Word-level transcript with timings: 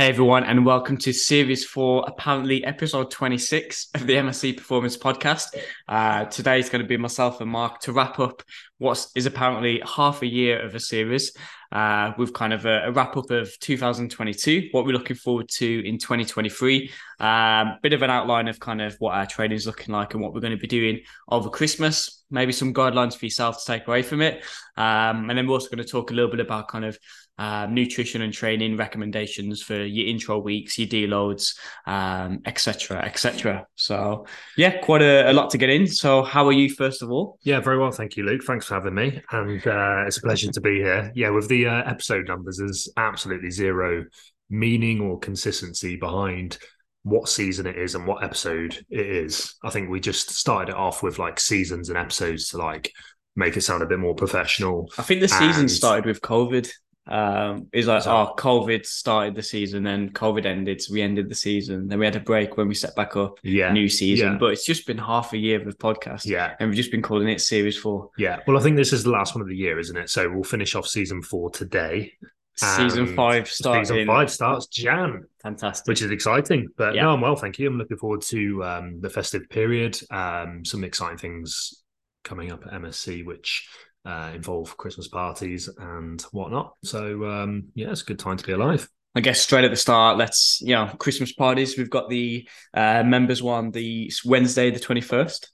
Hey 0.00 0.08
everyone, 0.08 0.44
and 0.44 0.64
welcome 0.64 0.96
to 0.96 1.12
Series 1.12 1.66
4, 1.66 2.06
apparently 2.08 2.64
episode 2.64 3.10
26 3.10 3.90
of 3.94 4.06
the 4.06 4.14
MSC 4.14 4.56
Performance 4.56 4.96
Podcast. 4.96 5.54
Uh, 5.86 6.24
today 6.24 6.58
is 6.58 6.70
going 6.70 6.80
to 6.80 6.88
be 6.88 6.96
myself 6.96 7.42
and 7.42 7.50
Mark 7.50 7.80
to 7.80 7.92
wrap 7.92 8.18
up 8.18 8.42
what 8.78 9.06
is 9.14 9.26
apparently 9.26 9.82
half 9.84 10.22
a 10.22 10.26
year 10.26 10.58
of 10.58 10.74
a 10.74 10.80
series 10.80 11.36
uh, 11.70 12.12
with 12.16 12.32
kind 12.32 12.54
of 12.54 12.64
a, 12.64 12.86
a, 12.86 12.92
wrap 12.92 13.14
up 13.18 13.30
of 13.30 13.50
2022, 13.60 14.70
what 14.72 14.86
we're 14.86 14.92
looking 14.92 15.16
forward 15.16 15.50
to 15.50 15.86
in 15.86 15.98
2023, 15.98 16.90
um, 17.20 17.76
bit 17.82 17.92
of 17.92 18.00
an 18.00 18.08
outline 18.08 18.48
of 18.48 18.58
kind 18.58 18.80
of 18.80 18.96
what 19.00 19.14
our 19.14 19.26
training 19.26 19.56
is 19.56 19.66
looking 19.66 19.94
like 19.94 20.14
and 20.14 20.22
what 20.22 20.32
we're 20.32 20.40
going 20.40 20.50
to 20.50 20.56
be 20.56 20.66
doing 20.66 21.00
over 21.28 21.50
Christmas, 21.50 22.24
maybe 22.30 22.52
some 22.52 22.72
guidelines 22.72 23.14
for 23.14 23.26
yourself 23.26 23.58
to 23.58 23.70
take 23.70 23.86
away 23.86 24.00
from 24.00 24.22
it. 24.22 24.42
Um, 24.78 25.28
and 25.28 25.38
then 25.38 25.46
we're 25.46 25.54
also 25.54 25.68
going 25.68 25.84
to 25.84 25.90
talk 25.90 26.10
a 26.10 26.14
little 26.14 26.30
bit 26.30 26.40
about 26.40 26.68
kind 26.68 26.86
of 26.86 26.98
um, 27.40 27.72
nutrition 27.72 28.20
and 28.20 28.34
training 28.34 28.76
recommendations 28.76 29.62
for 29.62 29.82
your 29.82 30.06
intro 30.06 30.38
weeks, 30.38 30.78
your 30.78 30.88
deloads, 30.88 31.56
um, 31.86 32.40
etc., 32.44 32.98
etc. 32.98 33.66
So 33.76 34.26
yeah, 34.58 34.78
quite 34.82 35.00
a, 35.00 35.30
a, 35.30 35.32
lot 35.32 35.48
to 35.50 35.58
get 35.58 35.70
in. 35.70 35.86
So 35.86 36.22
how 36.22 36.46
are 36.46 36.52
you, 36.52 36.68
first 36.68 37.00
of 37.00 37.10
all? 37.10 37.38
Yeah, 37.42 37.60
very 37.60 37.78
well, 37.78 37.92
thank 37.92 38.18
you, 38.18 38.24
Luke. 38.24 38.42
Thanks 38.44 38.66
for 38.66 38.74
having 38.74 38.94
me, 38.94 39.22
and 39.32 39.66
uh, 39.66 40.04
it's 40.06 40.18
a 40.18 40.20
pleasure 40.20 40.52
to 40.52 40.60
be 40.60 40.76
here. 40.76 41.10
Yeah, 41.14 41.30
with 41.30 41.48
the 41.48 41.66
uh, 41.66 41.82
episode 41.90 42.28
numbers, 42.28 42.58
there's 42.58 42.90
absolutely 42.98 43.50
zero 43.50 44.04
meaning 44.50 45.00
or 45.00 45.18
consistency 45.18 45.96
behind 45.96 46.58
what 47.04 47.30
season 47.30 47.66
it 47.66 47.78
is 47.78 47.94
and 47.94 48.06
what 48.06 48.22
episode 48.22 48.84
it 48.90 49.06
is. 49.06 49.54
I 49.64 49.70
think 49.70 49.88
we 49.88 49.98
just 49.98 50.30
started 50.30 50.72
it 50.72 50.76
off 50.76 51.02
with 51.02 51.18
like 51.18 51.40
seasons 51.40 51.88
and 51.88 51.96
episodes 51.96 52.50
to 52.50 52.58
like 52.58 52.92
make 53.34 53.56
it 53.56 53.62
sound 53.62 53.82
a 53.82 53.86
bit 53.86 53.98
more 53.98 54.14
professional. 54.14 54.92
I 54.98 55.02
think 55.02 55.22
the 55.22 55.28
season 55.28 55.62
and... 55.62 55.70
started 55.70 56.04
with 56.04 56.20
COVID. 56.20 56.70
Um, 57.06 57.66
it's 57.72 57.86
like, 57.86 58.06
oh, 58.06 58.34
COVID 58.36 58.86
started 58.86 59.34
the 59.34 59.42
season, 59.42 59.82
then 59.82 60.10
COVID 60.10 60.46
ended, 60.46 60.80
so 60.80 60.92
we 60.92 61.02
ended 61.02 61.28
the 61.28 61.34
season. 61.34 61.88
Then 61.88 61.98
we 61.98 62.04
had 62.04 62.16
a 62.16 62.20
break 62.20 62.56
when 62.56 62.68
we 62.68 62.74
set 62.74 62.94
back 62.94 63.16
up, 63.16 63.38
yeah, 63.42 63.72
new 63.72 63.88
season. 63.88 64.32
Yeah. 64.32 64.38
But 64.38 64.52
it's 64.52 64.64
just 64.64 64.86
been 64.86 64.98
half 64.98 65.32
a 65.32 65.38
year 65.38 65.66
of 65.66 65.78
podcast, 65.78 66.26
yeah, 66.26 66.54
and 66.60 66.68
we've 66.68 66.76
just 66.76 66.90
been 66.90 67.02
calling 67.02 67.28
it 67.28 67.40
Series 67.40 67.76
Four. 67.76 68.10
Yeah, 68.16 68.40
well, 68.46 68.58
I 68.58 68.60
think 68.60 68.76
this 68.76 68.92
is 68.92 69.02
the 69.02 69.10
last 69.10 69.34
one 69.34 69.42
of 69.42 69.48
the 69.48 69.56
year, 69.56 69.78
isn't 69.78 69.96
it? 69.96 70.10
So 70.10 70.30
we'll 70.30 70.44
finish 70.44 70.74
off 70.74 70.86
season 70.86 71.22
four 71.22 71.50
today. 71.50 72.12
Season 72.54 73.16
five 73.16 73.48
starts. 73.48 73.88
Season 73.88 74.06
five 74.06 74.30
starts 74.30 74.66
Jan. 74.66 75.24
Fantastic, 75.42 75.88
which 75.88 76.02
is 76.02 76.10
exciting. 76.10 76.68
But 76.76 76.94
yeah. 76.94 77.02
no, 77.02 77.14
I'm 77.14 77.20
well, 77.20 77.36
thank 77.36 77.58
you. 77.58 77.68
I'm 77.68 77.78
looking 77.78 77.96
forward 77.96 78.22
to 78.22 78.62
um, 78.64 79.00
the 79.00 79.08
festive 79.08 79.48
period. 79.48 79.98
Um, 80.10 80.64
some 80.64 80.84
exciting 80.84 81.18
things 81.18 81.82
coming 82.22 82.52
up 82.52 82.66
at 82.66 82.72
MSC, 82.72 83.24
which 83.24 83.66
uh, 84.04 84.32
involve 84.34 84.76
Christmas 84.76 85.08
parties 85.08 85.68
and 85.78 86.20
whatnot. 86.32 86.74
So 86.84 87.24
um, 87.24 87.68
yeah, 87.74 87.90
it's 87.90 88.02
a 88.02 88.06
good 88.06 88.18
time 88.18 88.36
to 88.36 88.46
be 88.46 88.52
alive. 88.52 88.88
I 89.14 89.20
guess 89.20 89.40
straight 89.40 89.64
at 89.64 89.70
the 89.70 89.76
start, 89.76 90.18
let's 90.18 90.60
you 90.60 90.74
know 90.74 90.86
Christmas 90.98 91.32
parties. 91.32 91.76
We've 91.76 91.90
got 91.90 92.08
the 92.08 92.48
uh, 92.74 93.02
members 93.02 93.42
one, 93.42 93.70
the 93.72 94.12
Wednesday 94.24 94.70
the 94.70 94.80
twenty 94.80 95.00
first. 95.00 95.50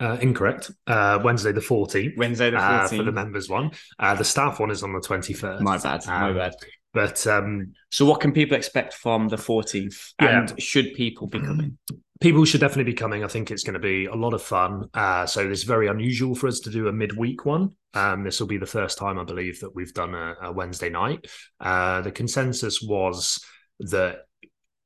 Uh, 0.00 0.18
incorrect. 0.20 0.70
Uh, 0.86 1.20
Wednesday 1.22 1.52
the 1.52 1.60
fourteenth. 1.60 2.14
Wednesday 2.16 2.50
the 2.50 2.58
fourteenth 2.58 2.92
uh, 2.92 2.96
for 2.96 3.02
the 3.02 3.12
members 3.12 3.48
one. 3.48 3.70
Uh, 3.98 4.14
the 4.14 4.24
staff 4.24 4.60
one 4.60 4.70
is 4.70 4.82
on 4.82 4.92
the 4.92 5.00
twenty 5.00 5.32
first. 5.32 5.62
My 5.62 5.78
bad. 5.78 6.06
Um, 6.06 6.20
my 6.20 6.32
bad. 6.32 6.54
But 6.92 7.26
um, 7.26 7.72
so, 7.90 8.06
what 8.06 8.20
can 8.20 8.32
people 8.32 8.56
expect 8.56 8.94
from 8.94 9.28
the 9.28 9.36
fourteenth? 9.36 10.12
Yeah. 10.20 10.40
And 10.40 10.62
should 10.62 10.94
people 10.94 11.26
be 11.26 11.40
coming? 11.40 11.78
People 12.20 12.44
should 12.44 12.60
definitely 12.60 12.92
be 12.92 12.96
coming. 12.96 13.24
I 13.24 13.28
think 13.28 13.50
it's 13.50 13.64
going 13.64 13.74
to 13.74 13.80
be 13.80 14.06
a 14.06 14.14
lot 14.14 14.34
of 14.34 14.42
fun. 14.42 14.88
Uh, 14.94 15.26
so 15.26 15.48
is 15.48 15.64
very 15.64 15.88
unusual 15.88 16.34
for 16.34 16.46
us 16.46 16.60
to 16.60 16.70
do 16.70 16.88
a 16.88 16.92
midweek 16.92 17.44
one. 17.44 17.70
Um, 17.94 18.24
this 18.24 18.40
will 18.40 18.46
be 18.46 18.58
the 18.58 18.66
first 18.66 18.98
time, 18.98 19.18
I 19.18 19.24
believe, 19.24 19.60
that 19.60 19.74
we've 19.74 19.94
done 19.94 20.14
a, 20.14 20.36
a 20.42 20.52
Wednesday 20.52 20.90
night. 20.90 21.26
Uh, 21.60 22.00
the 22.00 22.12
consensus 22.12 22.80
was 22.82 23.44
that 23.80 24.18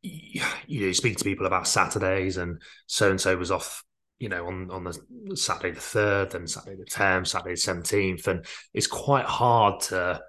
you 0.02 0.42
know, 0.68 0.92
speak 0.92 1.16
to 1.18 1.24
people 1.24 1.46
about 1.46 1.66
Saturdays, 1.66 2.36
and 2.36 2.62
so 2.86 3.10
and 3.10 3.20
so 3.20 3.36
was 3.36 3.50
off 3.50 3.82
you 4.18 4.28
know, 4.28 4.46
on 4.46 4.70
on 4.70 4.84
the 4.84 5.36
Saturday 5.36 5.72
the 5.72 5.80
third, 5.80 6.30
then 6.30 6.46
Saturday 6.46 6.76
the 6.76 6.84
tenth, 6.84 7.28
Saturday 7.28 7.54
the 7.54 7.60
seventeenth, 7.60 8.26
and 8.26 8.44
it's 8.74 8.86
quite 8.86 9.24
hard 9.24 9.80
to 9.82 10.20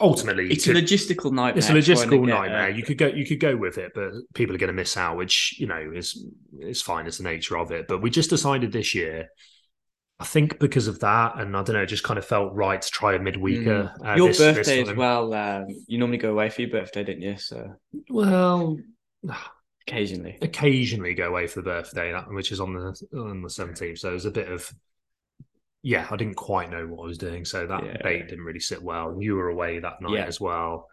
ultimately 0.00 0.50
it's 0.50 0.66
a 0.66 0.72
logistical 0.72 1.32
nightmare. 1.32 1.58
It's 1.58 1.68
a 1.68 1.72
logistical 1.72 2.26
nightmare. 2.26 2.70
You 2.70 2.82
could 2.82 2.98
go 2.98 3.06
you 3.08 3.26
could 3.26 3.40
go 3.40 3.56
with 3.56 3.78
it, 3.78 3.92
but 3.94 4.12
people 4.34 4.54
are 4.54 4.58
going 4.58 4.68
to 4.68 4.74
miss 4.74 4.96
out, 4.96 5.16
which 5.16 5.58
you 5.58 5.66
know 5.66 5.90
is 5.94 6.24
is 6.60 6.82
fine. 6.82 7.06
It's 7.06 7.18
the 7.18 7.24
nature 7.24 7.58
of 7.58 7.72
it. 7.72 7.88
But 7.88 8.00
we 8.00 8.10
just 8.10 8.30
decided 8.30 8.72
this 8.72 8.94
year. 8.94 9.28
I 10.20 10.24
think 10.24 10.58
because 10.58 10.88
of 10.88 10.98
that, 11.00 11.38
and 11.38 11.56
I 11.56 11.62
don't 11.62 11.76
know, 11.76 11.82
it 11.82 11.86
just 11.86 12.02
kind 12.02 12.18
of 12.18 12.24
felt 12.24 12.52
right 12.52 12.82
to 12.82 12.90
try 12.90 13.14
a 13.14 13.20
midweeker. 13.20 13.96
Mm. 13.98 14.08
Uh, 14.08 14.16
your 14.16 14.28
this, 14.28 14.38
birthday 14.38 14.80
this 14.80 14.90
as 14.90 14.96
well. 14.96 15.32
Um, 15.32 15.66
you 15.86 15.98
normally 15.98 16.18
go 16.18 16.32
away 16.32 16.50
for 16.50 16.62
your 16.62 16.70
birthday, 16.70 17.04
didn't 17.04 17.22
you? 17.22 17.38
So 17.38 17.74
well, 18.08 18.76
occasionally, 19.86 20.38
occasionally 20.42 21.14
go 21.14 21.28
away 21.28 21.46
for 21.46 21.60
the 21.60 21.70
birthday, 21.70 22.12
which 22.30 22.50
is 22.50 22.60
on 22.60 22.74
the 22.74 23.18
on 23.18 23.42
the 23.42 23.50
seventeenth. 23.50 23.98
So 23.98 24.10
it 24.10 24.14
was 24.14 24.24
a 24.24 24.30
bit 24.32 24.50
of 24.50 24.72
yeah, 25.82 26.06
I 26.10 26.16
didn't 26.16 26.34
quite 26.34 26.70
know 26.70 26.86
what 26.86 27.04
I 27.04 27.06
was 27.06 27.18
doing, 27.18 27.44
so 27.44 27.66
that 27.66 27.84
yeah. 27.84 28.02
date 28.02 28.28
didn't 28.28 28.44
really 28.44 28.60
sit 28.60 28.82
well. 28.82 29.16
You 29.20 29.36
were 29.36 29.48
away 29.48 29.78
that 29.78 30.00
night 30.00 30.12
yeah. 30.12 30.24
as 30.24 30.40
well, 30.40 30.88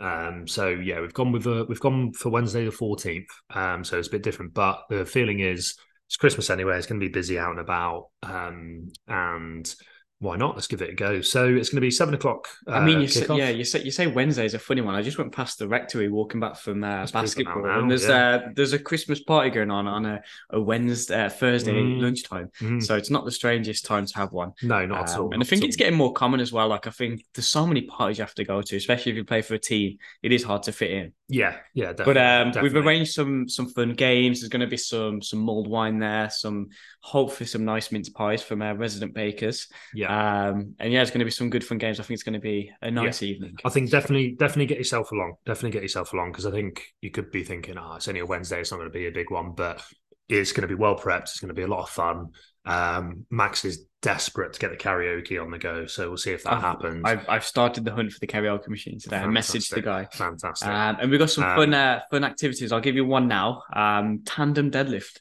um, 0.00 0.48
so 0.48 0.68
yeah, 0.68 1.00
we've 1.00 1.14
gone 1.14 1.32
with 1.32 1.46
a, 1.46 1.64
we've 1.68 1.80
gone 1.80 2.12
for 2.12 2.30
Wednesday 2.30 2.64
the 2.64 2.72
fourteenth. 2.72 3.28
Um, 3.54 3.84
so 3.84 3.98
it's 3.98 4.08
a 4.08 4.12
bit 4.12 4.22
different, 4.22 4.54
but 4.54 4.82
the 4.88 5.04
feeling 5.04 5.40
is 5.40 5.76
it's 6.06 6.16
Christmas 6.16 6.50
anyway. 6.50 6.76
It's 6.76 6.86
going 6.86 7.00
to 7.00 7.06
be 7.06 7.12
busy 7.12 7.38
out 7.38 7.50
and 7.50 7.60
about, 7.60 8.08
um, 8.22 8.90
and 9.06 9.74
why 10.20 10.36
not? 10.36 10.54
Let's 10.54 10.66
give 10.66 10.82
it 10.82 10.90
a 10.90 10.94
go. 10.94 11.22
So 11.22 11.48
it's 11.48 11.70
going 11.70 11.78
to 11.78 11.80
be 11.80 11.90
seven 11.90 12.12
o'clock. 12.12 12.46
Uh, 12.68 12.72
I 12.72 12.84
mean, 12.84 13.00
you 13.00 13.08
say, 13.08 13.26
yeah, 13.30 13.48
you 13.48 13.64
say 13.64 13.82
you 13.82 13.90
say 13.90 14.06
Wednesday 14.06 14.44
is 14.44 14.52
a 14.52 14.58
funny 14.58 14.82
one. 14.82 14.94
I 14.94 15.00
just 15.00 15.16
went 15.16 15.32
past 15.32 15.58
the 15.58 15.66
rectory 15.66 16.10
walking 16.10 16.40
back 16.40 16.56
from 16.56 16.84
uh, 16.84 17.06
basketball, 17.06 17.62
now, 17.62 17.80
and 17.80 17.90
there's 17.90 18.06
yeah. 18.06 18.34
uh, 18.34 18.48
there's 18.54 18.74
a 18.74 18.78
Christmas 18.78 19.22
party 19.22 19.48
going 19.48 19.70
on 19.70 19.86
on 19.86 20.04
a, 20.04 20.22
a 20.50 20.60
Wednesday, 20.60 21.24
uh, 21.24 21.30
Thursday 21.30 21.72
mm. 21.72 22.02
lunchtime. 22.02 22.50
Mm. 22.60 22.82
So 22.82 22.96
it's 22.96 23.08
not 23.08 23.24
the 23.24 23.30
strangest 23.30 23.86
time 23.86 24.04
to 24.04 24.16
have 24.18 24.30
one. 24.32 24.52
No, 24.62 24.84
not 24.84 24.98
um, 24.98 25.04
at 25.04 25.18
all. 25.18 25.32
And 25.32 25.42
I 25.42 25.46
think 25.46 25.64
it's 25.64 25.76
getting 25.76 25.96
more 25.96 26.12
common 26.12 26.40
as 26.40 26.52
well. 26.52 26.68
Like 26.68 26.86
I 26.86 26.90
think 26.90 27.24
there's 27.34 27.48
so 27.48 27.66
many 27.66 27.82
parties 27.82 28.18
you 28.18 28.24
have 28.24 28.34
to 28.34 28.44
go 28.44 28.60
to, 28.60 28.76
especially 28.76 29.12
if 29.12 29.16
you 29.16 29.24
play 29.24 29.40
for 29.40 29.54
a 29.54 29.58
team. 29.58 29.96
It 30.22 30.32
is 30.32 30.44
hard 30.44 30.64
to 30.64 30.72
fit 30.72 30.90
in. 30.90 31.12
Yeah, 31.28 31.56
yeah, 31.72 31.92
definitely, 31.92 32.14
but 32.14 32.20
um, 32.20 32.48
definitely. 32.48 32.68
we've 32.68 32.86
arranged 32.86 33.12
some 33.12 33.48
some 33.48 33.68
fun 33.70 33.94
games. 33.94 34.40
There's 34.40 34.50
going 34.50 34.60
to 34.60 34.66
be 34.66 34.76
some 34.76 35.22
some 35.22 35.38
mulled 35.38 35.66
wine 35.66 35.98
there, 35.98 36.28
some 36.28 36.68
hopefully 37.00 37.46
some 37.46 37.64
nice 37.64 37.90
mince 37.90 38.08
pies 38.08 38.42
from 38.42 38.62
our 38.62 38.76
resident 38.76 39.14
bakers. 39.14 39.68
Yeah, 39.94 40.48
um, 40.48 40.74
and 40.78 40.92
yeah, 40.92 41.02
it's 41.02 41.10
going 41.10 41.20
to 41.20 41.24
be 41.24 41.30
some 41.30 41.50
good 41.50 41.64
fun 41.64 41.78
games. 41.78 41.98
I 41.98 42.02
think 42.02 42.14
it's 42.14 42.22
going 42.22 42.34
to 42.34 42.40
be 42.40 42.70
a 42.82 42.90
nice 42.90 43.22
yeah. 43.22 43.30
evening. 43.30 43.56
I 43.64 43.70
think 43.70 43.90
definitely 43.90 44.32
definitely 44.32 44.66
get 44.66 44.78
yourself 44.78 45.12
along. 45.12 45.34
Definitely 45.46 45.72
get 45.72 45.82
yourself 45.82 46.12
along 46.12 46.32
because 46.32 46.46
I 46.46 46.50
think 46.50 46.82
you 47.00 47.10
could 47.10 47.30
be 47.30 47.44
thinking, 47.44 47.78
oh, 47.78 47.94
it's 47.96 48.08
only 48.08 48.20
a 48.20 48.26
Wednesday. 48.26 48.60
It's 48.60 48.70
not 48.70 48.78
going 48.78 48.90
to 48.90 48.98
be 48.98 49.06
a 49.06 49.12
big 49.12 49.30
one, 49.30 49.52
but 49.52 49.82
it's 50.28 50.52
going 50.52 50.62
to 50.62 50.68
be 50.68 50.74
well 50.74 50.96
prepped. 50.96 51.22
It's 51.22 51.40
going 51.40 51.48
to 51.48 51.54
be 51.54 51.62
a 51.62 51.68
lot 51.68 51.82
of 51.82 51.90
fun. 51.90 52.28
Um, 52.64 53.26
Max 53.30 53.64
is 53.64 53.86
desperate 54.02 54.52
to 54.52 54.60
get 54.60 54.70
the 54.70 54.76
karaoke 54.76 55.42
on 55.42 55.50
the 55.50 55.58
go, 55.58 55.86
so 55.86 56.08
we'll 56.08 56.16
see 56.16 56.32
if 56.32 56.44
that 56.44 56.54
I've, 56.54 56.60
happens. 56.60 57.02
I've, 57.04 57.28
I've 57.28 57.44
started 57.44 57.84
the 57.84 57.92
hunt 57.92 58.12
for 58.12 58.20
the 58.20 58.26
karaoke 58.26 58.68
machine 58.68 58.98
today. 58.98 59.18
Fantastic. 59.18 59.56
I 59.56 59.58
messaged 59.58 59.74
the 59.74 59.82
guy. 59.82 60.08
Fantastic. 60.12 60.68
Um, 60.68 60.96
and 61.00 61.10
we've 61.10 61.20
got 61.20 61.30
some 61.30 61.44
um, 61.44 61.56
fun 61.56 61.74
uh, 61.74 62.00
fun 62.10 62.24
activities. 62.24 62.70
I'll 62.72 62.80
give 62.80 62.96
you 62.96 63.04
one 63.04 63.28
now. 63.28 63.62
Um, 63.74 64.22
tandem 64.24 64.70
deadlift, 64.70 65.20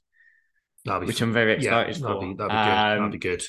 which 0.98 1.22
I'm 1.22 1.34
very 1.34 1.54
excited 1.54 1.96
yeah, 1.96 2.02
for. 2.02 2.20
That'd 2.20 2.22
be, 2.22 2.34
that'd 2.36 2.50
be 2.50 2.56
good. 2.56 2.72
That'd 2.72 3.04
um, 3.04 3.12
be 3.12 3.18
good. 3.18 3.44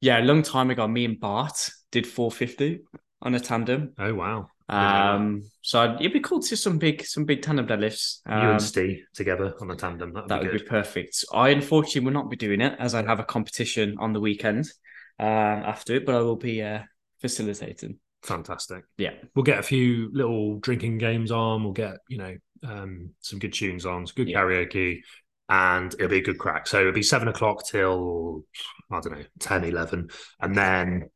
Yeah, 0.00 0.20
a 0.20 0.24
long 0.24 0.42
time 0.42 0.70
ago, 0.70 0.86
me 0.86 1.04
and 1.04 1.18
Bart 1.18 1.70
did 1.90 2.06
450 2.06 2.80
on 3.22 3.34
a 3.34 3.40
tandem. 3.40 3.92
Oh 3.98 4.14
wow! 4.14 4.48
Um, 4.68 5.44
so 5.62 5.96
it'd 5.98 6.12
be 6.12 6.20
cool 6.20 6.40
to 6.40 6.46
see 6.46 6.56
some 6.56 6.78
big, 6.78 7.04
some 7.04 7.24
big 7.24 7.42
tandem 7.42 7.66
deadlifts. 7.66 8.20
Um, 8.26 8.38
you 8.38 8.44
and 8.44 8.52
um, 8.52 8.60
Steve 8.60 9.04
together 9.14 9.54
on 9.60 9.70
a 9.70 9.76
tandem. 9.76 10.12
That'd 10.12 10.28
that 10.30 10.42
be 10.42 10.48
would 10.48 10.58
be 10.60 10.64
perfect. 10.64 11.24
I 11.32 11.50
unfortunately 11.50 12.02
will 12.02 12.12
not 12.12 12.30
be 12.30 12.36
doing 12.36 12.60
it 12.60 12.76
as 12.78 12.94
I 12.94 13.02
have 13.02 13.20
a 13.20 13.24
competition 13.24 13.96
on 13.98 14.12
the 14.12 14.20
weekend 14.20 14.66
uh, 15.18 15.22
after 15.22 15.94
it, 15.94 16.06
but 16.06 16.14
I 16.14 16.20
will 16.20 16.36
be 16.36 16.62
uh, 16.62 16.80
facilitating. 17.20 17.98
Fantastic. 18.22 18.84
Yeah, 18.96 19.12
we'll 19.34 19.42
get 19.42 19.58
a 19.58 19.62
few 19.62 20.10
little 20.12 20.58
drinking 20.58 20.98
games 20.98 21.30
on. 21.30 21.62
We'll 21.62 21.72
get 21.72 21.98
you 22.08 22.18
know 22.18 22.36
um, 22.62 23.10
some 23.20 23.38
good 23.38 23.52
tunes 23.52 23.84
on, 23.84 24.06
some 24.06 24.14
good 24.16 24.28
yeah. 24.28 24.38
karaoke, 24.40 25.00
and 25.48 25.92
it'll 25.94 26.08
be 26.08 26.18
a 26.18 26.24
good 26.24 26.38
crack. 26.38 26.66
So 26.66 26.80
it'll 26.80 26.92
be 26.92 27.02
seven 27.02 27.28
o'clock 27.28 27.66
till 27.66 28.44
I 28.90 29.00
don't 29.00 29.18
know 29.18 29.24
10, 29.40 29.64
11. 29.64 30.10
and 30.40 30.54
then 30.54 31.10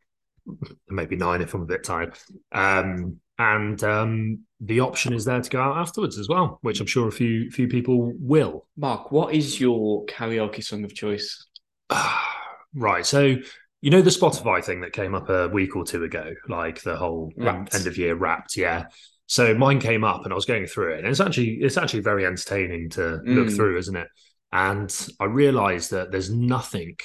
maybe 0.89 1.17
nine 1.17 1.43
if 1.43 1.55
I'm 1.55 1.63
a 1.63 1.67
bit 1.67 1.85
tired. 1.85 2.17
Um, 2.53 3.21
and 3.39 3.83
um, 3.85 4.41
the 4.61 4.81
option 4.81 5.13
is 5.13 5.25
there 5.25 5.41
to 5.41 5.51
go 5.51 5.61
out 5.61 5.79
afterwards 5.79 6.19
as 6.19 6.29
well, 6.29 6.59
which 6.63 6.81
I'm 6.81 6.87
sure 6.87 7.07
a 7.07 7.13
few 7.13 7.51
few 7.51 7.69
people 7.69 8.13
will. 8.19 8.67
Mark, 8.77 9.13
what 9.13 9.33
is 9.33 9.61
your 9.61 10.05
karaoke 10.07 10.63
song 10.63 10.85
of 10.85 10.95
choice? 10.95 11.47
right, 12.75 13.07
so 13.07 13.37
you 13.81 13.91
know 13.91 14.03
the 14.03 14.11
Spotify 14.11 14.65
thing 14.65 14.81
that 14.81 14.93
came 14.93 15.15
up 15.15 15.29
a 15.29 15.49
week 15.49 15.77
or 15.77 15.85
two 15.85 16.03
ago, 16.03 16.35
like 16.49 16.83
the 16.83 16.97
whole 16.97 17.33
end, 17.41 17.73
end 17.73 17.87
of 17.87 17.97
year 17.97 18.17
wrapped, 18.17 18.57
yeah. 18.57 18.87
So 19.29 19.55
mine 19.55 19.79
came 19.79 20.05
up 20.05 20.25
and 20.25 20.33
I 20.33 20.35
was 20.35 20.47
going 20.47 20.67
through 20.67 20.95
it, 20.95 20.99
and 20.99 21.09
it's 21.09 21.21
actually 21.21 21.59
it's 21.61 21.77
actually 21.77 22.01
very 22.01 22.27
entertaining 22.27 22.91
to 22.91 23.01
mm. 23.01 23.23
look 23.37 23.51
through, 23.51 23.79
isn't 23.79 23.97
it? 23.97 24.09
And 24.53 24.95
I 25.21 25.27
realised 25.27 25.91
that 25.91 26.11
there's 26.11 26.31
nothing 26.31 26.97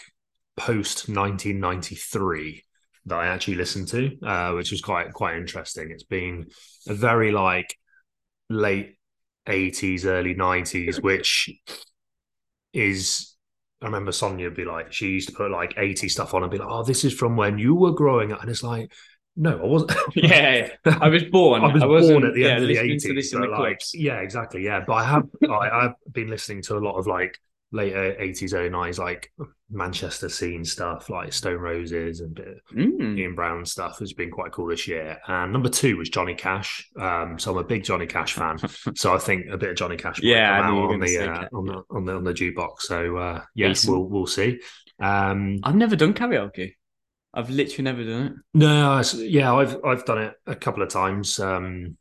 post 0.56 1.10
1993 1.10 2.64
that 3.08 3.16
I 3.16 3.28
actually 3.28 3.56
listened 3.56 3.90
to, 3.90 4.18
uh, 4.26 4.54
which 4.54 4.72
was 4.72 4.82
quite 4.82 5.12
quite 5.14 5.36
interesting. 5.36 5.92
It's 5.92 6.04
been 6.04 6.48
a 6.88 6.94
very 6.94 7.32
like 7.32 7.78
late 8.50 8.96
80s, 9.46 10.06
early 10.06 10.34
90s, 10.34 11.04
which 11.04 11.52
is 12.72 13.36
I 13.82 13.88
remember 13.88 14.14
Sonia 14.14 14.46
would 14.46 14.56
be 14.56 14.64
like, 14.64 14.94
she 14.94 15.10
used 15.10 15.28
to 15.28 15.36
put 15.36 15.52
like 15.52 15.74
80 15.76 16.08
stuff 16.08 16.34
on 16.34 16.42
and 16.42 16.52
be 16.52 16.58
like, 16.58 16.70
oh, 16.70 16.84
this 16.84 17.04
is 17.04 17.14
from 17.14 17.36
when 17.36 17.58
you 17.58 17.76
were 17.76 17.92
growing 17.92 18.32
up. 18.32 18.40
And 18.40 18.50
it's 18.50 18.64
like, 18.64 18.94
no, 19.36 19.60
I 19.60 19.66
wasn't. 19.66 19.92
yeah, 20.16 20.70
yeah, 20.86 20.98
I 21.02 21.10
was 21.10 21.24
born. 21.24 21.64
I 21.64 21.74
was 21.74 21.84
I 21.84 21.88
born 21.88 22.26
at 22.26 22.34
the 22.34 22.42
yeah, 22.42 22.48
end 22.50 22.64
of 22.64 22.68
the 22.68 22.78
80s. 22.78 23.16
this 23.16 23.34
in 23.34 23.40
but, 23.42 23.50
the 23.50 23.58
like, 23.58 23.82
yeah, 23.94 24.20
exactly. 24.20 24.64
Yeah. 24.64 24.84
But 24.86 24.94
I 24.94 25.04
have, 25.06 25.24
I, 25.50 25.70
I've 25.70 25.94
been 26.12 26.30
listening 26.30 26.62
to 26.64 26.78
a 26.78 26.80
lot 26.80 26.98
of 26.98 27.08
like 27.08 27.38
later 27.72 28.16
80s, 28.22 28.54
early 28.54 28.70
90s, 28.70 29.00
like 29.00 29.32
Manchester 29.72 30.30
scene 30.30 30.64
stuff, 30.64 31.10
like 31.10 31.34
Stone 31.34 31.58
Roses 31.58 32.20
and 32.20 32.38
a 32.38 32.42
bit 32.44 32.48
of 32.50 32.58
Mm. 32.76 33.18
Ian 33.18 33.34
Brown 33.36 33.66
stuff 33.66 33.98
has 34.00 34.14
been 34.14 34.30
quite 34.30 34.52
cool 34.52 34.68
this 34.68 34.88
year. 34.88 35.18
And 35.28 35.52
number 35.52 35.70
two 35.70 35.98
was 35.98 36.10
Johnny 36.10 36.36
Cash. 36.36 36.88
Um, 37.00 37.40
so 37.40 37.52
I'm 37.52 37.58
a 37.58 37.64
big 37.64 37.84
Johnny 37.84 38.06
Cash 38.06 38.34
fan. 38.34 38.60
so 38.96 39.16
I 39.16 39.18
think 39.18 39.48
a 39.52 39.58
bit 39.58 39.72
of 39.72 39.76
Johnny 39.76 39.98
Cash 39.98 40.22
Yeah, 40.22 40.54
I 40.60 40.62
come 40.62 40.78
out 40.78 40.92
on 40.92 41.00
the, 41.00 41.18
uh, 41.32 41.48
on 41.52 41.66
the 41.66 41.84
on 41.90 42.06
the 42.06 42.16
on 42.16 42.24
the 42.24 42.34
jukebox. 42.34 42.82
So 42.82 43.18
uh, 43.18 43.42
yeah, 43.56 43.70
Decent. 43.70 43.92
we'll 43.92 44.04
we'll 44.08 44.28
see. 44.28 44.60
Um, 45.02 45.60
I've 45.64 45.76
never 45.76 45.96
done 45.96 46.14
karaoke. 46.14 46.76
I've 47.34 47.50
literally 47.50 47.84
never 47.84 48.04
done 48.04 48.26
it. 48.28 48.34
no, 48.54 49.02
yeah, 49.16 49.54
I've 49.54 49.84
I've 49.84 50.06
done 50.06 50.20
it 50.20 50.34
a 50.46 50.56
couple 50.56 50.84
of 50.84 50.90
times. 50.90 51.40
Um, 51.40 51.98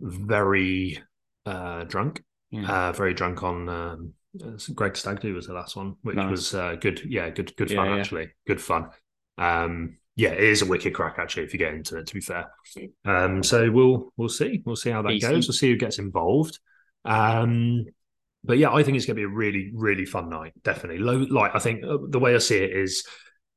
very 0.00 0.98
uh, 1.44 1.84
drunk, 1.84 2.22
Yeah. 2.50 2.88
uh, 2.88 2.92
very 2.92 3.14
drunk 3.14 3.42
on. 3.42 3.68
Um, 3.68 4.12
uh, 4.42 4.52
Greg 4.74 4.92
Stagdo 4.94 5.34
was 5.34 5.46
the 5.46 5.54
last 5.54 5.76
one, 5.76 5.96
which 6.02 6.16
Nice. 6.16 6.30
was 6.30 6.54
uh, 6.54 6.76
good. 6.80 7.00
Yeah, 7.06 7.30
good 7.30 7.56
good 7.56 7.70
fun 7.70 7.86
yeah. 7.90 7.96
actually. 7.96 8.28
Good 8.46 8.60
fun. 8.60 8.90
Um, 9.38 9.96
yeah, 10.14 10.30
it 10.30 10.40
is 10.44 10.62
a 10.62 10.66
wicked 10.66 10.94
crack 10.94 11.16
actually 11.18 11.44
if 11.44 11.52
you 11.52 11.58
get 11.58 11.74
into 11.74 11.98
it. 11.98 12.06
To 12.06 12.14
be 12.14 12.20
fair, 12.20 12.50
um, 13.04 13.42
so 13.42 13.70
we'll 13.70 14.12
we'll 14.16 14.28
see 14.28 14.62
we'll 14.64 14.76
see 14.76 14.90
how 14.90 15.02
that 15.02 15.08
Decent. 15.08 15.32
goes. 15.32 15.48
We'll 15.48 15.54
see 15.54 15.70
who 15.70 15.76
gets 15.76 15.98
involved. 15.98 16.58
Um, 17.04 17.84
but 18.44 18.58
yeah, 18.58 18.72
I 18.72 18.82
think 18.82 18.96
it's 18.96 19.06
going 19.06 19.16
to 19.16 19.20
be 19.20 19.24
a 19.24 19.28
really 19.28 19.70
really 19.74 20.04
fun 20.04 20.28
night. 20.28 20.52
Definitely. 20.62 20.98
Low, 20.98 21.16
like 21.16 21.54
I 21.54 21.58
think 21.58 21.84
uh, 21.84 21.98
the 22.08 22.18
way 22.18 22.34
I 22.34 22.38
see 22.38 22.58
it 22.58 22.76
is 22.76 23.06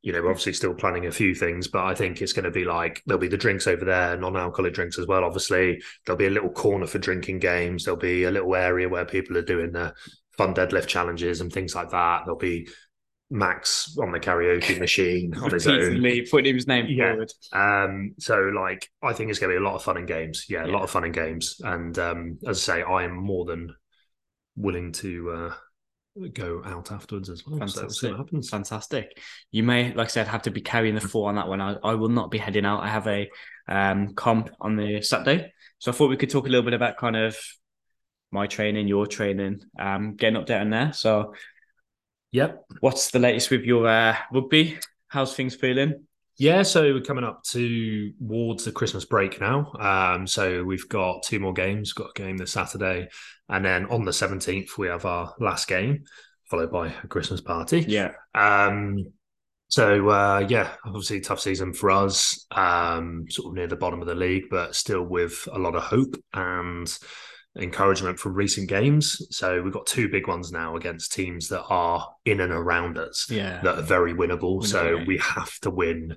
you 0.01 0.13
know, 0.13 0.21
we're 0.21 0.29
obviously 0.29 0.53
still 0.53 0.73
planning 0.73 1.05
a 1.07 1.11
few 1.11 1.35
things, 1.35 1.67
but 1.67 1.83
I 1.83 1.93
think 1.93 2.21
it's 2.21 2.33
going 2.33 2.45
to 2.45 2.51
be 2.51 2.63
like 2.63 3.01
there'll 3.05 3.19
be 3.19 3.27
the 3.27 3.37
drinks 3.37 3.67
over 3.67 3.83
there, 3.83 4.15
non-alcoholic 4.17 4.73
drinks 4.73 4.97
as 4.97 5.07
well. 5.07 5.25
Obviously, 5.25 5.81
there'll 6.05 6.17
be 6.17 6.27
a 6.27 6.31
little 6.31 6.49
corner 6.49 6.87
for 6.87 6.99
drinking 6.99 7.39
games. 7.39 7.83
There'll 7.83 7.99
be 7.99 8.23
a 8.23 8.31
little 8.31 8.55
area 8.55 8.87
where 8.87 9.05
people 9.05 9.37
are 9.37 9.41
doing 9.41 9.71
the 9.73 9.93
fun 10.37 10.53
deadlift 10.53 10.87
challenges 10.87 11.41
and 11.41 11.51
things 11.51 11.75
like 11.75 11.89
that. 11.89 12.21
There'll 12.25 12.39
be 12.39 12.69
Max 13.29 13.95
on 14.01 14.11
the 14.11 14.19
karaoke 14.19 14.79
machine 14.79 15.35
on 15.35 15.51
his 15.51 15.67
own. 15.67 16.01
Putting 16.31 16.55
his 16.55 16.65
name 16.67 16.87
Yeah. 16.87 17.11
forward. 17.11 17.31
Um, 17.51 18.15
so 18.17 18.39
like 18.55 18.89
I 19.03 19.13
think 19.13 19.29
it's 19.29 19.39
going 19.39 19.53
to 19.53 19.59
be 19.59 19.63
a 19.63 19.67
lot 19.67 19.75
of 19.75 19.83
fun 19.83 19.97
in 19.97 20.05
games. 20.05 20.45
Yeah, 20.49 20.63
a 20.63 20.67
Yeah. 20.67 20.73
lot 20.73 20.83
of 20.83 20.89
fun 20.89 21.03
in 21.03 21.11
games. 21.11 21.61
And 21.63 21.99
um, 21.99 22.39
as 22.47 22.57
I 22.69 22.77
say, 22.77 22.81
I 22.83 23.03
am 23.03 23.15
more 23.15 23.45
than 23.45 23.75
willing 24.55 24.91
to 24.93 25.31
uh, 25.31 25.53
go 26.33 26.61
out 26.65 26.91
afterwards 26.91 27.29
as 27.29 27.45
well. 27.45 27.65
So 27.67 27.81
Fantastic. 27.81 28.11
what 28.11 28.17
happens. 28.19 28.49
Fantastic. 28.49 29.19
You 29.51 29.63
may, 29.63 29.93
like 29.93 30.07
I 30.07 30.09
said, 30.09 30.27
have 30.27 30.41
to 30.43 30.51
be 30.51 30.61
carrying 30.61 30.95
the 30.95 31.01
four 31.01 31.29
on 31.29 31.35
that 31.35 31.47
one. 31.47 31.61
I, 31.61 31.75
I 31.83 31.93
will 31.95 32.09
not 32.09 32.31
be 32.31 32.37
heading 32.37 32.65
out. 32.65 32.81
I 32.83 32.87
have 32.87 33.07
a 33.07 33.29
um, 33.67 34.13
comp 34.15 34.49
on 34.59 34.75
the 34.75 35.01
Saturday. 35.01 35.53
So 35.77 35.91
I 35.91 35.95
thought 35.95 36.09
we 36.09 36.17
could 36.17 36.29
talk 36.29 36.45
a 36.45 36.49
little 36.49 36.65
bit 36.65 36.73
about 36.73 36.97
kind 36.97 37.15
of 37.15 37.37
my 38.31 38.47
training, 38.47 38.87
your 38.87 39.07
training, 39.07 39.61
um, 39.79 40.15
get 40.15 40.35
an 40.35 40.43
update 40.43 40.61
on 40.61 40.69
there. 40.69 40.93
So 40.93 41.33
Yep. 42.31 42.63
what's 42.81 43.11
the 43.11 43.19
latest 43.19 43.49
with 43.49 43.63
your 43.63 43.87
uh, 43.87 44.15
rugby? 44.31 44.77
How's 45.07 45.35
things 45.35 45.55
feeling? 45.55 46.05
Yeah, 46.39 46.63
so 46.63 46.93
we're 46.93 47.01
coming 47.01 47.25
up 47.25 47.43
towards 47.43 48.63
the 48.63 48.71
Christmas 48.73 49.03
break 49.03 49.41
now. 49.41 49.73
Um, 49.77 50.25
so 50.25 50.63
we've 50.63 50.87
got 50.87 51.23
two 51.23 51.37
more 51.37 51.51
games. 51.51 51.91
Got 51.91 52.11
a 52.11 52.19
game 52.21 52.37
this 52.37 52.53
Saturday, 52.53 53.09
and 53.49 53.63
then 53.63 53.85
on 53.87 54.05
the 54.05 54.13
seventeenth 54.13 54.77
we 54.77 54.87
have 54.87 55.03
our 55.03 55.35
last 55.41 55.67
game, 55.67 56.05
followed 56.49 56.71
by 56.71 56.93
a 57.03 57.07
Christmas 57.07 57.41
party. 57.41 57.81
Yeah. 57.81 58.13
Um, 58.33 59.11
so 59.67 60.09
uh, 60.09 60.45
yeah, 60.47 60.69
obviously 60.85 61.19
tough 61.19 61.41
season 61.41 61.73
for 61.73 61.91
us. 61.91 62.45
Um, 62.51 63.25
sort 63.29 63.51
of 63.51 63.55
near 63.55 63.67
the 63.67 63.75
bottom 63.75 63.99
of 63.99 64.07
the 64.07 64.15
league, 64.15 64.45
but 64.49 64.75
still 64.75 65.03
with 65.03 65.45
a 65.51 65.59
lot 65.59 65.75
of 65.75 65.83
hope 65.83 66.15
and 66.33 66.97
encouragement 67.59 68.19
from 68.19 68.33
recent 68.33 68.69
games. 68.69 69.21
So 69.35 69.61
we've 69.61 69.73
got 69.73 69.85
two 69.85 70.09
big 70.09 70.27
ones 70.27 70.51
now 70.51 70.75
against 70.75 71.13
teams 71.13 71.47
that 71.49 71.63
are 71.69 72.07
in 72.25 72.39
and 72.39 72.51
around 72.51 72.97
us 72.97 73.27
Yeah. 73.29 73.61
that 73.63 73.79
are 73.79 73.83
very 73.83 74.13
winnable. 74.13 74.63
So 74.65 75.03
we 75.05 75.17
have 75.17 75.51
to 75.61 75.69
win 75.69 76.15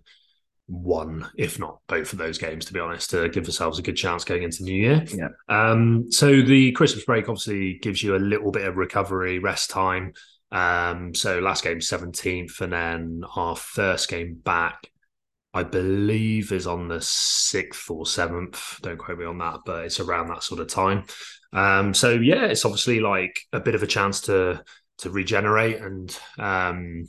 one, 0.67 1.29
if 1.37 1.59
not 1.59 1.79
both 1.89 2.13
of 2.13 2.19
those 2.19 2.39
games, 2.39 2.65
to 2.67 2.73
be 2.73 2.81
honest, 2.81 3.11
to 3.11 3.29
give 3.29 3.45
ourselves 3.47 3.79
a 3.79 3.83
good 3.83 3.97
chance 3.97 4.25
going 4.25 4.43
into 4.43 4.63
New 4.63 4.75
Year. 4.75 5.05
Yeah. 5.13 5.29
Um, 5.49 6.11
so 6.11 6.41
the 6.43 6.73
Christmas 6.73 7.05
break 7.05 7.29
obviously 7.29 7.75
gives 7.83 8.03
you 8.03 8.15
a 8.15 8.19
little 8.19 8.51
bit 8.53 8.67
of 8.67 8.77
recovery, 8.77 9.39
rest 9.39 9.71
time. 9.71 10.13
Um, 10.51 11.15
so 11.15 11.41
last 11.41 11.65
game 11.65 11.79
17th, 11.81 12.61
and 12.61 12.73
then 12.73 13.23
our 13.37 13.57
first 13.57 14.09
game 14.09 14.35
back, 14.43 14.89
I 15.55 15.63
believe, 15.65 16.53
is 16.53 16.67
on 16.67 16.89
the 16.89 17.01
sixth 17.01 17.91
or 17.91 18.07
seventh. 18.07 18.79
Don't 18.83 18.99
quote 18.99 19.19
me 19.19 19.25
on 19.27 19.39
that, 19.39 19.61
but 19.67 19.85
it's 19.85 20.01
around 20.01 20.29
that 20.29 20.43
sort 20.43 20.61
of 20.61 20.69
time. 20.69 21.05
Um, 21.53 21.93
so 21.95 22.11
yeah, 22.11 22.47
it's 22.47 22.65
obviously 22.65 23.01
like 23.01 23.39
a 23.53 23.61
bit 23.61 23.75
of 23.75 23.83
a 23.83 23.87
chance 23.87 24.23
to 24.23 24.63
to 24.99 25.11
regenerate 25.11 25.81
and 25.81 26.17
um, 26.39 27.07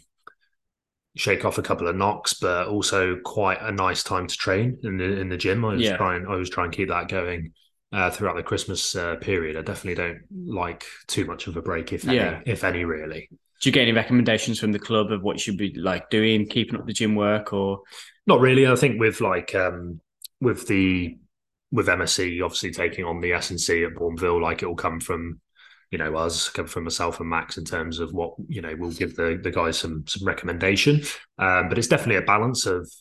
shake 1.15 1.45
off 1.45 1.57
a 1.57 1.61
couple 1.61 1.87
of 1.87 1.95
knocks, 1.95 2.33
but 2.33 2.67
also 2.67 3.17
quite 3.23 3.61
a 3.61 3.71
nice 3.71 4.03
time 4.03 4.27
to 4.27 4.35
train 4.35 4.77
in 4.83 4.97
the 4.97 5.19
in 5.19 5.29
the 5.29 5.37
gym. 5.37 5.63
I 5.65 5.75
was 5.75 5.89
Yeah. 5.89 5.91
trying, 5.91 6.25
I 6.27 6.35
was 6.35 6.49
trying 6.49 6.71
to 6.71 6.77
keep 6.77 6.89
that 6.89 7.07
going 7.07 7.53
uh, 7.91 8.09
throughout 8.09 8.35
the 8.35 8.43
Christmas 8.43 8.95
uh, 8.95 9.15
period. 9.17 9.55
I 9.57 9.61
definitely 9.61 9.95
don't 9.95 10.21
like 10.31 10.85
too 11.07 11.25
much 11.25 11.47
of 11.47 11.55
a 11.57 11.61
break, 11.61 11.93
if 11.93 12.07
Yeah. 12.07 12.09
any, 12.09 12.41
if 12.45 12.63
any, 12.63 12.83
really. 12.85 13.29
Do 13.63 13.69
you 13.69 13.73
get 13.73 13.83
any 13.83 13.93
recommendations 13.93 14.59
from 14.59 14.73
the 14.73 14.79
club 14.79 15.13
of 15.13 15.23
what 15.23 15.37
you 15.37 15.39
should 15.39 15.57
be 15.57 15.73
like 15.75 16.09
doing, 16.09 16.49
keeping 16.49 16.77
up 16.77 16.85
the 16.85 16.91
gym 16.91 17.15
work, 17.15 17.53
or 17.53 17.79
Not 18.27 18.41
really. 18.41 18.67
I 18.67 18.75
think 18.75 18.99
with 18.99 19.21
like 19.21 19.55
um 19.55 20.01
with 20.41 20.67
the 20.67 21.17
with 21.71 21.87
MSC 21.87 22.43
obviously 22.43 22.71
taking 22.71 23.05
on 23.05 23.21
the 23.21 23.31
S&C 23.31 23.85
at 23.85 23.93
Bournville, 23.93 24.41
like 24.41 24.63
it 24.63 24.65
will 24.65 24.75
come 24.75 24.99
from 24.99 25.39
you 25.91 25.97
know 25.97 26.13
us, 26.17 26.49
come 26.49 26.67
from 26.67 26.83
myself 26.83 27.21
and 27.21 27.29
Max 27.29 27.57
in 27.57 27.63
terms 27.63 27.99
of 27.99 28.11
what 28.11 28.33
you 28.49 28.61
know 28.61 28.75
we'll 28.77 28.91
give 28.91 29.15
the 29.15 29.39
the 29.41 29.51
guys 29.51 29.77
some 29.77 30.03
some 30.07 30.27
recommendation. 30.27 31.01
Um, 31.37 31.69
but 31.69 31.77
it's 31.77 31.87
definitely 31.87 32.17
a 32.17 32.23
balance 32.23 32.65
of 32.65 32.91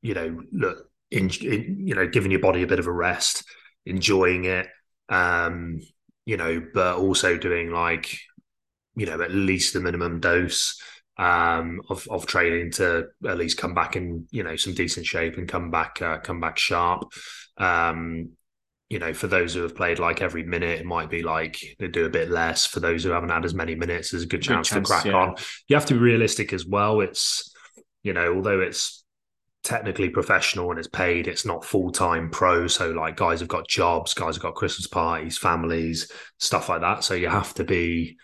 you 0.00 0.14
know 0.14 0.40
look 0.52 0.88
in, 1.10 1.28
in 1.42 1.86
you 1.86 1.94
know 1.94 2.08
giving 2.08 2.30
your 2.30 2.40
body 2.40 2.62
a 2.62 2.66
bit 2.66 2.78
of 2.78 2.86
a 2.86 2.92
rest, 2.92 3.44
enjoying 3.84 4.46
it, 4.46 4.68
um, 5.10 5.82
you 6.24 6.38
know, 6.38 6.66
but 6.72 6.96
also 6.96 7.36
doing 7.36 7.70
like 7.70 8.18
you 8.98 9.06
know 9.06 9.20
at 9.22 9.30
least 9.30 9.72
the 9.72 9.80
minimum 9.80 10.20
dose 10.20 10.80
um, 11.16 11.80
of 11.88 12.06
of 12.08 12.26
training 12.26 12.72
to 12.72 13.06
at 13.26 13.38
least 13.38 13.58
come 13.58 13.74
back 13.74 13.96
in 13.96 14.26
you 14.30 14.42
know 14.42 14.56
some 14.56 14.74
decent 14.74 15.06
shape 15.06 15.38
and 15.38 15.48
come 15.48 15.70
back 15.70 16.02
uh, 16.02 16.18
come 16.18 16.40
back 16.40 16.58
sharp. 16.58 17.12
Um, 17.56 18.30
you 18.88 18.98
know, 18.98 19.12
for 19.12 19.26
those 19.26 19.52
who 19.52 19.62
have 19.62 19.76
played 19.76 19.98
like 19.98 20.22
every 20.22 20.44
minute, 20.44 20.80
it 20.80 20.86
might 20.86 21.10
be 21.10 21.22
like 21.22 21.58
they 21.78 21.88
do 21.88 22.06
a 22.06 22.10
bit 22.10 22.30
less. 22.30 22.64
For 22.64 22.80
those 22.80 23.04
who 23.04 23.10
haven't 23.10 23.28
had 23.28 23.44
as 23.44 23.52
many 23.52 23.74
minutes, 23.74 24.10
there's 24.10 24.22
a 24.22 24.26
good 24.26 24.40
Good 24.40 24.54
chance, 24.54 24.68
chance, 24.68 24.88
to 24.88 24.92
crack 24.92 25.04
yeah. 25.04 25.12
on. 25.12 25.34
You 25.68 25.76
have 25.76 25.86
to 25.86 25.94
be 25.94 26.00
realistic 26.00 26.52
as 26.52 26.64
well. 26.64 27.00
It's 27.00 27.52
you 28.02 28.12
know, 28.12 28.34
although 28.34 28.60
it's 28.60 29.04
technically 29.64 30.08
professional 30.08 30.70
and 30.70 30.78
it's 30.78 30.88
paid, 30.88 31.26
it's 31.26 31.44
not 31.44 31.64
full 31.64 31.90
time 31.90 32.30
pro. 32.30 32.66
So 32.68 32.90
like 32.92 33.16
guys 33.16 33.40
have 33.40 33.48
got 33.48 33.68
jobs, 33.68 34.14
guys 34.14 34.36
have 34.36 34.42
got 34.42 34.54
Christmas 34.54 34.86
parties, 34.86 35.36
families, 35.36 36.10
stuff 36.38 36.68
like 36.68 36.80
that. 36.80 37.04
So 37.04 37.14
you 37.14 37.28
have 37.28 37.52
to 37.54 37.64
be 37.64 38.16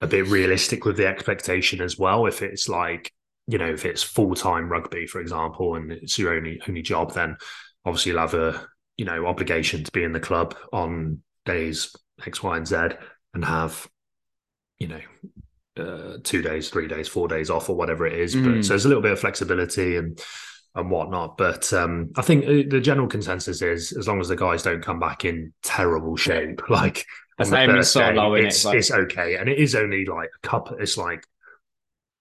a 0.00 0.06
bit 0.06 0.26
realistic 0.28 0.84
with 0.84 0.96
the 0.96 1.06
expectation 1.06 1.80
as 1.80 1.98
well. 1.98 2.26
If 2.26 2.42
it's 2.42 2.68
like, 2.68 3.12
you 3.46 3.58
know, 3.58 3.68
if 3.70 3.84
it's 3.84 4.02
full 4.02 4.34
time 4.34 4.68
rugby, 4.68 5.06
for 5.06 5.20
example, 5.20 5.74
and 5.74 5.90
it's 5.92 6.18
your 6.18 6.34
only 6.34 6.60
only 6.68 6.82
job, 6.82 7.14
then 7.14 7.36
obviously 7.84 8.12
you'll 8.12 8.20
have 8.20 8.34
a 8.34 8.66
you 8.96 9.04
know 9.04 9.26
obligation 9.26 9.84
to 9.84 9.92
be 9.92 10.04
in 10.04 10.12
the 10.12 10.20
club 10.20 10.56
on 10.72 11.22
days 11.44 11.94
X, 12.26 12.42
Y, 12.42 12.56
and 12.56 12.66
Z, 12.66 12.76
and 13.34 13.44
have 13.44 13.88
you 14.78 14.88
know 14.88 15.00
uh, 15.78 16.18
two 16.22 16.42
days, 16.42 16.70
three 16.70 16.88
days, 16.88 17.08
four 17.08 17.28
days 17.28 17.50
off, 17.50 17.68
or 17.70 17.76
whatever 17.76 18.06
it 18.06 18.18
is. 18.18 18.34
But 18.34 18.42
Mm. 18.42 18.64
so 18.64 18.68
there's 18.70 18.84
a 18.84 18.88
little 18.88 19.02
bit 19.02 19.12
of 19.12 19.20
flexibility 19.20 19.96
and 19.96 20.20
and 20.74 20.90
whatnot. 20.90 21.36
But 21.38 21.72
um, 21.72 22.10
I 22.16 22.22
think 22.22 22.44
uh, 22.44 22.68
the 22.68 22.80
general 22.80 23.08
consensus 23.08 23.62
is 23.62 23.92
as 23.92 24.06
long 24.06 24.20
as 24.20 24.28
the 24.28 24.36
guys 24.36 24.62
don't 24.62 24.82
come 24.84 25.00
back 25.00 25.24
in 25.24 25.52
terrible 25.62 26.16
shape, 26.16 26.60
like 26.68 27.04
That's 27.38 27.52
on 27.52 27.66
the 27.68 27.72
first 27.74 27.92
so 27.92 28.00
day, 28.00 28.46
it's, 28.46 28.64
Like- 28.64 28.78
it's 28.78 28.90
okay, 28.90 29.36
and 29.36 29.48
it 29.48 29.58
is 29.58 29.74
only 29.74 30.04
like 30.04 30.30
a 30.42 30.46
couple. 30.46 30.76
It's 30.78 30.96
like 30.98 31.24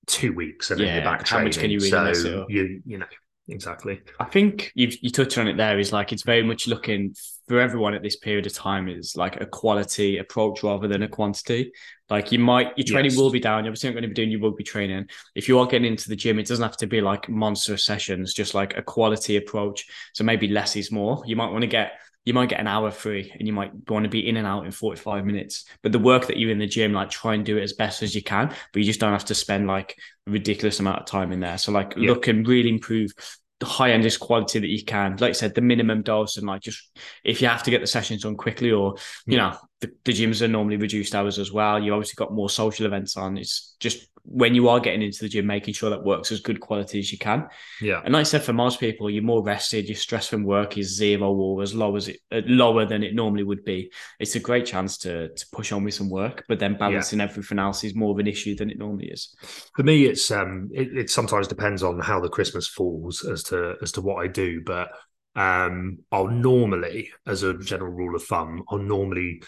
two 0.05 0.33
weeks, 0.33 0.71
and 0.71 0.79
then 0.79 0.95
you're 0.95 1.03
back 1.03 1.19
how 1.27 1.38
training. 1.38 1.45
much 1.47 1.59
can 1.59 1.69
you 1.71 1.79
really 1.79 2.13
so 2.15 2.41
it 2.47 2.50
you 2.50 2.81
you 2.86 2.97
know 2.97 3.05
exactly. 3.50 4.01
I 4.19 4.25
think 4.25 4.71
you 4.75 4.89
you 5.01 5.09
touched 5.09 5.38
on 5.38 5.47
it 5.47 5.57
there. 5.57 5.79
Is 5.79 5.91
like 5.91 6.13
it's 6.13 6.24
very 6.24 6.43
much 6.43 6.67
looking 6.67 7.15
for 7.47 7.59
everyone 7.59 7.93
at 7.93 8.03
this 8.03 8.17
period 8.17 8.45
of 8.45 8.53
time 8.53 8.89
is 8.89 9.15
like 9.15 9.39
a 9.39 9.45
quality 9.45 10.17
approach 10.17 10.63
rather 10.63 10.88
than 10.88 11.03
a 11.03 11.07
quantity. 11.07 11.71
Like 12.09 12.31
you 12.31 12.39
might 12.39 12.77
your 12.77 12.86
training 12.86 13.12
Yes. 13.12 13.17
will 13.19 13.29
be 13.31 13.39
down. 13.39 13.63
You're 13.63 13.71
obviously 13.71 13.89
not 13.89 13.93
going 13.93 14.03
to 14.03 14.07
be 14.09 14.13
doing 14.13 14.31
your 14.31 14.41
rugby 14.41 14.63
training. 14.63 15.07
If 15.36 15.47
you 15.47 15.59
are 15.59 15.65
getting 15.65 15.91
into 15.91 16.09
the 16.09 16.15
gym, 16.15 16.39
it 16.39 16.47
doesn't 16.47 16.63
have 16.63 16.77
to 16.77 16.88
be 16.88 17.01
like 17.01 17.27
monster 17.29 17.75
sessions. 17.77 18.33
Just 18.33 18.53
like 18.53 18.77
a 18.77 18.81
quality 18.81 19.38
approach. 19.38 19.86
So 20.13 20.24
maybe 20.24 20.47
less 20.47 20.75
is 20.75 20.91
more. 20.91 21.24
You 21.25 21.36
might 21.36 21.51
want 21.51 21.62
to 21.62 21.67
get 21.67 21.93
you 22.27 22.34
might 22.34 22.50
get 22.50 22.60
an 22.60 22.67
hour 22.67 22.91
free 22.91 23.31
and 23.39 23.48
you 23.48 23.53
might 23.53 23.72
want 23.89 24.03
to 24.03 24.10
be 24.10 24.27
in 24.27 24.36
and 24.36 24.46
out 24.46 24.65
in 24.65 24.72
45 24.72 25.25
minutes. 25.25 25.63
But 25.81 25.93
the 25.93 26.00
work 26.00 26.27
that 26.27 26.36
you're 26.36 26.51
in 26.51 26.60
the 26.60 26.67
gym, 26.67 26.91
like 26.91 27.10
try 27.10 27.34
and 27.36 27.46
do 27.46 27.57
it 27.57 27.63
as 27.63 27.72
best 27.72 28.03
as 28.03 28.13
you 28.13 28.22
can, 28.22 28.50
but 28.50 28.79
you 28.79 28.84
just 28.84 29.00
don't 29.00 29.13
have 29.13 29.24
to 29.25 29.34
spend 29.34 29.65
like 29.65 29.98
a 30.27 30.31
ridiculous 30.31 30.81
amount 30.81 31.00
of 31.00 31.05
time 31.05 31.31
in 31.31 31.39
there. 31.39 31.57
So 31.57 31.72
like 31.72 31.93
yeah. 31.96 32.10
look 32.10 32.27
and 32.27 32.46
really 32.46 32.67
improve 32.67 33.13
the 33.62 33.65
high 33.65 33.91
endest 33.91 34.19
quality 34.19 34.60
that 34.60 34.67
you 34.67 34.84
can. 34.84 35.15
Like 35.15 35.29
I 35.29 35.31
said, 35.31 35.55
the 35.55 35.62
minimum 35.62 36.01
dose 36.01 36.36
and 36.36 36.46
like 36.46 36.63
just 36.63 37.00
if 37.24 37.41
you 37.41 37.48
have 37.48 37.63
to 37.63 37.72
get 37.72 37.79
the 37.79 37.88
sessions 37.88 38.24
done 38.24 38.36
quickly 38.36 38.74
or 38.74 38.96
you 39.25 39.38
mm. 39.38 39.38
know, 39.38 39.57
the, 39.79 39.91
the 40.05 40.13
gyms 40.13 40.41
are 40.41 40.48
normally 40.48 40.77
reduced 40.77 41.13
hours 41.13 41.38
as 41.38 41.51
well. 41.51 41.81
You 41.81 41.93
obviously 41.93 42.15
got 42.15 42.34
more 42.34 42.50
social 42.50 42.86
events 42.86 43.15
on. 43.15 43.38
It's 43.38 43.75
just 43.79 44.07
when 44.29 44.53
you 44.53 44.67
are 44.67 44.79
getting 44.79 45.01
into 45.01 45.22
the 45.22 45.29
gym, 45.29 45.46
making 45.46 45.74
sure 45.74 45.89
that 45.89 46.03
works 46.03 46.31
as 46.31 46.41
good 46.41 46.60
quality 46.60 47.00
as 47.00 47.12
you 47.12 47.17
can. 47.17 47.48
Yeah. 47.81 48.01
And 48.03 48.13
like 48.13 48.22
I 48.22 48.24
said, 48.24 48.43
for 48.43 48.53
most 48.53 48.79
people, 48.79 49.10
you're 49.10 49.24
more 49.24 49.43
rested. 49.43 49.88
Your 49.88 49.96
stress 49.96 50.27
from 50.27 50.43
work 50.43 50.77
is 50.77 50.98
zero 50.98 51.31
or 51.31 51.62
as 51.62 51.74
low 51.74 51.96
as 51.96 52.10
it 52.10 52.19
uh, 52.31 52.41
lower 52.46 52.86
than 52.86 53.03
it 53.03 53.15
normally 53.15 53.43
would 53.43 53.63
be. 53.63 53.91
It's 54.19 54.36
a 54.36 54.39
great 54.39 54.65
chance 54.65 54.98
to 55.00 55.29
to 55.29 55.46
push 55.53 55.72
on 55.72 55.84
with 55.84 55.93
some 55.93 56.10
work, 56.10 56.43
but 56.50 56.60
then 56.60 56.77
balancing 56.77 57.19
yeah. 57.19 57.25
everything 57.25 57.60
else 57.60 57.84
is 57.84 57.96
more 57.96 58.12
of 58.12 58.19
an 58.19 58.27
issue 58.27 58.55
than 58.55 58.69
it 58.69 58.77
normally 58.77 59.07
is. 59.07 59.34
For 59.75 59.84
me, 59.84 60.05
it's 60.05 60.29
um, 60.31 60.69
it, 60.74 60.98
it 60.98 61.10
sometimes 61.10 61.48
depends 61.48 61.84
on 61.84 62.00
how 62.00 62.19
the 62.19 62.29
Christmas 62.29 62.67
falls 62.67 63.24
as 63.24 63.43
to 63.43 63.75
as 63.81 63.93
to 63.93 64.01
what 64.01 64.24
I 64.24 64.27
do, 64.27 64.62
but 64.65 64.89
um, 65.38 66.00
I'll 66.12 66.27
normally, 66.27 67.12
as 67.27 67.43
a 67.43 67.53
general 67.53 67.93
rule 67.93 68.15
of 68.15 68.24
thumb, 68.24 68.63
I'll 68.69 68.79
normally 68.79 69.43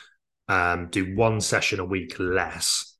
um, 0.49 0.89
do 0.89 1.15
one 1.15 1.39
session 1.39 1.79
a 1.79 1.85
week 1.85 2.15
less 2.19 2.97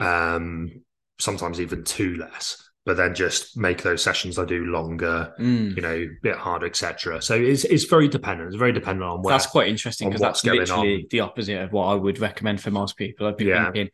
um, 0.00 0.82
sometimes 1.18 1.60
even 1.60 1.84
two 1.84 2.16
less 2.16 2.70
but 2.84 2.96
then 2.96 3.14
just 3.14 3.56
make 3.56 3.82
those 3.82 4.02
sessions 4.02 4.38
I 4.38 4.44
do 4.44 4.66
longer, 4.66 5.32
mm. 5.38 5.76
you 5.76 5.82
know, 5.82 5.94
a 5.94 6.08
bit 6.20 6.36
harder, 6.36 6.66
etc. 6.66 7.22
So 7.22 7.34
it's 7.34 7.64
it's 7.64 7.84
very 7.84 8.08
dependent. 8.08 8.48
It's 8.48 8.58
very 8.58 8.72
dependent 8.72 9.08
on 9.08 9.22
where. 9.22 9.32
That's 9.32 9.46
quite 9.46 9.68
interesting 9.68 10.08
because 10.08 10.20
that's 10.20 10.44
literally 10.44 10.94
on. 10.96 11.06
the 11.10 11.20
opposite 11.20 11.62
of 11.62 11.72
what 11.72 11.86
I 11.86 11.94
would 11.94 12.18
recommend 12.18 12.60
for 12.60 12.72
most 12.72 12.96
people. 12.96 13.28
I'd 13.28 13.36
be 13.36 13.44
yeah. 13.44 13.66
thinking 13.66 13.90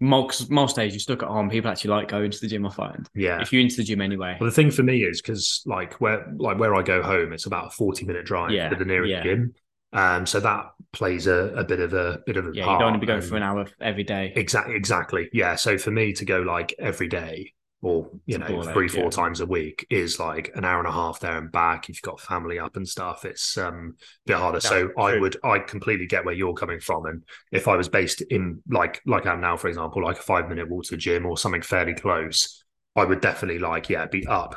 most 0.00 0.50
most 0.50 0.74
days 0.74 0.92
you're 0.92 1.00
stuck 1.00 1.22
at 1.22 1.28
home, 1.28 1.48
people 1.48 1.70
actually 1.70 1.90
like 1.90 2.08
going 2.08 2.32
to 2.32 2.40
the 2.40 2.48
gym. 2.48 2.66
I 2.66 2.70
find, 2.70 3.08
yeah, 3.14 3.40
if 3.40 3.52
you're 3.52 3.62
into 3.62 3.76
the 3.76 3.84
gym 3.84 4.00
anyway. 4.00 4.36
Well, 4.40 4.50
the 4.50 4.54
thing 4.54 4.72
for 4.72 4.82
me 4.82 5.04
is 5.04 5.22
because 5.22 5.62
like 5.64 5.94
where 6.00 6.26
like 6.36 6.58
where 6.58 6.74
I 6.74 6.82
go 6.82 7.02
home, 7.02 7.32
it's 7.32 7.46
about 7.46 7.68
a 7.68 7.70
forty 7.70 8.04
minute 8.04 8.26
drive 8.26 8.50
yeah. 8.50 8.68
to 8.68 8.76
the 8.76 8.84
nearest 8.84 9.10
yeah. 9.10 9.22
gym. 9.22 9.54
Um, 9.92 10.26
so 10.26 10.40
that 10.40 10.72
plays 10.92 11.26
a, 11.26 11.52
a 11.54 11.64
bit 11.64 11.80
of 11.80 11.92
a 11.92 12.20
bit 12.26 12.36
of 12.36 12.46
a 12.46 12.50
yeah. 12.54 12.64
Part. 12.64 12.74
You 12.74 12.78
don't 12.78 12.92
want 12.92 12.94
to 12.96 13.00
be 13.00 13.06
going 13.06 13.22
for 13.22 13.36
an 13.36 13.42
hour 13.42 13.66
every 13.80 14.04
day. 14.04 14.32
Exactly, 14.36 14.74
exactly. 14.74 15.28
Yeah. 15.32 15.54
So 15.56 15.78
for 15.78 15.90
me 15.90 16.12
to 16.14 16.24
go 16.24 16.40
like 16.40 16.74
every 16.78 17.08
day 17.08 17.52
or 17.82 18.08
you 18.26 18.36
it's 18.36 18.48
know 18.48 18.62
three 18.72 18.88
four 18.88 19.04
yeah. 19.04 19.10
times 19.10 19.40
a 19.40 19.46
week 19.46 19.84
is 19.90 20.20
like 20.20 20.52
an 20.54 20.64
hour 20.64 20.78
and 20.78 20.86
a 20.86 20.92
half 20.92 21.20
there 21.20 21.36
and 21.36 21.50
back. 21.50 21.88
If 21.88 21.96
you've 21.96 22.02
got 22.02 22.20
family 22.20 22.58
up 22.58 22.76
and 22.76 22.88
stuff, 22.88 23.24
it's 23.24 23.58
um, 23.58 23.96
a 23.98 24.28
bit 24.28 24.36
harder. 24.36 24.60
so 24.60 24.86
true. 24.86 24.94
I 24.96 25.18
would 25.18 25.36
I 25.42 25.58
completely 25.58 26.06
get 26.06 26.24
where 26.24 26.34
you're 26.34 26.54
coming 26.54 26.80
from, 26.80 27.06
and 27.06 27.22
if 27.50 27.68
I 27.68 27.76
was 27.76 27.88
based 27.88 28.22
in 28.22 28.62
like 28.70 29.02
like 29.04 29.26
I'm 29.26 29.40
now, 29.40 29.56
for 29.56 29.68
example, 29.68 30.02
like 30.04 30.18
a 30.18 30.22
five 30.22 30.48
minute 30.48 30.70
walk 30.70 30.84
to 30.84 30.90
the 30.92 30.96
gym 30.96 31.26
or 31.26 31.36
something 31.36 31.62
fairly 31.62 31.94
close, 31.94 32.64
I 32.94 33.04
would 33.04 33.20
definitely 33.20 33.58
like 33.58 33.90
yeah 33.90 34.06
be 34.06 34.26
up, 34.26 34.54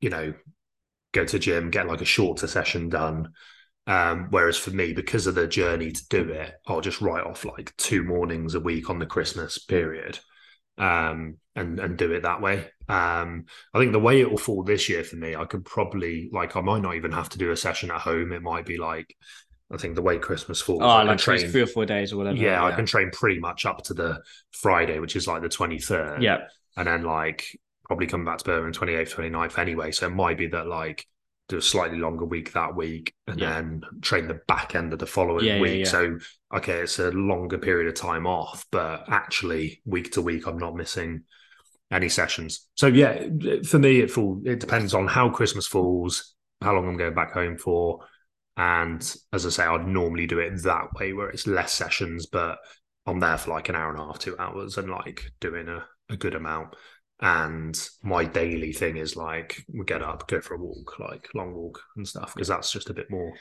you 0.00 0.10
know, 0.10 0.34
go 1.12 1.24
to 1.24 1.38
gym, 1.38 1.70
get 1.70 1.86
like 1.86 2.00
a 2.00 2.06
shorter 2.06 2.48
session 2.48 2.88
done 2.88 3.30
um, 3.90 4.28
whereas 4.30 4.56
for 4.56 4.70
me, 4.70 4.92
because 4.92 5.26
of 5.26 5.34
the 5.34 5.48
journey 5.48 5.90
to 5.90 6.08
do 6.08 6.28
it, 6.28 6.54
I'll 6.68 6.80
just 6.80 7.00
write 7.00 7.24
off 7.24 7.44
like 7.44 7.76
two 7.76 8.04
mornings 8.04 8.54
a 8.54 8.60
week 8.60 8.88
on 8.88 9.00
the 9.00 9.06
Christmas 9.06 9.58
period 9.58 10.16
um, 10.78 11.38
and 11.56 11.80
and 11.80 11.98
do 11.98 12.12
it 12.12 12.22
that 12.22 12.40
way. 12.40 12.68
Um, 12.88 13.46
I 13.74 13.80
think 13.80 13.90
the 13.90 13.98
way 13.98 14.20
it 14.20 14.30
will 14.30 14.38
fall 14.38 14.62
this 14.62 14.88
year 14.88 15.02
for 15.02 15.16
me, 15.16 15.34
I 15.34 15.44
could 15.44 15.64
probably 15.64 16.30
like 16.32 16.54
I 16.54 16.60
might 16.60 16.82
not 16.82 16.94
even 16.94 17.10
have 17.10 17.30
to 17.30 17.38
do 17.38 17.50
a 17.50 17.56
session 17.56 17.90
at 17.90 18.00
home. 18.00 18.30
It 18.30 18.42
might 18.42 18.64
be 18.64 18.76
like 18.76 19.12
I 19.72 19.76
think 19.76 19.96
the 19.96 20.02
way 20.02 20.20
Christmas 20.20 20.60
falls, 20.60 20.82
oh, 20.82 20.86
I 20.86 21.02
like 21.02 21.18
train 21.18 21.48
three 21.48 21.62
or 21.62 21.66
four 21.66 21.84
days 21.84 22.12
or 22.12 22.18
whatever. 22.18 22.36
Yeah, 22.36 22.52
yeah, 22.52 22.64
I 22.64 22.70
can 22.70 22.86
train 22.86 23.10
pretty 23.10 23.40
much 23.40 23.66
up 23.66 23.82
to 23.86 23.94
the 23.94 24.22
Friday, 24.52 25.00
which 25.00 25.16
is 25.16 25.26
like 25.26 25.42
the 25.42 25.48
twenty 25.48 25.80
third. 25.80 26.22
Yeah, 26.22 26.46
and 26.76 26.86
then 26.86 27.02
like 27.02 27.58
probably 27.88 28.06
come 28.06 28.24
back 28.24 28.38
to 28.38 28.44
Birmingham 28.44 28.72
28th, 28.72 29.16
29th 29.16 29.58
anyway. 29.58 29.90
So 29.90 30.06
it 30.06 30.10
might 30.10 30.38
be 30.38 30.46
that 30.46 30.68
like 30.68 31.04
do 31.50 31.58
a 31.58 31.62
slightly 31.62 31.98
longer 31.98 32.24
week 32.24 32.52
that 32.52 32.74
week 32.74 33.12
and 33.26 33.40
yeah. 33.40 33.54
then 33.54 33.82
train 34.00 34.28
the 34.28 34.40
back 34.46 34.74
end 34.74 34.92
of 34.92 34.98
the 34.98 35.06
following 35.06 35.44
yeah, 35.44 35.60
week. 35.60 35.80
Yeah, 35.80 35.90
so 35.90 36.18
okay, 36.54 36.78
it's 36.78 36.98
a 36.98 37.10
longer 37.10 37.58
period 37.58 37.88
of 37.88 37.94
time 37.94 38.26
off, 38.26 38.64
but 38.70 39.04
actually 39.08 39.82
week 39.84 40.12
to 40.12 40.22
week 40.22 40.46
I'm 40.46 40.58
not 40.58 40.76
missing 40.76 41.24
any 41.90 42.08
sessions. 42.08 42.68
So 42.76 42.86
yeah, 42.86 43.24
for 43.66 43.78
me 43.78 44.00
it 44.00 44.10
fall 44.10 44.40
it 44.44 44.60
depends 44.60 44.94
on 44.94 45.08
how 45.08 45.28
Christmas 45.28 45.66
falls, 45.66 46.34
how 46.62 46.74
long 46.74 46.88
I'm 46.88 46.96
going 46.96 47.14
back 47.14 47.32
home 47.32 47.58
for. 47.58 48.06
And 48.56 49.00
as 49.32 49.46
I 49.46 49.50
say, 49.50 49.64
I'd 49.64 49.86
normally 49.86 50.26
do 50.26 50.38
it 50.38 50.62
that 50.62 50.92
way 50.94 51.12
where 51.12 51.30
it's 51.30 51.46
less 51.46 51.72
sessions, 51.72 52.26
but 52.26 52.58
I'm 53.06 53.18
there 53.18 53.38
for 53.38 53.50
like 53.50 53.68
an 53.68 53.74
hour 53.74 53.90
and 53.90 53.98
a 53.98 54.04
half, 54.04 54.18
two 54.18 54.36
hours 54.38 54.78
and 54.78 54.90
like 54.90 55.32
doing 55.40 55.68
a, 55.68 55.84
a 56.08 56.16
good 56.16 56.34
amount 56.34 56.74
and 57.22 57.88
my 58.02 58.24
daily 58.24 58.72
thing 58.72 58.96
is 58.96 59.14
like 59.16 59.64
we 59.72 59.84
get 59.84 60.02
up 60.02 60.26
go 60.26 60.40
for 60.40 60.54
a 60.54 60.58
walk 60.58 60.98
like 60.98 61.28
long 61.34 61.54
walk 61.54 61.80
and 61.96 62.08
stuff 62.08 62.34
because 62.34 62.48
that's 62.48 62.72
just 62.72 62.90
a 62.90 62.94
bit 62.94 63.10
more 63.10 63.32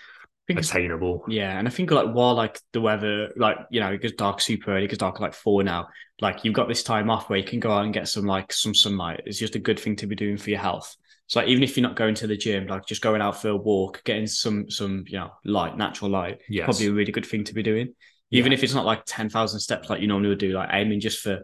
attainable 0.50 1.24
yeah 1.28 1.60
and 1.60 1.68
i 1.68 1.72
think 1.72 1.92
like 1.92 2.12
while 2.12 2.34
like 2.34 2.60
the 2.74 2.82
weather 2.82 3.32
like 3.38 3.58
you 3.70 3.80
know 3.80 3.92
it 3.92 4.02
gets 4.02 4.16
dark 4.16 4.42
super 4.42 4.72
early 4.72 4.86
it 4.86 4.88
gets 4.88 4.98
dark 4.98 5.20
like 5.20 5.34
four 5.34 5.64
now 5.64 5.88
like 6.22 6.44
you've 6.44 6.56
got 6.56 6.68
this 6.68 6.82
time 6.82 7.10
off 7.10 7.30
where 7.30 7.38
you 7.38 7.46
can 7.46 7.60
go 7.60 7.72
out 7.72 7.86
and 7.86 7.94
get 7.94 8.08
some 8.08 8.26
like 8.26 8.52
some 8.52 8.74
sunlight 8.74 9.22
it's 9.26 9.38
just 9.38 9.56
a 9.56 9.60
good 9.60 9.80
thing 9.80 9.96
to 9.96 10.08
be 10.08 10.16
doing 10.16 10.38
for 10.38 10.50
your 10.50 10.60
health 10.60 10.96
so 11.28 11.40
like, 11.40 11.50
even 11.50 11.62
if 11.62 11.78
you're 11.78 11.88
not 11.88 11.96
going 11.96 12.16
to 12.16 12.26
the 12.26 12.36
gym 12.36 12.66
like 12.66 12.84
just 12.88 13.04
going 13.04 13.22
out 13.22 13.40
for 13.40 13.50
a 13.50 13.56
walk 13.56 14.04
getting 14.04 14.26
some 14.26 14.70
some 14.72 15.04
you 15.08 15.20
know 15.20 15.30
light 15.46 15.78
natural 15.78 16.10
light 16.10 16.40
yes. 16.50 16.66
probably 16.66 16.88
a 16.88 16.94
really 16.94 17.12
good 17.12 17.26
thing 17.26 17.44
to 17.44 17.54
be 17.54 17.62
doing 17.62 17.94
even 18.32 18.52
yeah. 18.52 18.58
if 18.58 18.64
it's 18.64 18.74
not 18.74 18.86
like 18.86 19.04
10,000 19.06 19.60
steps 19.60 19.90
like 19.90 20.02
you 20.02 20.08
normally 20.08 20.30
would 20.30 20.40
do 20.40 20.52
like 20.52 20.70
aiming 20.72 21.00
just 21.00 21.20
for 21.20 21.44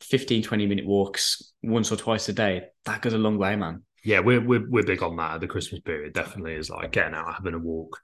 15, 0.00 0.42
20 0.42 0.66
minute 0.66 0.86
walks 0.86 1.52
once 1.62 1.90
or 1.90 1.96
twice 1.96 2.28
a 2.28 2.32
day, 2.32 2.62
that 2.84 3.02
goes 3.02 3.12
a 3.14 3.18
long 3.18 3.38
way, 3.38 3.56
man. 3.56 3.82
Yeah, 4.04 4.20
we're 4.20 4.40
we're 4.40 4.68
we're 4.68 4.84
big 4.84 5.02
on 5.02 5.16
that. 5.16 5.40
The 5.40 5.46
Christmas 5.46 5.80
period 5.80 6.12
definitely 6.12 6.54
is 6.54 6.68
like 6.68 6.92
getting 6.92 7.14
out, 7.14 7.34
having 7.34 7.54
a 7.54 7.58
walk. 7.58 7.98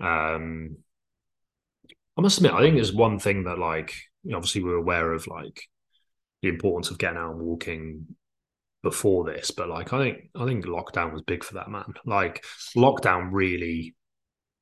Um, 0.00 0.78
I 2.16 2.20
must 2.20 2.38
admit, 2.38 2.52
I 2.52 2.60
think 2.60 2.74
there's 2.74 2.92
one 2.92 3.18
thing 3.18 3.44
that 3.44 3.58
like 3.58 3.94
obviously 4.34 4.62
we're 4.62 4.76
aware 4.76 5.12
of 5.12 5.26
like 5.26 5.62
the 6.42 6.48
importance 6.48 6.90
of 6.90 6.98
getting 6.98 7.18
out 7.18 7.32
and 7.32 7.40
walking 7.40 8.06
before 8.82 9.24
this, 9.24 9.50
but 9.50 9.68
like 9.68 9.92
I 9.92 9.98
think 9.98 10.30
I 10.34 10.46
think 10.46 10.64
lockdown 10.64 11.12
was 11.12 11.22
big 11.22 11.44
for 11.44 11.54
that 11.54 11.70
man. 11.70 11.94
Like 12.04 12.44
lockdown 12.76 13.28
really 13.32 13.94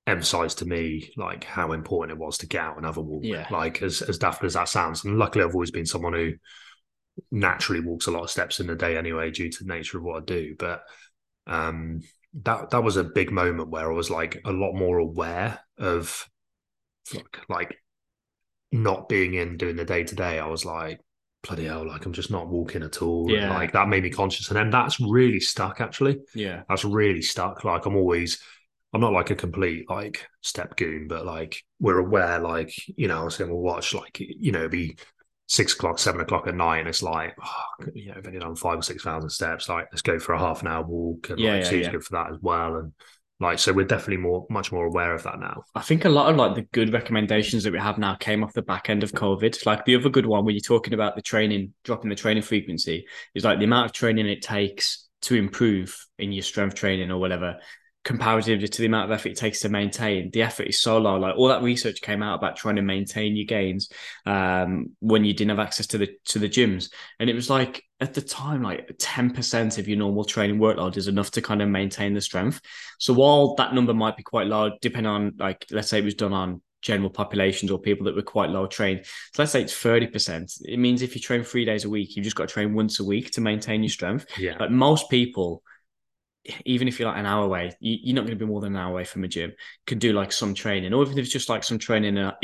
emphasized 0.07 0.59
to 0.59 0.67
me 0.67 1.11
like 1.17 1.45
how 1.45 1.73
important 1.73 2.19
it 2.19 2.23
was 2.23 2.39
to 2.39 2.47
get 2.47 2.61
out 2.61 2.77
and 2.77 2.87
have 2.87 2.97
a 2.97 3.03
walk. 3.03 3.25
Yeah. 3.25 3.47
Like 3.51 3.83
as 3.83 4.03
as 4.03 4.19
daft 4.19 4.45
as 4.45 4.55
that 4.55 4.69
sounds, 4.69 5.05
and 5.05 5.19
luckily 5.19 5.45
I've 5.45 5.55
always 5.55 5.71
been 5.71 5.87
someone 5.87 6.13
who 6.13 6.33
naturally 7.31 7.81
walks 7.81 8.07
a 8.07 8.11
lot 8.11 8.25
of 8.25 8.31
steps 8.31 8.61
in 8.61 8.69
a 8.71 8.75
day 8.75 8.97
anyway 8.97 9.31
due 9.31 9.51
to 9.51 9.65
the 9.65 9.73
nature 9.73 9.99
of 9.99 10.05
what 10.05 10.23
I 10.23 10.25
do. 10.25 10.55
But 10.59 10.83
um, 11.47 12.01
that 12.43 12.71
that 12.71 12.83
was 12.83 12.97
a 12.97 13.05
big 13.05 13.31
moment 13.31 13.71
where 13.71 13.91
I 13.91 13.95
was 13.95 14.11
like 14.11 14.41
a 14.45 14.53
lot 14.53 14.75
more 14.75 14.99
aware 14.99 15.61
of 15.79 16.29
like, 17.15 17.39
like 17.49 17.77
not 18.73 19.09
being 19.09 19.35
in 19.35 19.57
doing 19.57 19.77
the 19.77 19.85
day 19.85 20.05
to 20.05 20.15
day. 20.15 20.39
I 20.39 20.47
was 20.47 20.65
like, 20.65 21.01
bloody 21.43 21.67
hell, 21.67 21.87
like 21.87 22.05
I'm 22.05 22.13
just 22.13 22.31
not 22.31 22.49
walking 22.49 22.83
at 22.83 23.03
all. 23.03 23.31
Yeah. 23.31 23.51
like 23.51 23.73
that 23.73 23.89
made 23.89 24.03
me 24.03 24.11
conscious. 24.11 24.49
And 24.49 24.57
then 24.57 24.71
that's 24.71 25.01
really 25.01 25.41
stuck 25.41 25.81
actually. 25.81 26.21
Yeah. 26.35 26.63
That's 26.69 26.85
really 26.85 27.23
stuck. 27.23 27.65
Like 27.65 27.87
I'm 27.87 27.97
always 27.97 28.43
I'm 28.95 29.01
not 29.01 29.13
like 29.13 29.31
a 29.31 29.35
complete 29.35 29.91
like 29.91 30.25
step 30.41 30.77
goon, 30.77 31.09
but 31.09 31.27
like 31.27 31.61
we're 31.81 31.99
aware, 31.99 32.39
like, 32.39 32.73
you 32.97 33.09
know, 33.09 33.21
I 33.21 33.25
was 33.25 33.37
going 33.37 33.51
to 33.51 33.57
watch 33.57 33.93
like, 33.93 34.21
you 34.21 34.53
know, 34.53 34.69
be 34.69 34.97
six 35.49 35.75
o'clock, 35.75 35.99
seven 35.99 36.21
o'clock 36.21 36.47
at 36.47 36.55
night, 36.55 36.79
and 36.79 36.89
it's 36.89 37.03
like, 37.03 37.35
oh, 37.45 37.87
you 37.93 38.07
know, 38.07 38.15
I've 38.17 38.27
only 38.27 38.39
done 38.39 38.55
five 38.55 38.79
or 38.79 38.83
six 38.83 39.03
thousand 39.03 39.31
steps. 39.31 39.69
Like, 39.69 39.89
let's 39.91 40.03
go 40.03 40.21
for 40.21 40.33
a 40.33 40.39
half 40.39 40.63
an 40.63 40.69
hour 40.69 40.85
walk, 40.85 41.31
and 41.31 41.41
yeah, 41.41 41.57
like, 41.57 41.73
yeah, 41.73 41.79
yeah. 41.79 41.91
good 41.91 42.05
for 42.05 42.13
that 42.13 42.31
as 42.31 42.39
well. 42.41 42.77
And 42.77 42.93
like, 43.41 43.59
so 43.59 43.73
we're 43.73 43.85
definitely 43.85 44.19
more, 44.19 44.47
much 44.49 44.71
more 44.71 44.87
aware 44.87 45.13
of 45.13 45.25
that 45.25 45.41
now. 45.41 45.65
I 45.75 45.83
think 45.83 46.05
a 46.05 46.09
lot 46.09 46.31
of 46.31 46.37
like 46.37 46.55
the 46.55 46.63
good 46.73 46.93
recommendations 46.93 47.65
that 47.65 47.73
we 47.73 47.81
have 47.81 47.99
now 47.99 48.15
came 48.15 48.45
off 48.45 48.53
the 48.53 48.63
back 48.63 48.89
end 48.89 49.03
of 49.03 49.11
COVID. 49.11 49.67
Like 49.67 49.85
the 49.85 49.97
other 49.97 50.09
good 50.09 50.27
one, 50.27 50.45
when 50.45 50.55
you're 50.55 50.61
talking 50.61 50.95
about 50.95 51.17
the 51.17 51.23
training, 51.23 51.75
dropping 51.83 52.11
the 52.11 52.17
training 52.17 52.45
frequency, 52.45 53.07
is 53.35 53.43
like 53.43 53.59
the 53.59 53.65
amount 53.65 53.87
of 53.87 53.93
training 53.93 54.29
it 54.29 54.41
takes 54.41 55.09
to 55.23 55.35
improve 55.35 56.07
in 56.19 56.31
your 56.31 56.45
strength 56.45 56.77
training 56.77 57.11
or 57.11 57.19
whatever 57.19 57.59
comparatively 58.05 58.69
to 58.69 58.81
the 58.81 58.87
amount 58.87 59.11
of 59.11 59.15
effort 59.15 59.31
it 59.31 59.37
takes 59.37 59.61
to 59.61 59.69
maintain, 59.69 60.31
the 60.31 60.43
effort 60.43 60.69
is 60.69 60.81
so 60.81 60.99
low. 60.99 61.17
Like 61.17 61.37
all 61.37 61.49
that 61.49 61.63
research 61.63 62.03
came 62.03 62.23
out 62.23 62.37
about 62.39 62.57
trying 62.57 62.77
to 62.77 62.83
maintain 62.83 63.35
your 63.35 63.47
gains 63.47 63.89
um, 64.27 64.91
when 65.01 65.25
you 65.25 65.33
didn't 65.33 65.51
have 65.51 65.67
access 65.67 65.87
to 65.89 65.99
the 65.99 66.11
to 66.27 66.39
the 66.39 66.49
gyms, 66.49 66.91
and 67.19 67.31
it 67.31 67.35
was 67.35 67.51
like 67.51 67.83
at 68.01 68.15
the 68.15 68.21
time, 68.21 68.63
like 68.63 68.91
ten 68.99 69.31
percent 69.31 69.79
of 69.79 69.89
your 69.89 69.99
normal 69.99 70.25
training 70.25 70.59
workload 70.59 70.97
is 70.97 71.09
enough 71.09 71.31
to 71.33 71.43
kind 71.43 71.63
of 71.63 71.69
maintain 71.69 72.15
the 72.15 72.21
strength. 72.21 72.61
So 72.99 73.15
while 73.15 73.55
that 73.57 73.75
number 73.75 73.95
might 73.95 74.17
be 74.17 74.23
quite 74.23 74.47
low, 74.47 74.73
depending 74.81 75.11
on 75.11 75.33
like 75.39 75.65
let's 75.71 75.89
say 75.89 75.99
it 75.99 76.05
was 76.05 76.15
done 76.15 76.33
on 76.33 76.61
general 76.83 77.09
populations 77.09 77.71
or 77.71 77.79
people 77.79 78.05
that 78.05 78.15
were 78.15 78.23
quite 78.23 78.51
low 78.51 78.67
trained. 78.67 79.07
So 79.33 79.41
let's 79.41 79.53
say 79.53 79.63
it's 79.63 79.73
30%. 79.73 80.61
It 80.67 80.79
means 80.79 81.01
if 81.01 81.15
you 81.15 81.21
train 81.21 81.43
three 81.43 81.65
days 81.65 81.87
a 81.87 81.89
week, 81.89 82.15
you've 82.15 82.25
just 82.25 82.37
got 82.37 82.49
to 82.49 82.53
train 82.53 82.75
once 82.75 83.01
a 83.01 83.05
week 83.05 83.31
to 83.33 83.41
maintain 83.41 83.83
your 83.83 83.89
strength. 83.89 84.27
Yeah. 84.39 84.57
But 84.59 84.71
most 84.71 85.09
people 85.09 85.63
even 86.65 86.89
if 86.89 86.99
you're 86.99 87.09
like 87.09 87.19
an 87.19 87.27
hour 87.27 87.45
away, 87.45 87.73
you, 87.81 88.13
are 88.13 88.17
not 88.17 88.23
going 88.27 88.39
to 88.39 88.45
be 88.45 88.51
more 88.51 88.61
than 88.61 88.75
an 88.75 88.83
hour 88.83 88.91
away 88.91 89.05
from 89.05 89.25
a 89.25 89.29
gym. 89.29 89.53
Can 89.87 89.99
do 89.99 90.13
like 90.13 90.33
some 90.33 90.55
training, 90.55 90.93
or 90.93 91.03
even 91.03 91.19
if 91.19 91.25
it's 91.25 91.33
just 91.33 91.49
like 91.49 91.65
some 91.65 91.79
training 91.79 92.19
at, 92.19 92.37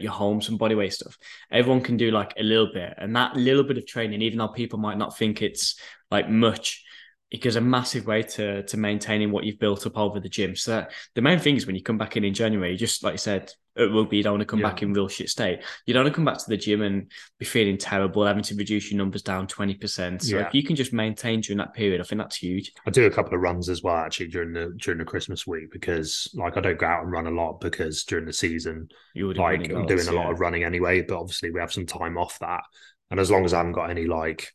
your 0.00 0.12
home, 0.12 0.40
some 0.40 0.58
bodyweight 0.58 0.92
stuff. 0.92 1.16
Everyone 1.50 1.82
can 1.82 1.96
do 1.96 2.10
like 2.10 2.34
a 2.38 2.42
little 2.42 2.70
bit, 2.72 2.94
and 2.98 3.14
that 3.16 3.36
little 3.36 3.64
bit 3.64 3.78
of 3.78 3.86
training, 3.86 4.22
even 4.22 4.38
though 4.38 4.48
people 4.48 4.78
might 4.78 4.98
not 4.98 5.16
think 5.16 5.42
it's 5.42 5.80
like 6.10 6.28
much, 6.28 6.84
it 7.30 7.44
a 7.56 7.60
massive 7.60 8.06
way 8.06 8.22
to 8.22 8.62
to 8.64 8.76
maintaining 8.76 9.30
what 9.30 9.44
you've 9.44 9.58
built 9.58 9.86
up 9.86 9.98
over 9.98 10.20
the 10.20 10.28
gym. 10.28 10.56
So 10.56 10.86
the 11.14 11.22
main 11.22 11.38
thing 11.38 11.56
is 11.56 11.66
when 11.66 11.76
you 11.76 11.82
come 11.82 11.98
back 11.98 12.16
in 12.16 12.24
in 12.24 12.34
January, 12.34 12.76
just 12.76 13.02
like 13.02 13.14
I 13.14 13.16
said, 13.16 13.52
at 13.80 13.92
rugby, 13.92 14.18
you 14.18 14.22
don't 14.22 14.34
want 14.34 14.42
to 14.42 14.46
come 14.46 14.60
yeah. 14.60 14.68
back 14.68 14.82
in 14.82 14.92
real 14.92 15.08
shit 15.08 15.28
state. 15.28 15.60
You 15.86 15.94
don't 15.94 16.04
want 16.04 16.14
to 16.14 16.16
come 16.16 16.24
back 16.24 16.38
to 16.38 16.48
the 16.48 16.56
gym 16.56 16.82
and 16.82 17.10
be 17.38 17.44
feeling 17.44 17.78
terrible, 17.78 18.24
having 18.24 18.42
to 18.44 18.54
reduce 18.54 18.90
your 18.90 18.98
numbers 18.98 19.22
down 19.22 19.46
twenty 19.46 19.74
percent. 19.74 20.22
So 20.22 20.38
yeah. 20.38 20.46
if 20.46 20.54
you 20.54 20.62
can 20.62 20.76
just 20.76 20.92
maintain 20.92 21.40
during 21.40 21.58
that 21.58 21.74
period, 21.74 22.00
I 22.00 22.04
think 22.04 22.20
that's 22.20 22.36
huge. 22.36 22.72
I 22.86 22.90
do 22.90 23.06
a 23.06 23.10
couple 23.10 23.34
of 23.34 23.40
runs 23.40 23.68
as 23.68 23.82
well 23.82 23.96
actually 23.96 24.28
during 24.28 24.52
the 24.52 24.74
during 24.76 24.98
the 24.98 25.04
Christmas 25.04 25.46
week 25.46 25.70
because 25.72 26.28
like 26.34 26.56
I 26.56 26.60
don't 26.60 26.78
go 26.78 26.86
out 26.86 27.02
and 27.02 27.12
run 27.12 27.26
a 27.26 27.30
lot 27.30 27.60
because 27.60 28.04
during 28.04 28.26
the 28.26 28.32
season, 28.32 28.88
you 29.14 29.32
like 29.32 29.70
I'm 29.72 29.86
doing 29.86 30.08
a 30.08 30.12
lot 30.12 30.30
of 30.30 30.40
running 30.40 30.64
anyway. 30.64 31.02
But 31.02 31.18
obviously 31.18 31.50
we 31.50 31.60
have 31.60 31.72
some 31.72 31.86
time 31.86 32.18
off 32.18 32.38
that, 32.40 32.62
and 33.10 33.18
as 33.18 33.30
long 33.30 33.44
as 33.44 33.54
I 33.54 33.58
haven't 33.58 33.72
got 33.72 33.90
any 33.90 34.06
like 34.06 34.52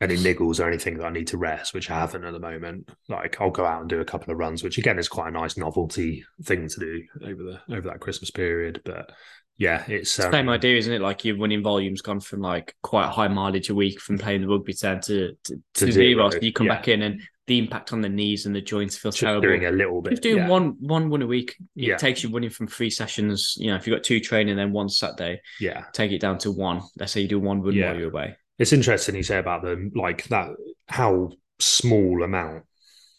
any 0.00 0.16
niggles 0.16 0.60
or 0.60 0.68
anything 0.68 0.98
that 0.98 1.06
I 1.06 1.10
need 1.10 1.26
to 1.28 1.38
rest, 1.38 1.74
which 1.74 1.90
I 1.90 1.98
haven't 1.98 2.24
at 2.24 2.32
the 2.32 2.38
moment. 2.38 2.88
Like 3.08 3.40
I'll 3.40 3.50
go 3.50 3.64
out 3.64 3.80
and 3.80 3.90
do 3.90 4.00
a 4.00 4.04
couple 4.04 4.32
of 4.32 4.38
runs, 4.38 4.62
which 4.62 4.78
again 4.78 4.98
is 4.98 5.08
quite 5.08 5.28
a 5.28 5.32
nice 5.32 5.56
novelty 5.56 6.24
thing 6.42 6.68
to 6.68 6.80
do 6.80 7.02
over 7.24 7.42
the 7.42 7.74
over 7.74 7.88
that 7.88 8.00
Christmas 8.00 8.30
period. 8.30 8.80
But 8.84 9.10
yeah, 9.56 9.84
it's 9.88 10.18
um, 10.20 10.30
same 10.30 10.48
idea, 10.48 10.76
isn't 10.76 10.92
it? 10.92 11.00
Like 11.00 11.24
your 11.24 11.36
running 11.36 11.62
volume's 11.62 12.00
gone 12.00 12.20
from 12.20 12.40
like 12.40 12.74
quite 12.82 13.08
high 13.08 13.28
mileage 13.28 13.70
a 13.70 13.74
week 13.74 14.00
from 14.00 14.18
playing 14.18 14.42
the 14.42 14.48
rugby 14.48 14.72
turn 14.72 15.00
to 15.02 15.32
to, 15.44 15.60
to, 15.74 15.86
to 15.86 15.92
zero. 15.92 16.30
So 16.30 16.38
you 16.40 16.52
come 16.52 16.68
yeah. 16.68 16.74
back 16.74 16.88
in 16.88 17.02
and 17.02 17.20
the 17.48 17.58
impact 17.58 17.92
on 17.92 18.00
the 18.00 18.08
knees 18.08 18.46
and 18.46 18.54
the 18.54 18.60
joints 18.60 18.96
feels 18.96 19.16
Just 19.16 19.22
terrible. 19.22 19.40
Doing 19.40 19.64
a 19.64 19.70
little 19.70 20.00
bit, 20.00 20.10
Just 20.10 20.22
doing 20.22 20.36
yeah. 20.36 20.48
one 20.48 20.76
one 20.78 21.10
one 21.10 21.22
a 21.22 21.26
week, 21.26 21.56
it 21.74 21.88
yeah. 21.88 21.96
takes 21.96 22.22
you 22.22 22.30
running 22.30 22.50
from 22.50 22.68
three 22.68 22.90
sessions. 22.90 23.56
You 23.58 23.70
know, 23.70 23.76
if 23.76 23.86
you've 23.86 23.96
got 23.96 24.04
two 24.04 24.20
training, 24.20 24.54
then 24.54 24.70
one 24.70 24.88
Saturday, 24.88 25.40
yeah, 25.58 25.84
take 25.92 26.12
it 26.12 26.20
down 26.20 26.38
to 26.38 26.52
one. 26.52 26.82
Let's 26.96 27.10
say 27.10 27.22
you 27.22 27.28
do 27.28 27.40
one 27.40 27.62
run 27.62 27.74
yeah. 27.74 27.90
while 27.90 27.98
you're 27.98 28.10
away. 28.10 28.36
It's 28.58 28.72
interesting 28.72 29.14
you 29.14 29.22
say 29.22 29.38
about 29.38 29.62
them 29.62 29.92
like 29.94 30.24
that 30.28 30.48
how 30.88 31.30
small 31.58 32.22
amount 32.22 32.64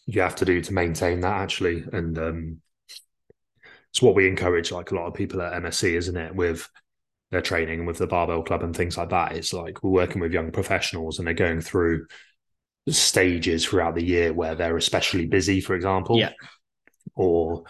you 0.06 0.20
have 0.20 0.36
to 0.36 0.44
do 0.44 0.60
to 0.60 0.74
maintain 0.74 1.20
that 1.20 1.40
actually, 1.40 1.84
and 1.92 2.18
um, 2.18 2.60
it's 3.90 4.02
what 4.02 4.14
we 4.14 4.28
encourage 4.28 4.72
like 4.72 4.90
a 4.90 4.94
lot 4.94 5.06
of 5.06 5.14
people 5.14 5.40
at 5.42 5.60
MSC, 5.62 5.94
isn't 5.94 6.16
it? 6.16 6.34
With 6.34 6.68
their 7.30 7.40
training 7.40 7.86
with 7.86 7.98
the 7.98 8.06
barbell 8.06 8.42
club 8.42 8.62
and 8.62 8.74
things 8.74 8.96
like 8.96 9.10
that. 9.10 9.32
It's 9.32 9.52
like 9.52 9.82
we're 9.82 9.90
working 9.90 10.20
with 10.20 10.32
young 10.32 10.50
professionals 10.50 11.18
and 11.18 11.26
they're 11.26 11.34
going 11.34 11.60
through 11.60 12.06
stages 12.88 13.64
throughout 13.64 13.94
the 13.94 14.04
year 14.04 14.32
where 14.32 14.54
they're 14.54 14.76
especially 14.76 15.26
busy, 15.26 15.60
for 15.60 15.74
example. 15.74 16.18
Yeah. 16.18 16.32
Or 17.14 17.64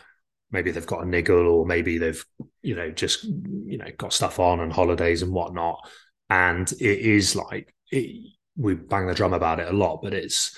maybe 0.51 0.71
they've 0.71 0.87
got 0.87 1.03
a 1.03 1.09
niggle 1.09 1.47
or 1.47 1.67
maybe 1.67 1.99
they've, 1.99 2.25
you 2.63 2.75
know, 2.75 2.91
just, 2.91 3.25
you 3.25 3.77
know, 3.79 3.91
got 3.99 4.13
stuff 4.13 4.39
on 4.39 4.61
and 4.61 4.73
holidays 4.73 5.23
and 5.23 5.33
whatnot 5.33 5.87
and 6.31 6.71
it 6.73 6.81
is 6.81 7.37
like 7.37 7.75
it, 7.91 8.35
we 8.57 8.75
bang 8.75 9.07
the 9.07 9.15
drum 9.15 9.33
about 9.33 9.61
it 9.61 9.69
a 9.69 9.77
lot, 9.77 10.01
but 10.03 10.15
it's 10.15 10.57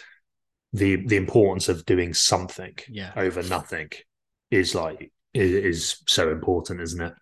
the 0.73 0.97
the 1.07 1.17
importance 1.17 1.69
of 1.69 1.85
doing 1.85 2.15
something 2.15 2.75
yeah. 2.89 3.13
over 3.17 3.43
nothing 3.43 3.91
is 4.51 4.75
like 4.75 5.13
is, 5.35 5.53
is 5.53 6.03
so 6.07 6.31
important, 6.31 6.81
isn't 6.81 7.01
it? 7.01 7.15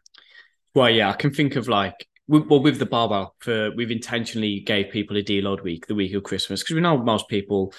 Well, 0.74 0.90
yeah, 0.90 1.10
I 1.10 1.14
can 1.14 1.32
think 1.32 1.56
of 1.56 1.68
like 1.68 2.06
well 2.28 2.62
with 2.62 2.78
the 2.78 2.86
barbell 2.86 3.34
for 3.40 3.72
we've 3.74 3.90
intentionally 3.90 4.60
gave 4.60 4.90
people 4.90 5.16
a 5.16 5.22
deload 5.22 5.62
week 5.62 5.86
the 5.86 5.94
week 5.94 6.14
of 6.14 6.22
Christmas 6.22 6.62
because 6.62 6.74
we 6.74 6.80
know 6.80 6.98
most 6.98 7.28
people 7.28 7.72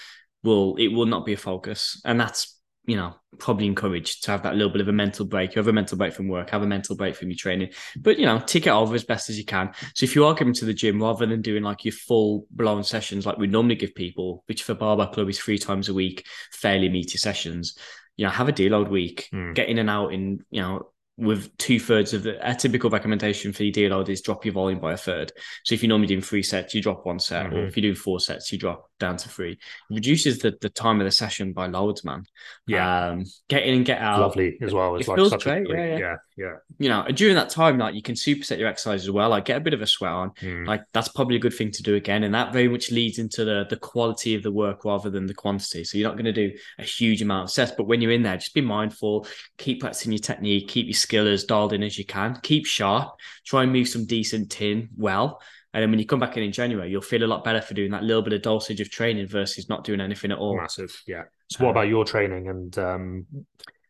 will 0.43 0.75
it 0.77 0.89
will 0.89 1.05
not 1.05 1.25
be 1.25 1.33
a 1.33 1.37
focus, 1.37 2.01
and 2.05 2.19
that's 2.19 2.60
you 2.85 2.95
know, 2.95 3.13
probably 3.37 3.67
encouraged 3.67 4.23
to 4.23 4.31
have 4.31 4.43
that 4.43 4.55
little 4.55 4.71
bit 4.71 4.81
of 4.81 4.87
a 4.87 4.93
mental 4.93 5.25
break. 5.25 5.55
You 5.55 5.59
have 5.59 5.67
a 5.67 5.73
mental 5.73 5.97
break 5.97 6.13
from 6.13 6.27
work, 6.27 6.49
have 6.49 6.63
a 6.63 6.67
mental 6.67 6.95
break 6.95 7.15
from 7.15 7.29
your 7.29 7.37
training, 7.37 7.69
but 7.97 8.17
you 8.17 8.25
know, 8.25 8.39
tick 8.39 8.67
it 8.67 8.71
over 8.71 8.95
as 8.95 9.03
best 9.03 9.29
as 9.29 9.37
you 9.37 9.45
can. 9.45 9.71
So 9.93 10.03
if 10.03 10.15
you 10.15 10.25
are 10.25 10.35
coming 10.35 10.53
to 10.55 10.65
the 10.65 10.73
gym 10.73 11.01
rather 11.01 11.25
than 11.25 11.41
doing 11.41 11.63
like 11.63 11.85
your 11.85 11.93
full 11.93 12.47
blown 12.51 12.83
sessions 12.83 13.25
like 13.25 13.37
we 13.37 13.47
normally 13.47 13.75
give 13.75 13.93
people, 13.93 14.43
which 14.47 14.63
for 14.63 14.73
Barbell 14.73 15.07
Club 15.07 15.29
is 15.29 15.39
three 15.39 15.57
times 15.57 15.89
a 15.89 15.93
week, 15.93 16.25
fairly 16.51 16.89
meaty 16.89 17.17
sessions, 17.17 17.77
you 18.17 18.25
know, 18.25 18.31
have 18.31 18.49
a 18.49 18.53
deload 18.53 18.89
week, 18.89 19.29
mm. 19.33 19.53
get 19.53 19.69
in 19.69 19.77
and 19.77 19.89
out 19.89 20.13
in, 20.13 20.43
you 20.49 20.61
know, 20.61 20.91
with 21.21 21.55
two 21.57 21.79
thirds 21.79 22.13
of 22.13 22.23
the 22.23 22.49
a 22.49 22.55
typical 22.55 22.89
recommendation 22.89 23.53
for 23.53 23.63
your 23.63 23.71
deload 23.71 24.09
is 24.09 24.21
drop 24.21 24.43
your 24.43 24.55
volume 24.55 24.79
by 24.79 24.93
a 24.93 24.97
third. 24.97 25.31
So 25.63 25.75
if 25.75 25.83
you're 25.83 25.89
normally 25.89 26.07
doing 26.07 26.21
three 26.21 26.41
sets, 26.41 26.73
you 26.73 26.81
drop 26.81 27.05
one 27.05 27.19
set, 27.19 27.45
mm-hmm. 27.45 27.55
or 27.55 27.65
if 27.65 27.77
you're 27.77 27.83
doing 27.83 27.95
four 27.95 28.19
sets, 28.19 28.51
you 28.51 28.57
drop 28.57 28.89
down 28.99 29.17
to 29.17 29.29
three. 29.29 29.53
It 29.53 29.59
reduces 29.93 30.39
the, 30.39 30.57
the 30.59 30.69
time 30.69 30.99
of 30.99 31.05
the 31.05 31.11
session 31.11 31.53
by 31.53 31.67
loads, 31.67 32.03
man. 32.03 32.25
Yeah. 32.65 33.09
Um, 33.09 33.25
get 33.47 33.63
in 33.63 33.75
and 33.75 33.85
get 33.85 34.01
out. 34.01 34.19
Lovely 34.19 34.57
as 34.61 34.73
well. 34.73 34.95
It's 34.95 35.07
it 35.07 35.11
like 35.11 35.17
feels 35.17 35.43
great. 35.43 35.69
Yeah, 35.69 35.85
yeah, 35.85 35.97
yeah, 35.97 36.15
yeah. 36.41 36.55
You 36.79 36.89
know, 36.89 37.03
and 37.03 37.15
during 37.15 37.35
that 37.35 37.49
time, 37.49 37.77
like 37.77 37.93
you 37.93 38.01
can 38.01 38.15
superset 38.15 38.57
your 38.57 38.67
exercise 38.67 39.03
as 39.03 39.11
well. 39.11 39.29
Like 39.29 39.45
get 39.45 39.57
a 39.57 39.61
bit 39.61 39.73
of 39.73 39.81
a 39.81 39.87
sweat 39.87 40.11
on. 40.11 40.31
Mm. 40.41 40.65
Like 40.65 40.83
that's 40.91 41.07
probably 41.07 41.35
a 41.35 41.39
good 41.39 41.53
thing 41.53 41.71
to 41.71 41.83
do 41.83 41.95
again. 41.95 42.23
And 42.23 42.33
that 42.33 42.51
very 42.51 42.67
much 42.67 42.91
leads 42.91 43.19
into 43.19 43.45
the 43.45 43.65
the 43.69 43.77
quality 43.77 44.33
of 44.33 44.43
the 44.43 44.51
work 44.51 44.83
rather 44.85 45.09
than 45.09 45.27
the 45.27 45.33
quantity. 45.33 45.83
So 45.83 45.97
you're 45.97 46.09
not 46.09 46.15
going 46.15 46.33
to 46.33 46.49
do 46.49 46.57
a 46.79 46.83
huge 46.83 47.21
amount 47.21 47.43
of 47.45 47.51
sets, 47.51 47.73
but 47.77 47.85
when 47.85 48.01
you're 48.01 48.11
in 48.11 48.23
there, 48.23 48.37
just 48.37 48.53
be 48.53 48.61
mindful, 48.61 49.27
keep 49.57 49.81
practicing 49.81 50.11
your 50.11 50.19
technique, 50.19 50.67
keep 50.67 50.87
your 50.87 50.93
skill 50.93 51.27
as 51.27 51.43
dialed 51.43 51.73
in 51.73 51.83
as 51.83 51.97
you 51.97 52.05
can, 52.05 52.39
keep 52.41 52.65
sharp, 52.65 53.13
try 53.45 53.63
and 53.63 53.71
move 53.71 53.87
some 53.87 54.05
decent 54.05 54.49
tin 54.51 54.89
well 54.97 55.41
and 55.73 55.81
then 55.81 55.89
when 55.89 55.99
you 55.99 56.05
come 56.05 56.19
back 56.19 56.35
in 56.35 56.43
in 56.43 56.51
January, 56.51 56.89
you'll 56.89 57.01
feel 57.01 57.23
a 57.23 57.25
lot 57.25 57.45
better 57.45 57.61
for 57.61 57.73
doing 57.73 57.91
that 57.91 58.03
little 58.03 58.21
bit 58.21 58.33
of 58.33 58.41
dosage 58.41 58.81
of 58.81 58.89
training 58.89 59.27
versus 59.27 59.69
not 59.69 59.85
doing 59.85 60.01
anything 60.01 60.31
at 60.31 60.37
all. 60.37 60.57
Massive, 60.57 61.01
yeah. 61.07 61.23
So, 61.49 61.63
what 61.63 61.71
about 61.71 61.87
your 61.87 62.03
training 62.03 62.49
and 62.49 62.77
um, 62.77 63.25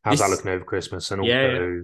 how's 0.03 0.19
this, 0.19 0.21
that 0.21 0.29
looking 0.29 0.51
over 0.51 0.63
Christmas 0.63 1.09
and 1.09 1.21
also 1.21 1.31
yeah, 1.31 1.79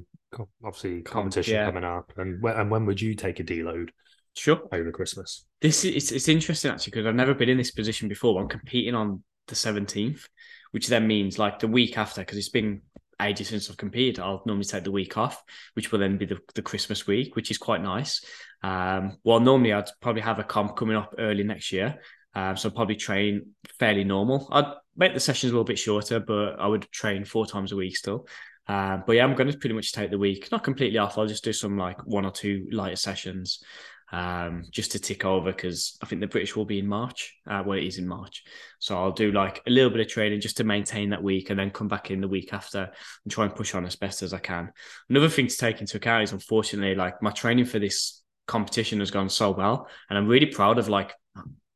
obviously 0.64 1.02
competition 1.02 1.56
yeah. 1.56 1.66
coming 1.66 1.84
up? 1.84 2.12
And 2.18 2.42
when, 2.42 2.56
and 2.56 2.72
when 2.72 2.86
would 2.86 3.02
you 3.02 3.16
take 3.16 3.40
a 3.40 3.44
deload? 3.44 3.90
Sure, 4.36 4.62
over 4.72 4.92
Christmas. 4.92 5.46
This 5.62 5.84
is 5.84 5.96
it's, 5.96 6.12
it's 6.12 6.28
interesting 6.28 6.72
actually 6.72 6.92
because 6.92 7.06
I've 7.08 7.16
never 7.16 7.34
been 7.34 7.50
in 7.50 7.58
this 7.58 7.72
position 7.72 8.08
before. 8.08 8.40
I'm 8.40 8.48
competing 8.48 8.94
on 8.94 9.24
the 9.48 9.56
17th, 9.56 10.28
which 10.72 10.88
then 10.88 11.08
means 11.08 11.40
like 11.40 11.60
the 11.60 11.68
week 11.68 11.98
after 11.98 12.22
because 12.22 12.38
it's 12.38 12.50
been 12.50 12.82
ages 13.22 13.48
since 13.48 13.70
I've 13.70 13.78
competed. 13.78 14.20
I'll 14.20 14.44
normally 14.46 14.66
take 14.66 14.84
the 14.84 14.92
week 14.92 15.18
off, 15.18 15.44
which 15.74 15.92
will 15.92 16.00
then 16.00 16.18
be 16.18 16.26
the, 16.26 16.38
the 16.54 16.62
Christmas 16.62 17.08
week, 17.08 17.36
which 17.36 17.50
is 17.50 17.58
quite 17.58 17.82
nice. 17.82 18.24
Um, 18.64 19.18
well, 19.24 19.40
normally 19.40 19.74
I'd 19.74 19.90
probably 20.02 20.22
have 20.22 20.40
a 20.40 20.44
comp 20.44 20.76
coming 20.76 20.96
up 20.96 21.16
early 21.18 21.44
next 21.44 21.72
year. 21.72 22.00
Um, 22.36 22.56
so 22.56 22.70
I'd 22.70 22.76
probably 22.76 22.96
train 22.96 23.54
fairly 23.80 24.04
normal. 24.04 24.48
I'd 24.52 24.72
make 24.96 25.14
the 25.14 25.20
sessions 25.20 25.52
a 25.52 25.56
little 25.56 25.64
bit 25.64 25.80
shorter, 25.80 26.20
but 26.20 26.60
I 26.60 26.68
would 26.68 26.84
train 26.92 27.26
four 27.26 27.48
times 27.48 27.72
a 27.72 27.76
week 27.76 27.98
still. 27.98 28.28
Um, 28.68 29.04
but 29.06 29.14
yeah, 29.14 29.24
I'm 29.24 29.36
going 29.36 29.52
to 29.52 29.58
pretty 29.58 29.76
much 29.76 29.94
take 29.94 30.12
the 30.12 30.18
week, 30.18 30.50
not 30.52 30.64
completely 30.64 30.98
off. 30.98 31.18
I'll 31.18 31.28
just 31.28 31.44
do 31.44 31.54
some 31.54 31.78
like 31.78 32.06
one 32.06 32.26
or 32.26 32.32
two 32.32 32.68
lighter 32.72 32.98
sessions 32.98 33.64
um, 34.12 34.64
just 34.72 34.92
to 34.94 35.00
tick 35.00 35.26
over 35.26 35.52
because 35.52 35.98
I 36.02 36.06
think 36.06 36.22
the 36.22 36.28
British 36.28 36.56
will 36.56 36.66
be 36.66 36.80
in 36.80 36.88
March. 36.88 37.36
Uh, 37.50 37.64
it 37.72 37.84
is 37.84 37.98
in 37.98 38.08
March. 38.08 38.44
So 38.80 38.98
I'll 38.98 39.12
do 39.12 39.32
like 39.32 39.62
a 39.68 39.70
little 39.70 39.90
bit 39.90 40.02
of 40.02 40.08
training 40.08 40.42
just 40.42 40.58
to 40.58 40.64
maintain 40.64 41.10
that 41.10 41.24
week 41.24 41.50
and 41.50 41.60
then 41.60 41.72
come 41.72 41.88
back 41.88 42.12
in 42.12 42.22
the 42.22 42.28
week 42.28 42.54
after 42.54 42.90
and 43.24 43.32
try 43.32 43.46
and 43.46 43.56
push 43.56 43.76
on 43.76 43.86
as 43.86 43.96
best 43.96 44.22
as 44.22 44.34
I 44.34 44.40
can. 44.40 44.72
Another 45.10 45.30
thing 45.30 45.48
to 45.48 45.58
take 45.58 45.82
into 45.82 45.98
account 45.98 46.24
is 46.24 46.32
unfortunately, 46.32 46.96
like 46.96 47.22
my 47.22 47.32
training 47.32 47.66
for 47.66 47.80
this 47.80 48.22
competition 48.48 49.00
has 49.00 49.12
gone 49.12 49.30
so 49.30 49.52
well. 49.52 49.88
And 50.10 50.18
I'm 50.18 50.28
really 50.28 50.48
proud 50.48 50.78
of 50.78 50.88
like, 50.88 51.14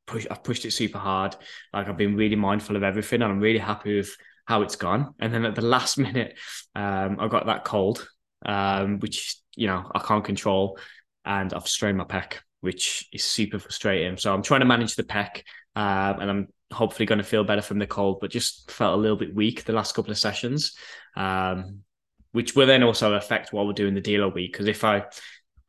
push, 0.07 0.25
I've 0.31 0.43
pushed 0.43 0.65
it 0.65 0.71
super 0.71 0.99
hard. 0.99 1.35
Like 1.73 1.87
I've 1.87 1.97
been 1.97 2.15
really 2.15 2.37
mindful 2.37 2.75
of 2.75 2.83
everything 2.83 3.21
and 3.21 3.31
I'm 3.31 3.39
really 3.39 3.59
happy 3.59 3.97
with 3.97 4.15
how 4.51 4.63
it's 4.63 4.75
gone. 4.75 5.15
And 5.17 5.33
then 5.33 5.45
at 5.45 5.55
the 5.55 5.61
last 5.61 5.97
minute, 6.07 6.37
um, 6.75 7.17
I 7.19 7.29
got 7.29 7.45
that 7.45 7.63
cold, 7.63 8.05
um, 8.45 8.99
which, 8.99 9.37
you 9.55 9.67
know, 9.67 9.89
I 9.95 9.99
can't 9.99 10.25
control 10.25 10.77
and 11.23 11.53
I've 11.53 11.69
strained 11.69 11.97
my 11.97 12.03
pec, 12.03 12.39
which 12.59 13.07
is 13.13 13.23
super 13.23 13.59
frustrating. 13.59 14.17
So 14.17 14.33
I'm 14.33 14.43
trying 14.43 14.59
to 14.59 14.65
manage 14.65 14.95
the 14.95 15.03
pec, 15.03 15.43
um, 15.77 16.19
and 16.19 16.29
I'm 16.29 16.47
hopefully 16.73 17.05
going 17.05 17.19
to 17.19 17.23
feel 17.23 17.45
better 17.45 17.61
from 17.61 17.79
the 17.79 17.87
cold, 17.87 18.19
but 18.19 18.31
just 18.31 18.69
felt 18.69 18.97
a 18.97 19.01
little 19.01 19.15
bit 19.15 19.33
weak 19.33 19.63
the 19.63 19.71
last 19.71 19.95
couple 19.95 20.11
of 20.11 20.17
sessions, 20.17 20.75
um, 21.15 21.79
which 22.33 22.53
will 22.53 22.67
then 22.67 22.83
also 22.83 23.13
affect 23.13 23.53
what 23.53 23.65
we're 23.65 23.73
doing 23.73 23.93
the 23.93 24.01
deload 24.01 24.33
week. 24.33 24.51
Because 24.51 24.67
if 24.67 24.83
I, 24.83 25.05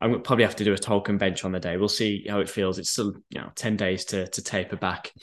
I'm 0.01 0.21
probably 0.23 0.43
have 0.43 0.57
to 0.57 0.65
do 0.65 0.73
a 0.73 0.77
token 0.77 1.17
bench 1.17 1.45
on 1.45 1.53
the 1.53 1.59
day. 1.61 1.77
We'll 1.77 1.87
see 1.87 2.25
how 2.27 2.41
it 2.41 2.49
feels. 2.49 2.79
It's 2.79 2.89
still 2.89 3.13
you 3.29 3.39
know 3.39 3.51
ten 3.55 3.77
days 3.77 4.03
to 4.05 4.27
to 4.27 4.41
taper 4.41 4.75
back. 4.75 5.13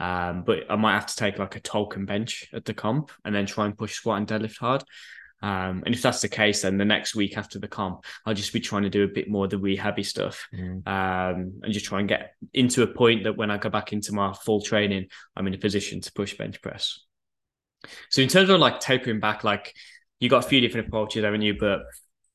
Um, 0.00 0.44
but 0.44 0.64
I 0.70 0.76
might 0.76 0.94
have 0.94 1.06
to 1.06 1.16
take 1.16 1.38
like 1.38 1.56
a 1.56 1.60
token 1.60 2.06
bench 2.06 2.48
at 2.52 2.64
the 2.64 2.74
comp 2.74 3.10
and 3.24 3.34
then 3.34 3.46
try 3.46 3.66
and 3.66 3.76
push 3.76 3.94
squat 3.94 4.18
and 4.18 4.26
deadlift 4.26 4.58
hard. 4.58 4.84
Um, 5.40 5.82
and 5.86 5.94
if 5.94 6.02
that's 6.02 6.20
the 6.20 6.28
case, 6.28 6.62
then 6.62 6.78
the 6.78 6.84
next 6.84 7.14
week 7.14 7.36
after 7.36 7.58
the 7.58 7.68
comp, 7.68 8.04
I'll 8.26 8.34
just 8.34 8.52
be 8.52 8.60
trying 8.60 8.82
to 8.82 8.90
do 8.90 9.04
a 9.04 9.08
bit 9.08 9.28
more 9.28 9.44
of 9.44 9.50
the 9.50 9.56
rehabby 9.56 10.04
stuff 10.04 10.48
mm. 10.52 10.86
um, 10.86 11.60
and 11.62 11.72
just 11.72 11.86
try 11.86 12.00
and 12.00 12.08
get 12.08 12.32
into 12.54 12.82
a 12.82 12.88
point 12.88 13.24
that 13.24 13.36
when 13.36 13.50
I 13.50 13.56
go 13.56 13.68
back 13.68 13.92
into 13.92 14.12
my 14.12 14.32
full 14.32 14.60
training, 14.60 15.06
I'm 15.36 15.46
in 15.46 15.54
a 15.54 15.58
position 15.58 16.00
to 16.00 16.12
push 16.12 16.36
bench 16.36 16.60
press. 16.60 17.00
So 18.10 18.22
in 18.22 18.28
terms 18.28 18.50
of 18.50 18.58
like 18.58 18.80
tapering 18.80 19.20
back, 19.20 19.44
like 19.44 19.74
you 20.18 20.28
got 20.28 20.44
a 20.44 20.48
few 20.48 20.60
different 20.60 20.88
approaches, 20.88 21.24
haven't 21.24 21.42
you? 21.42 21.56
But 21.58 21.82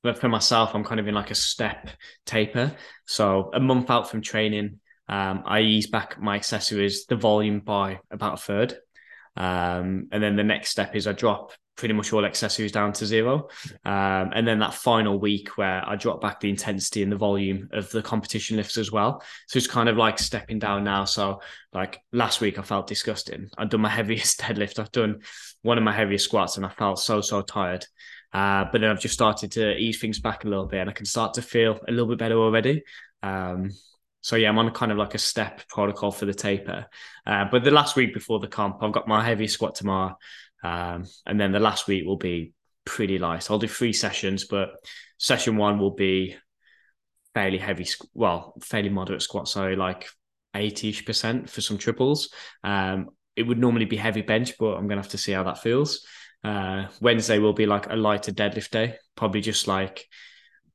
but 0.02 0.18
for 0.18 0.28
myself, 0.28 0.76
I'm 0.76 0.84
kind 0.84 1.00
of 1.00 1.08
in 1.08 1.16
like 1.16 1.32
a 1.32 1.36
step 1.36 1.90
taper. 2.26 2.76
So 3.06 3.52
a 3.54 3.60
month 3.60 3.90
out 3.90 4.10
from 4.10 4.22
training, 4.22 4.80
um, 5.08 5.44
I 5.46 5.62
ease 5.62 5.88
back 5.88 6.22
my 6.22 6.36
accessories, 6.36 7.06
the 7.06 7.16
volume 7.16 7.60
by 7.60 8.00
about 8.12 8.36
a 8.36 8.38
third. 8.38 8.76
Um, 9.36 10.08
and 10.12 10.22
then 10.22 10.36
the 10.36 10.44
next 10.44 10.70
step 10.70 10.96
is 10.96 11.08
I 11.08 11.14
drop 11.14 11.52
pretty 11.76 11.94
much 11.94 12.14
all 12.14 12.26
accessories 12.26 12.72
down 12.72 12.94
to 12.94 13.06
zero. 13.06 13.50
Um, 13.84 14.32
and 14.34 14.48
then 14.48 14.60
that 14.60 14.76
final 14.76 15.20
week 15.20 15.58
where 15.58 15.88
I 15.88 15.96
drop 15.96 16.22
back 16.22 16.40
the 16.40 16.50
intensity 16.50 17.02
and 17.02 17.12
the 17.12 17.18
volume 17.18 17.70
of 17.74 17.90
the 17.90 18.02
competition 18.02 18.58
lifts 18.58 18.78
as 18.78 18.92
well. 18.92 19.24
So 19.48 19.58
it's 19.58 19.68
kind 19.68 19.90
of 19.90 19.98
like 19.98 20.20
stepping 20.20 20.60
down 20.60 20.84
now. 20.84 21.06
So 21.06 21.42
like 21.74 22.00
last 22.12 22.42
week 22.42 22.60
I 22.60 22.62
felt 22.62 22.88
disgusting. 22.88 23.50
I'd 23.58 23.70
done 23.70 23.82
my 23.82 23.90
heaviest 24.00 24.40
deadlift. 24.40 24.80
I've 24.80 24.92
done 24.92 25.22
one 25.64 25.78
of 25.78 25.84
my 25.84 25.94
heaviest 25.94 26.26
squats 26.26 26.58
and 26.58 26.66
I 26.66 26.70
felt 26.70 27.00
so, 27.00 27.22
so 27.22 27.42
tired. 27.42 27.86
Uh, 28.32 28.66
but 28.72 28.82
then 28.82 28.90
I've 28.90 29.02
just 29.02 29.14
started 29.14 29.52
to 29.54 29.76
ease 29.76 30.00
things 30.00 30.20
back 30.20 30.44
a 30.44 30.48
little 30.48 30.66
bit 30.66 30.82
and 30.82 30.90
I 30.90 30.94
can 30.94 31.06
start 31.06 31.36
to 31.36 31.42
feel 31.42 31.80
a 31.88 31.92
little 31.92 32.08
bit 32.08 32.18
better 32.18 32.38
already. 32.38 32.84
Um, 33.22 33.72
so 34.24 34.38
yeah, 34.38 34.48
I'm 34.48 34.58
on 34.58 34.72
kind 34.72 34.92
of 34.92 34.98
like 34.98 35.16
a 35.16 35.20
step 35.20 35.68
protocol 35.68 36.10
for 36.10 36.26
the 36.26 36.34
taper. 36.34 36.88
Uh, 37.28 37.46
but 37.52 37.66
the 37.66 37.72
last 37.72 37.98
week 37.98 38.14
before 38.14 38.40
the 38.40 38.48
comp, 38.48 38.82
I've 38.82 38.94
got 38.94 39.06
my 39.06 39.22
heavy 39.22 39.48
squat 39.48 39.76
tomorrow. 39.76 40.18
Um, 40.64 41.04
and 41.26 41.38
then 41.38 41.52
the 41.52 41.60
last 41.60 41.90
week 41.90 42.06
will 42.06 42.18
be 42.18 42.54
pretty 42.86 43.20
light. 43.20 43.52
I'll 43.52 43.60
do 43.60 43.68
three 43.68 43.92
sessions, 43.92 44.46
but 44.46 44.70
session 45.18 45.58
one 45.58 45.78
will 45.78 45.92
be 45.92 46.38
fairly 47.34 47.58
heavy, 47.58 47.86
well, 48.14 48.54
fairly 48.62 48.88
moderate 48.88 49.22
squat. 49.22 49.50
So 49.50 49.72
like 49.72 50.08
80 50.56 51.02
percent 51.02 51.50
for 51.50 51.60
some 51.60 51.78
triples. 51.78 52.30
Um, 52.64 53.10
it 53.36 53.44
would 53.44 53.60
normally 53.60 53.86
be 53.86 53.98
heavy 53.98 54.22
bench, 54.22 54.54
but 54.58 54.76
I'm 54.76 54.88
to 54.88 54.96
have 54.96 55.10
to 55.10 55.18
see 55.18 55.34
how 55.34 55.44
that 55.44 55.62
feels. 55.62 56.08
Uh, 56.46 56.88
Wednesday 57.02 57.40
will 57.40 57.52
be 57.52 57.66
like 57.66 57.90
a 57.90 57.98
lighter 57.98 58.32
deadlift 58.32 58.70
day, 58.70 58.96
probably 59.18 59.42
just 59.42 59.68
like 59.68 60.08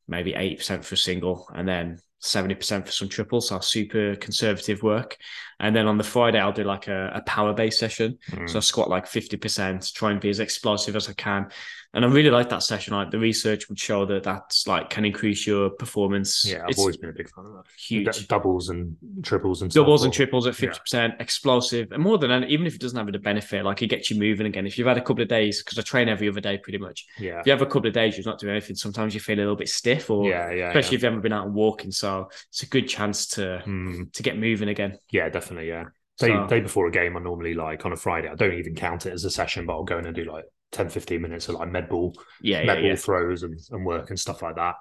maybe 0.06 0.32
8% 0.32 0.84
for 0.84 0.96
a 0.96 0.98
single 0.98 1.48
and 1.54 1.66
then 1.66 1.98
70% 2.22 2.86
for 2.86 2.92
some 2.92 3.08
triples, 3.08 3.48
so 3.48 3.60
super 3.60 4.16
conservative 4.16 4.82
work. 4.82 5.16
And 5.60 5.74
then 5.74 5.86
on 5.86 5.98
the 5.98 6.04
Friday, 6.04 6.38
I'll 6.38 6.52
do 6.52 6.64
like 6.64 6.88
a, 6.88 7.12
a 7.14 7.22
power 7.22 7.52
base 7.52 7.78
session. 7.78 8.18
Mm. 8.30 8.48
So 8.48 8.58
I 8.58 8.60
squat 8.60 8.88
like 8.88 9.06
50%, 9.06 9.92
try 9.92 10.12
and 10.12 10.20
be 10.20 10.30
as 10.30 10.40
explosive 10.40 10.94
as 10.96 11.08
I 11.08 11.14
can. 11.14 11.48
And 11.94 12.04
I 12.04 12.08
really 12.08 12.30
like 12.30 12.50
that 12.50 12.62
session. 12.62 12.94
Like 12.94 13.10
the 13.10 13.18
research 13.18 13.68
would 13.68 13.78
show 13.78 14.04
that 14.06 14.22
that's 14.22 14.66
like 14.66 14.90
can 14.90 15.06
increase 15.06 15.46
your 15.46 15.70
performance. 15.70 16.44
Yeah, 16.44 16.62
I've 16.62 16.70
it's 16.70 16.78
always 16.78 16.98
been 16.98 17.08
a 17.08 17.14
big 17.14 17.30
fan 17.30 17.46
of 17.46 17.52
that. 17.52 17.64
Huge 17.78 18.18
D- 18.18 18.26
doubles 18.28 18.68
and 18.68 18.94
triples 19.22 19.62
and 19.62 19.72
doubles 19.72 20.04
and 20.04 20.12
triples 20.12 20.46
at 20.46 20.54
fifty 20.54 20.76
yeah. 20.76 20.80
percent, 20.80 21.14
explosive, 21.18 21.90
and 21.92 22.02
more 22.02 22.18
than 22.18 22.28
that, 22.28 22.50
even 22.50 22.66
if 22.66 22.74
it 22.74 22.80
doesn't 22.82 22.98
have 22.98 23.12
a 23.12 23.18
benefit, 23.18 23.64
like 23.64 23.82
it 23.82 23.86
gets 23.86 24.10
you 24.10 24.18
moving 24.18 24.46
again. 24.46 24.66
If 24.66 24.76
you've 24.76 24.86
had 24.86 24.98
a 24.98 25.02
couple 25.02 25.22
of 25.22 25.28
days, 25.28 25.62
because 25.62 25.78
I 25.78 25.82
train 25.82 26.10
every 26.10 26.28
other 26.28 26.42
day 26.42 26.58
pretty 26.58 26.78
much. 26.78 27.06
Yeah. 27.18 27.40
If 27.40 27.46
you 27.46 27.52
have 27.52 27.62
a 27.62 27.66
couple 27.66 27.86
of 27.86 27.94
days, 27.94 28.18
you're 28.18 28.26
not 28.26 28.38
doing 28.38 28.52
anything. 28.52 28.76
Sometimes 28.76 29.14
you 29.14 29.20
feel 29.20 29.36
a 29.36 29.40
little 29.40 29.56
bit 29.56 29.70
stiff, 29.70 30.10
or 30.10 30.28
yeah, 30.28 30.50
yeah, 30.50 30.68
especially 30.68 30.90
yeah. 30.90 30.96
if 30.96 31.02
you 31.02 31.06
haven't 31.06 31.22
been 31.22 31.32
out 31.32 31.46
and 31.46 31.54
walking. 31.54 31.90
So 31.90 32.28
it's 32.50 32.62
a 32.62 32.66
good 32.66 32.86
chance 32.86 33.28
to 33.28 33.62
mm. 33.66 34.12
to 34.12 34.22
get 34.22 34.38
moving 34.38 34.68
again. 34.68 34.98
Yeah, 35.10 35.30
definitely. 35.30 35.47
Yeah. 35.56 35.84
Day, 36.18 36.28
so, 36.28 36.46
day 36.48 36.60
before 36.60 36.86
a 36.88 36.90
game, 36.90 37.16
I 37.16 37.20
normally 37.20 37.54
like 37.54 37.86
on 37.86 37.92
a 37.92 37.96
Friday. 37.96 38.28
I 38.28 38.34
don't 38.34 38.54
even 38.54 38.74
count 38.74 39.06
it 39.06 39.12
as 39.12 39.24
a 39.24 39.30
session, 39.30 39.66
but 39.66 39.74
I'll 39.74 39.84
go 39.84 39.98
in 39.98 40.06
and 40.06 40.14
do 40.16 40.24
like 40.24 40.44
10, 40.72 40.88
15 40.88 41.22
minutes 41.22 41.48
of 41.48 41.54
like 41.54 41.70
med 41.70 41.88
ball, 41.88 42.12
yeah, 42.42 42.64
med 42.64 42.78
yeah, 42.78 42.82
ball 42.82 42.90
yeah. 42.90 42.96
throws 42.96 43.42
and, 43.44 43.58
and 43.70 43.86
work 43.86 44.10
and 44.10 44.18
stuff 44.18 44.42
like 44.42 44.56
that. 44.56 44.74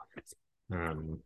Um, 0.73 1.19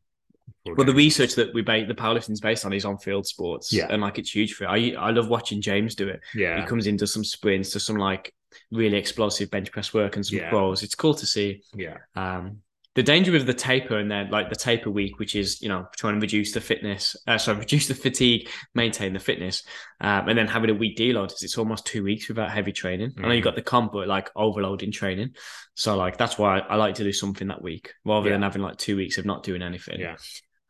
well, 0.65 0.85
the 0.85 0.93
research 0.93 1.35
that 1.35 1.53
we 1.53 1.63
make 1.63 1.87
the 1.87 1.95
powerlifting 1.95 2.31
is 2.31 2.41
based 2.41 2.65
on 2.65 2.73
is 2.73 2.85
on 2.85 2.97
field 2.97 3.25
sports, 3.25 3.73
yeah, 3.73 3.87
and 3.89 4.01
like 4.01 4.19
it's 4.19 4.35
huge 4.35 4.53
for 4.53 4.65
it. 4.65 4.67
I 4.67 5.07
I 5.07 5.09
love 5.11 5.27
watching 5.27 5.61
James 5.61 5.95
do 5.95 6.07
it. 6.09 6.19
Yeah, 6.35 6.59
he 6.61 6.67
comes 6.67 6.85
into 6.87 7.07
some 7.07 7.23
sprints, 7.23 7.71
to 7.71 7.79
some 7.79 7.95
like 7.95 8.31
really 8.69 8.97
explosive 8.97 9.49
bench 9.49 9.71
press 9.71 9.93
work 9.93 10.17
and 10.17 10.25
some 10.25 10.37
Yeah. 10.39 10.49
throws. 10.49 10.83
It's 10.83 10.93
cool 10.93 11.13
to 11.15 11.25
see. 11.25 11.63
yeah, 11.73 11.97
Um, 12.15 12.57
the 12.93 13.03
danger 13.03 13.31
with 13.31 13.45
the 13.45 13.53
taper 13.53 13.97
and 13.97 14.11
then 14.11 14.29
like 14.29 14.49
the 14.49 14.55
taper 14.55 14.89
week, 14.91 15.17
which 15.17 15.35
is 15.35 15.61
you 15.61 15.69
know 15.69 15.87
trying 15.95 16.15
to 16.15 16.19
reduce 16.19 16.51
the 16.51 16.61
fitness, 16.61 17.15
uh, 17.27 17.37
sorry, 17.37 17.59
reduce 17.65 17.87
the 17.87 17.95
fatigue, 17.95 18.49
maintain 18.75 19.13
the 19.13 19.19
fitness, 19.19 19.63
um, 20.01 20.27
and 20.27 20.37
then 20.37 20.47
having 20.47 20.69
a 20.69 20.73
week 20.73 20.97
deload 20.97 21.31
is 21.33 21.41
it's 21.43 21.57
almost 21.57 21.85
two 21.85 22.03
weeks 22.03 22.27
without 22.27 22.51
heavy 22.51 22.71
training. 22.73 23.13
I 23.17 23.21
know 23.21 23.31
you 23.31 23.41
Mhm. 23.41 23.45
got 23.45 23.55
the 23.55 23.61
comp, 23.61 23.93
but 23.93 24.07
like 24.09 24.29
overloading 24.35 24.91
training. 24.91 25.35
So 25.75 25.95
like 25.95 26.17
that's 26.17 26.37
why 26.37 26.59
I 26.59 26.75
like 26.75 26.95
to 26.95 27.03
do 27.03 27.13
something 27.13 27.47
that 27.47 27.61
week 27.61 27.93
rather 28.03 28.29
than 28.29 28.41
having 28.41 28.61
like 28.61 28.77
two 28.77 28.97
weeks 28.97 29.17
of 29.17 29.25
not 29.25 29.43
doing 29.43 29.61
anything. 29.61 30.01
yeah. 30.01 30.17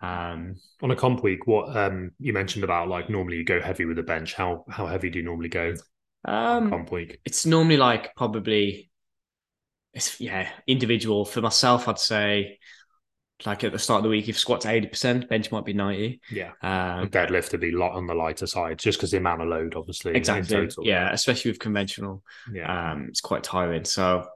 Um, 0.01 0.55
On 0.81 0.91
a 0.91 0.95
comp 0.95 1.23
week, 1.23 1.47
what 1.47 1.75
um 1.75 2.11
you 2.19 2.33
mentioned 2.33 2.63
about 2.63 2.87
like 2.87 3.09
normally 3.09 3.37
you 3.37 3.43
go 3.45 3.59
heavy 3.61 3.85
with 3.85 3.97
the 3.97 4.03
bench. 4.03 4.33
How 4.35 4.65
how 4.69 4.85
heavy 4.85 5.09
do 5.09 5.17
you 5.19 5.25
normally 5.25 5.49
go 5.49 5.73
um, 6.25 6.69
comp 6.69 6.91
week? 6.91 7.19
it's 7.25 7.47
normally 7.47 7.77
like 7.77 8.15
probably 8.15 8.90
it's 9.93 10.19
yeah 10.21 10.49
individual. 10.67 11.25
For 11.25 11.41
myself 11.41 11.87
i'd 11.87 11.99
say 11.99 12.59
like 13.45 13.63
at 13.63 13.71
the 13.71 13.79
start 13.79 13.97
of 13.99 14.03
the 14.03 14.09
week 14.09 14.29
if 14.29 14.37
squat's 14.37 14.65
80% 14.67 15.27
bench 15.27 15.51
might 15.51 15.65
be 15.65 15.73
90 15.73 16.21
Yeah, 16.31 16.51
um 16.61 17.07
deadlift 17.09 17.51
would 17.53 17.61
be 17.61 17.71
lot 17.71 17.93
on 17.93 18.05
the 18.05 18.13
lighter 18.13 18.45
side, 18.45 18.77
just 18.77 18.99
because 18.99 19.09
the 19.11 19.17
amount 19.17 19.41
of 19.41 19.47
load, 19.47 19.73
obviously. 19.75 20.11
in 20.11 20.17
exactly. 20.17 20.55
total. 20.67 20.85
yeah 20.85 21.11
especially 21.11 21.49
with 21.51 21.59
conventional. 21.59 22.23
Yeah, 22.53 22.91
um 22.91 23.07
it's 23.09 23.21
quite 23.21 23.43
tiring. 23.43 23.83
So 23.85 24.27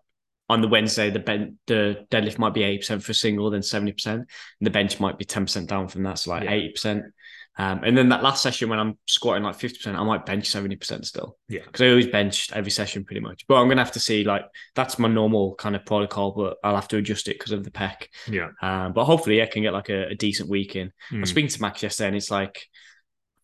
on 0.50 0.62
the 0.62 0.68
wednesday 0.68 1.10
the 1.10 1.20
ben- 1.20 1.58
the 1.68 2.06
deadlift 2.12 2.38
might 2.38 2.54
be 2.54 2.62
80% 2.62 3.02
for 3.04 3.12
a 3.12 3.16
single 3.16 3.50
then 3.50 3.62
70% 3.62 4.06
and 4.08 4.28
the 4.62 4.70
bench 4.70 5.00
might 5.00 5.18
be 5.18 5.26
10% 5.26 5.66
down 5.68 5.88
from 5.88 6.04
that 6.04 6.20
so 6.20 6.32
like 6.32 6.44
Yeah. 6.44 6.52
80% 6.52 7.02
um, 7.58 7.84
and 7.84 7.98
then 7.98 8.10
that 8.10 8.22
last 8.24 8.44
session 8.44 8.68
when 8.70 8.80
I'm 8.80 8.98
squatting 9.08 9.44
like 9.44 9.58
50%, 9.58 9.96
I 9.96 10.04
might 10.04 10.26
bench 10.26 10.52
70% 10.52 11.06
still. 11.06 11.38
Yeah. 11.48 11.62
Because 11.66 11.82
I 11.82 11.90
always 11.90 12.08
bench 12.08 12.52
every 12.52 12.72
session 12.72 13.06
pretty 13.06 13.22
much. 13.22 13.48
But 13.48 13.56
I'm 13.56 13.68
going 13.68 13.78
to 13.78 13.84
have 13.84 13.94
to 13.94 14.00
see, 14.00 14.24
like, 14.26 14.44
that's 14.76 15.00
my 15.00 15.08
normal 15.08 15.56
kind 15.56 15.76
of 15.76 15.86
protocol, 15.86 16.32
but 16.32 16.58
I'll 16.64 16.76
have 16.76 16.88
to 16.90 16.98
adjust 16.98 17.28
it 17.30 17.38
because 17.40 17.54
of 17.54 17.64
the 17.64 17.72
pec. 17.72 18.08
yeah. 18.30 18.50
Um, 18.62 18.92
but 18.94 19.06
hopefully 19.06 19.42
I 19.42 19.46
can 19.46 19.62
get 19.62 19.74
like 19.74 19.90
a, 19.90 20.08
a 20.10 20.16
decent 20.16 20.50
week 20.50 20.76
in. 20.76 20.92
I 21.12 21.20
was 21.20 21.30
Mm. 21.30 21.32
speaking 21.32 21.50
to 21.50 21.62
Max 21.62 21.82
yesterday 21.82 22.08
and 22.08 22.18
it's 22.18 22.30
like, 22.32 22.68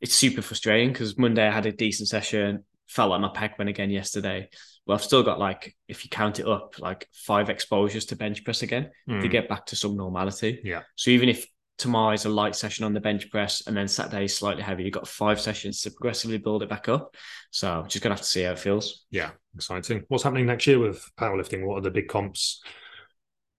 it's 0.02 0.13
super 0.15 0.41
frustrating 0.41 0.91
because 0.91 1.17
Monday 1.17 1.47
I 1.47 1.52
had 1.52 1.65
a 1.65 1.71
decent 1.71 2.10
session, 2.10 2.65
felt 2.88 3.12
like 3.12 3.21
my 3.21 3.30
pec 3.30 3.58
went 3.58 3.69
again 3.69 3.91
yesterday. 3.91 4.50
Well, 4.86 4.95
I've 4.97 5.04
still 5.04 5.21
got 5.24 5.39
like, 5.39 5.76
if 5.88 6.04
you 6.04 6.10
count 6.10 6.39
it 6.39 6.47
up, 6.47 6.80
like 6.80 7.08
five 7.13 7.50
exposures 7.50 8.06
to 8.08 8.15
bench 8.15 8.43
press 8.43 8.63
again 8.63 8.89
to 9.08 9.13
Mm. 9.13 9.32
get 9.32 9.47
back 9.47 9.67
to 9.67 9.76
some 9.76 9.95
normality. 9.95 10.60
Yeah. 10.63 10.82
So 10.95 11.12
even 11.12 11.30
if 11.30 11.45
tomorrow 11.82 12.13
is 12.13 12.26
a 12.26 12.30
light 12.30 12.56
session 12.56 12.86
on 12.86 12.94
the 12.94 13.00
bench 13.02 13.30
press 13.32 13.65
and 13.65 13.76
then 13.76 13.88
Saturday 13.88 14.26
is 14.26 14.38
slightly 14.38 14.62
heavy, 14.62 14.84
you've 14.84 14.94
got 14.94 15.08
five 15.08 15.41
sessions 15.41 15.82
to 15.82 15.89
progressively 15.89 16.38
build 16.38 16.62
it 16.62 16.70
back 16.70 16.88
up. 16.88 17.15
So 17.50 17.84
just 17.88 18.04
gonna 18.04 18.13
have 18.13 18.22
to 18.22 18.28
see 18.28 18.44
how 18.44 18.52
it 18.52 18.60
feels. 18.60 19.06
Yeah, 19.10 19.32
exciting. 19.56 20.04
What's 20.08 20.24
happening 20.24 20.46
next 20.46 20.67
year 20.67 20.78
with 20.78 21.04
powerlifting? 21.17 21.65
What 21.65 21.80
are 21.80 21.82
the 21.82 21.91
big 21.91 22.08
comps 22.08 22.62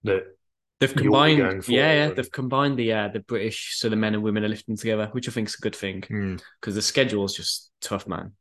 that 0.05 0.23
They've 0.81 0.93
combined, 0.93 1.69
yeah, 1.69 1.93
yeah, 1.93 2.11
they've 2.13 2.29
combined 2.29 2.77
the 2.77 2.93
uh, 2.93 3.09
the 3.09 3.21
British, 3.21 3.77
so 3.79 3.89
the 3.89 3.95
men 3.95 4.15
and 4.15 4.23
women 4.25 4.43
are 4.45 4.49
lifting 4.49 4.77
together, 4.77 5.09
which 5.13 5.29
I 5.29 5.31
think 5.31 5.47
is 5.47 5.55
a 5.55 5.63
good 5.63 5.77
thing 5.77 6.01
Mm. 6.01 6.43
because 6.61 6.75
the 6.75 6.83
schedule 6.83 7.25
is 7.25 7.35
just 7.35 7.71
tough, 7.81 8.09
man. 8.09 8.33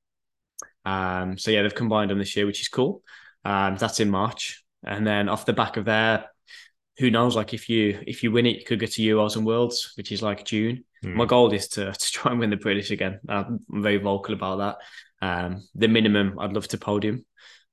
Um, 0.83 1.37
so 1.37 1.51
yeah, 1.51 1.61
they've 1.61 1.75
combined 1.75 2.09
them 2.09 2.17
this 2.17 2.35
year, 2.35 2.47
which 2.47 2.59
is 2.61 2.67
cool. 2.67 3.03
Um, 3.45 3.75
that's 3.77 3.99
in 3.99 4.09
March, 4.09 4.63
and 4.83 5.05
then 5.05 5.29
off 5.29 5.45
the 5.45 5.53
back 5.53 5.77
of 5.77 5.85
there, 5.85 6.30
who 7.01 7.11
knows? 7.11 7.35
Like 7.35 7.53
if 7.53 7.67
you 7.67 7.99
if 8.05 8.23
you 8.23 8.31
win 8.31 8.45
it, 8.45 8.59
you 8.59 8.65
could 8.65 8.79
go 8.79 8.85
to 8.85 9.01
Euros 9.01 9.35
and 9.35 9.45
Worlds, 9.45 9.93
which 9.97 10.11
is 10.11 10.21
like 10.21 10.45
June. 10.45 10.85
Mm. 11.03 11.15
My 11.15 11.25
goal 11.25 11.51
is 11.51 11.67
to 11.69 11.91
to 11.99 12.11
try 12.11 12.31
and 12.31 12.39
win 12.39 12.51
the 12.51 12.57
British 12.57 12.91
again. 12.91 13.19
I'm 13.27 13.59
very 13.69 13.97
vocal 13.97 14.35
about 14.35 14.57
that. 14.59 14.77
Um, 15.27 15.67
the 15.75 15.87
minimum, 15.87 16.39
I'd 16.39 16.53
love 16.53 16.67
to 16.69 16.77
podium. 16.77 17.25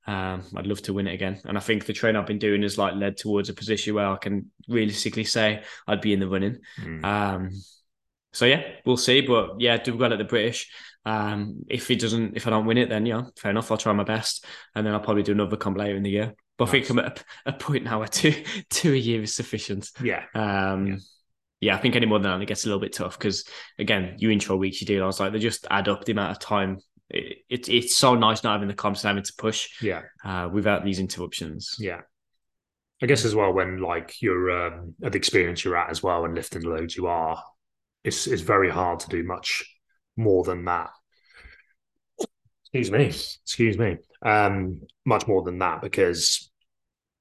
Um, 0.07 0.43
I'd 0.55 0.65
love 0.65 0.81
to 0.83 0.93
win 0.93 1.07
it 1.07 1.13
again, 1.13 1.39
and 1.45 1.55
I 1.57 1.61
think 1.61 1.85
the 1.85 1.93
training 1.93 2.19
I've 2.19 2.27
been 2.27 2.39
doing 2.39 2.63
has 2.63 2.77
like 2.77 2.95
led 2.95 3.17
towards 3.17 3.49
a 3.49 3.53
position 3.53 3.93
where 3.93 4.07
I 4.07 4.17
can 4.17 4.51
realistically 4.67 5.23
say 5.23 5.63
I'd 5.87 6.01
be 6.01 6.13
in 6.13 6.19
the 6.19 6.27
running. 6.27 6.57
Mm. 6.81 7.05
Um, 7.05 7.51
so 8.33 8.45
yeah, 8.45 8.63
we'll 8.85 8.97
see. 8.97 9.21
But 9.21 9.59
yeah, 9.59 9.77
do 9.77 9.95
well 9.95 10.11
at 10.11 10.17
the 10.17 10.25
British. 10.25 10.71
Um, 11.05 11.63
if 11.69 11.91
it 11.91 11.99
doesn't, 11.99 12.35
if 12.35 12.47
I 12.47 12.49
don't 12.49 12.65
win 12.65 12.77
it, 12.79 12.89
then 12.89 13.05
yeah, 13.05 13.23
fair 13.37 13.51
enough. 13.51 13.71
I'll 13.71 13.77
try 13.77 13.93
my 13.93 14.03
best, 14.03 14.45
and 14.73 14.85
then 14.85 14.93
I'll 14.93 14.99
probably 14.99 15.23
do 15.23 15.33
another 15.33 15.57
comp 15.57 15.77
later 15.77 15.95
in 15.95 16.03
the 16.03 16.09
year. 16.09 16.33
But 16.59 16.67
I 16.67 16.71
think 16.71 16.83
Nice. 16.83 16.89
I'm 16.91 16.99
at 16.99 17.23
a, 17.47 17.53
point 17.53 17.85
now 17.85 17.99
where 17.99 18.07
two 18.09 18.43
two 18.69 18.93
a 18.93 18.97
year 18.97 19.23
is 19.23 19.33
sufficient. 19.33 19.89
yeah, 20.03 20.25
Um, 20.35 20.85
Yeah. 20.87 20.95
yeah. 21.61 21.75
I 21.75 21.79
think 21.79 21.95
any 21.95 22.05
more 22.05 22.19
than 22.19 22.31
that, 22.31 22.43
it 22.43 22.47
gets 22.47 22.65
a 22.65 22.67
little 22.67 22.79
bit 22.81 22.93
tough 22.93 23.17
because 23.17 23.45
again, 23.79 24.15
you 24.19 24.29
intro 24.29 24.55
weeks 24.57 24.81
you 24.81 24.85
do. 24.87 25.01
I 25.01 25.07
was 25.07 25.19
like, 25.19 25.31
they 25.33 25.39
just 25.39 25.65
add 25.71 25.87
up 25.87 26.05
the 26.05 26.11
amount 26.11 26.31
of 26.31 26.39
time. 26.39 26.77
It, 27.09 27.39
it, 27.49 27.69
it's 27.69 27.95
so 27.95 28.13
nice 28.13 28.43
not 28.43 28.51
having 28.51 28.67
the 28.67 28.75
comps 28.75 29.03
and 29.03 29.07
having 29.09 29.23
to 29.23 29.33
push 29.35 29.67
yeah, 29.81 30.03
uh, 30.23 30.47
without 30.53 30.85
these 30.85 30.99
interruptions. 30.99 31.75
yeah. 31.79 32.01
I 33.01 33.05
guess 33.05 33.23
as 33.23 33.33
well 33.33 33.53
when 33.53 33.77
like 33.81 34.21
you're 34.21 34.51
um, 34.67 34.93
at 35.01 35.13
the 35.13 35.17
experience 35.17 35.63
you're 35.63 35.77
at 35.77 35.89
as 35.89 36.03
well 36.03 36.25
and 36.25 36.35
lifting 36.35 36.61
the 36.61 36.69
loads 36.69 36.97
you 36.97 37.07
are, 37.07 37.41
it's 38.03 38.27
it's 38.27 38.41
very 38.41 38.69
hard 38.69 38.99
to 38.99 39.07
do 39.09 39.23
much 39.23 39.63
more 40.17 40.43
than 40.43 40.65
that. 40.65 40.89
Excuse 42.73 42.91
me, 42.91 43.05
excuse 43.05 43.77
me. 43.77 43.97
Um, 44.21 44.81
much 45.05 45.27
more 45.27 45.41
than 45.43 45.59
that 45.59 45.81
because 45.81 46.48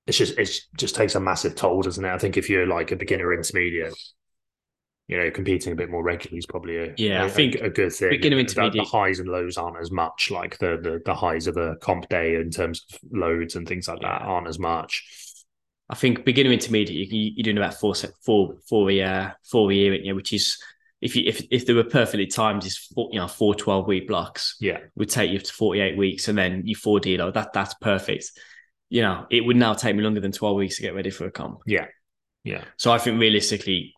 it's 0.09 0.18
just 0.18 0.37
it 0.38 0.51
just 0.77 0.97
takes 0.97 1.14
a 1.14 1.21
massive 1.21 1.55
toll, 1.55 1.83
doesn't 1.83 2.05
it? 2.05 2.11
I 2.12 2.18
think 2.18 2.37
if 2.37 2.51
you're 2.51 2.66
like 2.66 2.90
a 2.90 2.97
beginner 2.97 3.33
intermediate, 3.33 3.94
you 5.07 5.16
know, 5.18 5.31
competing 5.31 5.73
a 5.73 5.77
bit 5.77 5.90
more 5.90 6.03
regularly 6.03 6.38
is 6.38 6.47
probably 6.47 6.77
a 6.79 6.94
Yeah, 6.97 7.23
I 7.23 7.27
a- 7.27 7.31
think 7.31 7.55
a, 7.57 7.71
good 7.71 7.92
thing. 7.92 8.11
beginner 8.11 8.37
The- 8.37 8.40
intermediate- 8.40 8.85
the 8.85 8.90
highs 8.90 9.21
and 9.21 9.29
lows 9.29 9.57
aren't 9.57 9.79
as 9.81 9.90
much. 9.90 10.31
Like 10.31 10.59
the 10.59 10.79
the 10.83 11.01
the 11.05 11.14
highs 11.14 11.47
of 11.47 11.57
a 11.57 11.77
comp 11.77 12.09
day 12.09 12.35
in 12.35 12.51
terms 12.51 12.85
of 12.92 12.99
loads 13.12 13.55
and 13.55 13.66
things 13.68 13.87
like 13.88 14.01
that 14.01 14.23
aren't 14.23 14.49
as 14.49 14.59
much. 14.59 15.05
I 15.90 15.94
think 15.94 16.25
beginner 16.27 16.51
intermediate, 16.53 17.11
you, 17.11 17.33
you're 17.37 17.44
doing 17.44 17.57
about 17.57 17.75
four 17.75 17.94
set 17.94 18.11
four 18.25 18.57
four 18.68 18.90
a 18.90 18.92
year, 18.92 19.37
four 19.51 19.71
a 19.71 19.75
year, 19.75 19.94
you 19.94 20.11
know, 20.11 20.16
which 20.16 20.33
is 20.35 20.59
if 21.01 21.16
you 21.16 21.23
if 21.27 21.47
if 21.51 21.64
they 21.64 21.73
were 21.73 21.85
perfectly 21.85 22.27
timed, 22.27 22.64
is 22.66 22.77
four, 22.77 23.09
you 23.12 23.18
know 23.21 23.29
four 23.29 23.55
12 23.55 23.87
week 23.87 24.09
blocks 24.09 24.57
Yeah. 24.61 24.81
would 24.97 25.09
take 25.09 25.31
you 25.31 25.38
to 25.38 25.53
48 25.53 25.97
weeks, 25.97 26.29
and 26.29 26.37
then 26.37 26.62
you 26.66 26.75
four 26.75 26.99
deload. 27.01 27.35
That 27.35 27.53
that's 27.55 27.75
perfect. 27.75 28.33
You 28.90 29.03
know, 29.03 29.27
it 29.31 29.44
would 29.44 29.57
now 29.57 29.74
take 29.74 29.94
me 29.96 30.03
longer 30.03 30.20
than 30.20 30.33
12 30.33 30.57
weeks 30.57 30.77
to 30.77 30.83
get 30.83 30.94
ready 30.94 31.11
for 31.11 31.27
a 31.27 31.31
comp. 31.31 31.61
Yeah. 31.66 31.87
Yeah. 32.44 32.64
So 32.77 32.90
I 32.90 32.98
think 32.98 33.20
realistically, 33.20 33.94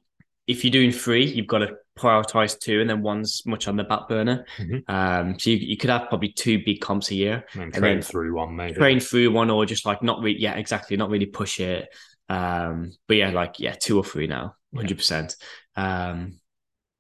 if 0.47 0.65
you're 0.65 0.73
doing 0.73 0.91
three, 0.91 1.25
you've 1.27 1.47
got 1.47 1.59
to 1.59 1.77
prioritize 1.97 2.59
two, 2.59 2.81
and 2.81 2.91
then 2.91 3.03
one's 3.03 3.43
much 3.47 3.69
on 3.69 3.77
the 3.77 3.85
back 3.85 4.09
burner. 4.09 4.45
Mhm. 4.59 4.83
Um, 4.89 5.39
so 5.39 5.51
you, 5.51 5.57
you 5.59 5.77
could 5.77 5.91
have 5.91 6.09
probably 6.09 6.33
two 6.33 6.63
big 6.65 6.81
comps 6.81 7.11
a 7.11 7.15
year, 7.15 7.45
And 7.53 7.63
And 7.65 7.75
train 7.75 7.95
then 7.97 8.03
through 8.03 8.35
one 8.35 8.57
maybe. 8.57 8.75
train 8.75 8.99
through 9.01 9.31
one, 9.31 9.51
or 9.51 9.65
just 9.67 9.87
like 9.87 10.03
not 10.03 10.21
really, 10.21 10.41
yeah, 10.41 10.55
exactly, 10.55 10.97
not 10.97 11.11
really 11.11 11.27
push 11.27 11.61
it. 11.61 11.89
Um, 12.29 12.93
but 13.07 13.17
yeah, 13.19 13.31
like 13.31 13.61
yeah, 13.61 13.75
two 13.75 13.97
or 13.99 14.05
three 14.05 14.27
now, 14.27 14.57
Yeah. 14.73 14.81
hundred 14.81 14.97
percent. 14.99 15.37
Um, 15.77 16.41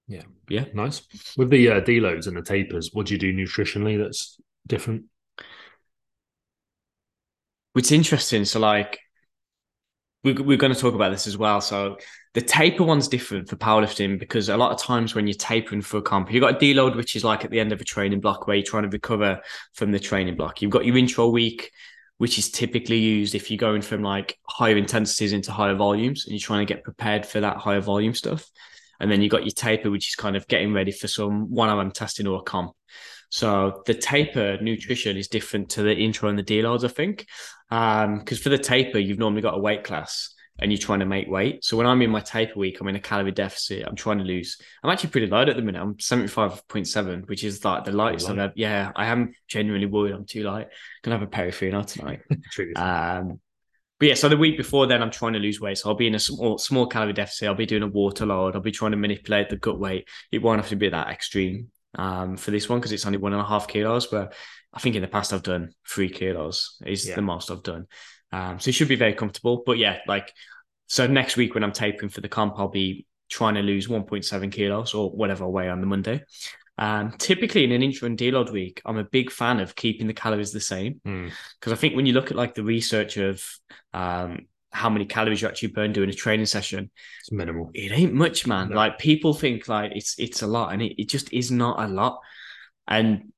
Yeah. 0.07 0.23
yeah. 0.49 0.67
Nice. 0.75 1.03
With 1.37 1.51
the 1.51 1.71
uh, 1.71 1.81
deloads 1.81 2.27
and 2.29 2.37
the 2.37 2.43
tapers, 2.43 2.91
what 2.93 3.07
do 3.07 3.15
you 3.15 3.19
do 3.19 3.33
nutritionally 3.35 3.99
that's 4.01 4.39
different? 4.69 5.05
It's 7.77 7.93
interesting. 7.93 8.45
So 8.45 8.61
like, 8.61 8.99
we're, 10.25 10.43
we're 10.43 10.57
going 10.57 10.73
to 10.73 10.79
talk 10.79 10.95
about 10.95 11.11
this 11.11 11.27
as 11.27 11.39
well. 11.39 11.61
So 11.61 11.97
the 12.35 12.41
taper 12.41 12.85
one's 12.85 13.09
different 13.09 13.49
for 13.49 13.57
powerlifting 13.57 14.19
because 14.19 14.49
a 14.49 14.57
lot 14.57 14.73
of 14.73 14.79
times 14.79 15.15
when 15.15 15.27
you're 15.27 15.35
tapering 15.35 15.83
for 15.83 15.99
a 15.99 16.03
comp, 16.03 16.33
you've 16.33 16.43
got 16.43 16.57
a 16.57 16.59
deload, 16.59 16.97
which 16.97 17.17
is 17.17 17.25
like 17.25 17.45
at 17.45 17.51
the 17.51 17.61
end 17.61 17.73
of 17.73 17.81
a 17.81 17.85
training 17.85 18.21
block 18.21 18.47
where 18.47 18.57
you're 18.57 18.67
trying 18.67 18.83
to 18.83 18.89
recover 18.89 19.41
from 19.75 19.91
the 19.93 19.99
training 19.99 20.37
block. 20.37 20.61
You've 20.61 20.71
got 20.71 20.85
your 20.85 20.97
intro 20.97 21.29
week, 21.29 21.71
which 22.19 22.39
is 22.39 22.51
typically 22.51 22.99
used 22.99 23.35
if 23.35 23.51
you're 23.51 23.59
going 23.59 23.83
from 23.83 24.03
like 24.03 24.39
higher 24.47 24.77
intensities 24.77 25.33
into 25.33 25.53
higher 25.53 25.75
volumes 25.75 26.27
and 26.27 26.33
you're 26.33 26.41
trying 26.41 26.67
to 26.67 26.73
get 26.73 26.85
prepared 26.85 27.25
for 27.25 27.41
that 27.41 27.57
higher 27.57 27.81
volume 27.81 28.15
stuff. 28.15 28.49
And 29.01 29.11
then 29.11 29.23
you've 29.23 29.33
got 29.33 29.45
your 29.45 29.53
taper, 29.53 29.91
which 29.91 30.09
is 30.11 30.15
kind 30.15 30.37
of 30.37 30.47
getting 30.47 30.75
ready 30.75 30.93
for 30.93 31.09
some 31.09 31.51
one 31.51 31.71
hour 31.71 31.89
testing 31.91 32.27
or 32.27 32.41
a 32.41 32.43
comp. 32.43 32.73
So 33.31 33.83
the 33.87 33.95
taper 33.95 34.59
nutrition 34.61 35.17
is 35.17 35.29
different 35.29 35.71
to 35.71 35.83
the 35.83 35.95
intro 35.95 36.29
and 36.29 36.39
the 36.39 36.43
deloads, 36.43 36.85
I 36.85 36.89
think. 36.89 37.27
Um, 37.71 38.19
because 38.19 38.41
for 38.41 38.49
the 38.49 38.59
taper, 38.59 38.99
you've 38.99 39.19
normally 39.19 39.43
got 39.43 39.55
a 39.55 39.61
weight 39.61 39.85
class 39.85 40.35
and 40.59 40.71
you're 40.71 40.79
trying 40.79 40.99
to 40.99 41.07
make 41.07 41.29
weight. 41.29 41.65
So 41.65 41.77
when 41.77 41.87
I'm 41.87 42.03
in 42.03 42.11
my 42.11 42.21
taper 42.21 42.59
week, 42.59 42.81
I'm 42.81 42.89
in 42.89 42.97
a 42.97 43.01
calorie 43.01 43.31
deficit. 43.31 43.87
I'm 43.87 43.95
trying 43.95 44.19
to 44.19 44.25
lose. 44.25 44.59
I'm 44.83 44.91
actually 44.91 45.11
pretty 45.11 45.29
light 45.29 45.49
at 45.49 45.57
the 45.57 45.63
minute. 45.63 45.81
I'm 45.81 45.95
75.7, 45.95 47.29
which 47.29 47.45
is 47.45 47.65
like 47.65 47.85
the 47.85 47.93
lightest 47.93 48.29
I've 48.29 48.39
ever. 48.39 48.53
Yeah, 48.57 48.91
I 48.95 49.07
am 49.07 49.33
genuinely 49.49 49.87
worried 49.87 50.13
I'm 50.13 50.27
too 50.27 50.43
light. 50.43 50.69
Gonna 51.03 51.17
have 51.17 51.27
a 51.27 51.31
peripheral 51.31 51.85
tonight. 51.85 52.21
Um, 52.77 53.41
but 53.99 54.09
yeah, 54.09 54.15
so 54.15 54.31
the 54.31 54.37
week 54.37 54.57
before 54.57 54.87
then, 54.87 55.03
I'm 55.03 55.11
trying 55.11 55.35
to 55.35 55.39
lose 55.39 55.61
weight. 55.61 55.77
So 55.77 55.91
I'll 55.91 55.95
be 55.95 56.07
in 56.07 56.15
a 56.15 56.19
small, 56.19 56.57
small 56.57 56.87
calorie 56.87 57.13
deficit. 57.13 57.49
I'll 57.49 57.55
be 57.55 57.67
doing 57.67 57.83
a 57.83 57.87
water 57.87 58.25
load. 58.25 58.57
I'll 58.57 58.63
be 58.63 58.73
trying 58.73 58.93
to 58.93 58.97
manipulate 58.97 59.51
the 59.51 59.57
gut 59.57 59.79
weight. 59.79 60.09
It 60.33 60.43
won't 60.43 60.59
have 60.59 60.71
to 60.71 60.77
be 60.77 60.89
that 60.89 61.09
extreme 61.09 61.69
um, 61.97 62.37
for 62.37 62.51
this 62.51 62.69
one 62.69 62.79
because 62.79 62.93
it's 62.93 63.07
only 63.07 63.19
one 63.19 63.33
and 63.33 63.43
a 63.43 63.45
half 63.45 63.69
kilos. 63.69 64.07
But 64.07 64.35
I 64.73 64.81
think 64.81 64.95
in 64.97 65.03
the 65.03 65.09
past 65.09 65.33
I've 65.33 65.43
done 65.43 65.73
three 65.89 66.09
kilos 66.09 66.77
is 66.87 67.09
Yeah. 67.09 67.17
the 67.17 67.23
most 67.23 67.51
I've 67.51 67.63
done. 67.63 67.87
Um, 68.33 68.61
so 68.61 68.69
it 68.69 68.73
should 68.75 68.89
be 68.89 68.97
very 68.97 69.15
comfortable. 69.15 69.63
But 69.67 69.79
yeah, 69.79 69.99
like 70.07 70.33
so 70.87 71.07
next 71.07 71.37
week 71.37 71.55
when 71.55 71.65
I'm 71.65 71.73
tapering 71.73 72.11
for 72.11 72.21
the 72.21 72.29
comp, 72.29 72.55
I'll 72.59 72.69
be 72.69 73.07
trying 73.29 73.55
to 73.55 73.63
lose 73.63 73.87
1.7 73.89 74.51
kilos 74.53 74.95
or 74.95 75.11
whatever 75.11 75.45
I 75.45 75.49
weigh 75.49 75.69
on 75.69 75.81
the 75.81 75.87
Monday. 75.87 76.23
Um, 76.79 77.13
typically 77.19 77.65
in 77.65 77.73
an 77.73 77.83
intro 77.83 78.07
and 78.07 78.17
deload 78.19 78.51
week, 78.51 78.81
I'm 78.87 78.97
a 78.97 79.05
big 79.05 79.31
fan 79.31 79.61
of 79.61 79.77
keeping 79.77 80.07
the 80.07 80.15
calories 80.15 80.53
the 80.53 80.61
same 80.61 81.01
Mm. 81.07 81.31
because 81.59 81.73
I 81.73 81.77
think 81.77 81.95
when 81.95 82.07
you 82.07 82.13
look 82.15 82.31
at 82.31 82.37
like 82.37 82.55
the 82.55 82.65
research 82.65 83.19
of 83.19 83.45
um, 83.93 84.47
how 84.73 84.89
many 84.89 85.05
calories 85.05 85.43
you 85.43 85.49
actually 85.49 85.69
burn 85.69 85.93
during 85.93 86.11
a 86.11 86.15
training 86.15 86.47
session, 86.47 86.91
It's 87.21 87.33
minimal. 87.33 87.71
it 87.75 87.93
ain't 87.93 88.15
much, 88.15 88.47
man. 88.47 88.71
No. 88.71 88.77
Like 88.77 88.99
people 88.99 89.35
think 89.35 89.69
like 89.69 89.93
it's 89.95 90.19
it's 90.19 90.43
a 90.43 90.47
lot, 90.47 90.73
and 90.73 90.81
it, 90.83 91.01
it 91.01 91.09
just 91.09 91.33
is 91.33 91.51
not 91.51 91.81
a 91.81 91.89
lot. 91.89 92.21
And 92.87 93.33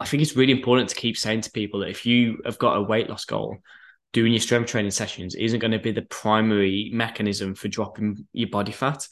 I 0.00 0.06
think 0.06 0.22
it's 0.22 0.36
really 0.36 0.52
important 0.52 0.90
to 0.90 0.94
keep 0.94 1.16
saying 1.16 1.40
to 1.42 1.50
people 1.50 1.80
that 1.80 1.90
if 1.90 2.06
you 2.06 2.40
have 2.44 2.58
got 2.58 2.76
a 2.76 2.82
weight 2.82 3.08
loss 3.08 3.24
goal, 3.24 3.58
doing 4.12 4.32
your 4.32 4.40
strength 4.40 4.70
training 4.70 4.90
sessions 4.92 5.34
isn't 5.34 5.58
going 5.60 5.72
to 5.72 5.78
be 5.78 5.92
the 5.92 6.02
primary 6.02 6.90
mechanism 6.92 7.54
for 7.54 7.68
dropping 7.68 8.26
your 8.32 8.48
body 8.48 8.72
fat. 8.72 9.06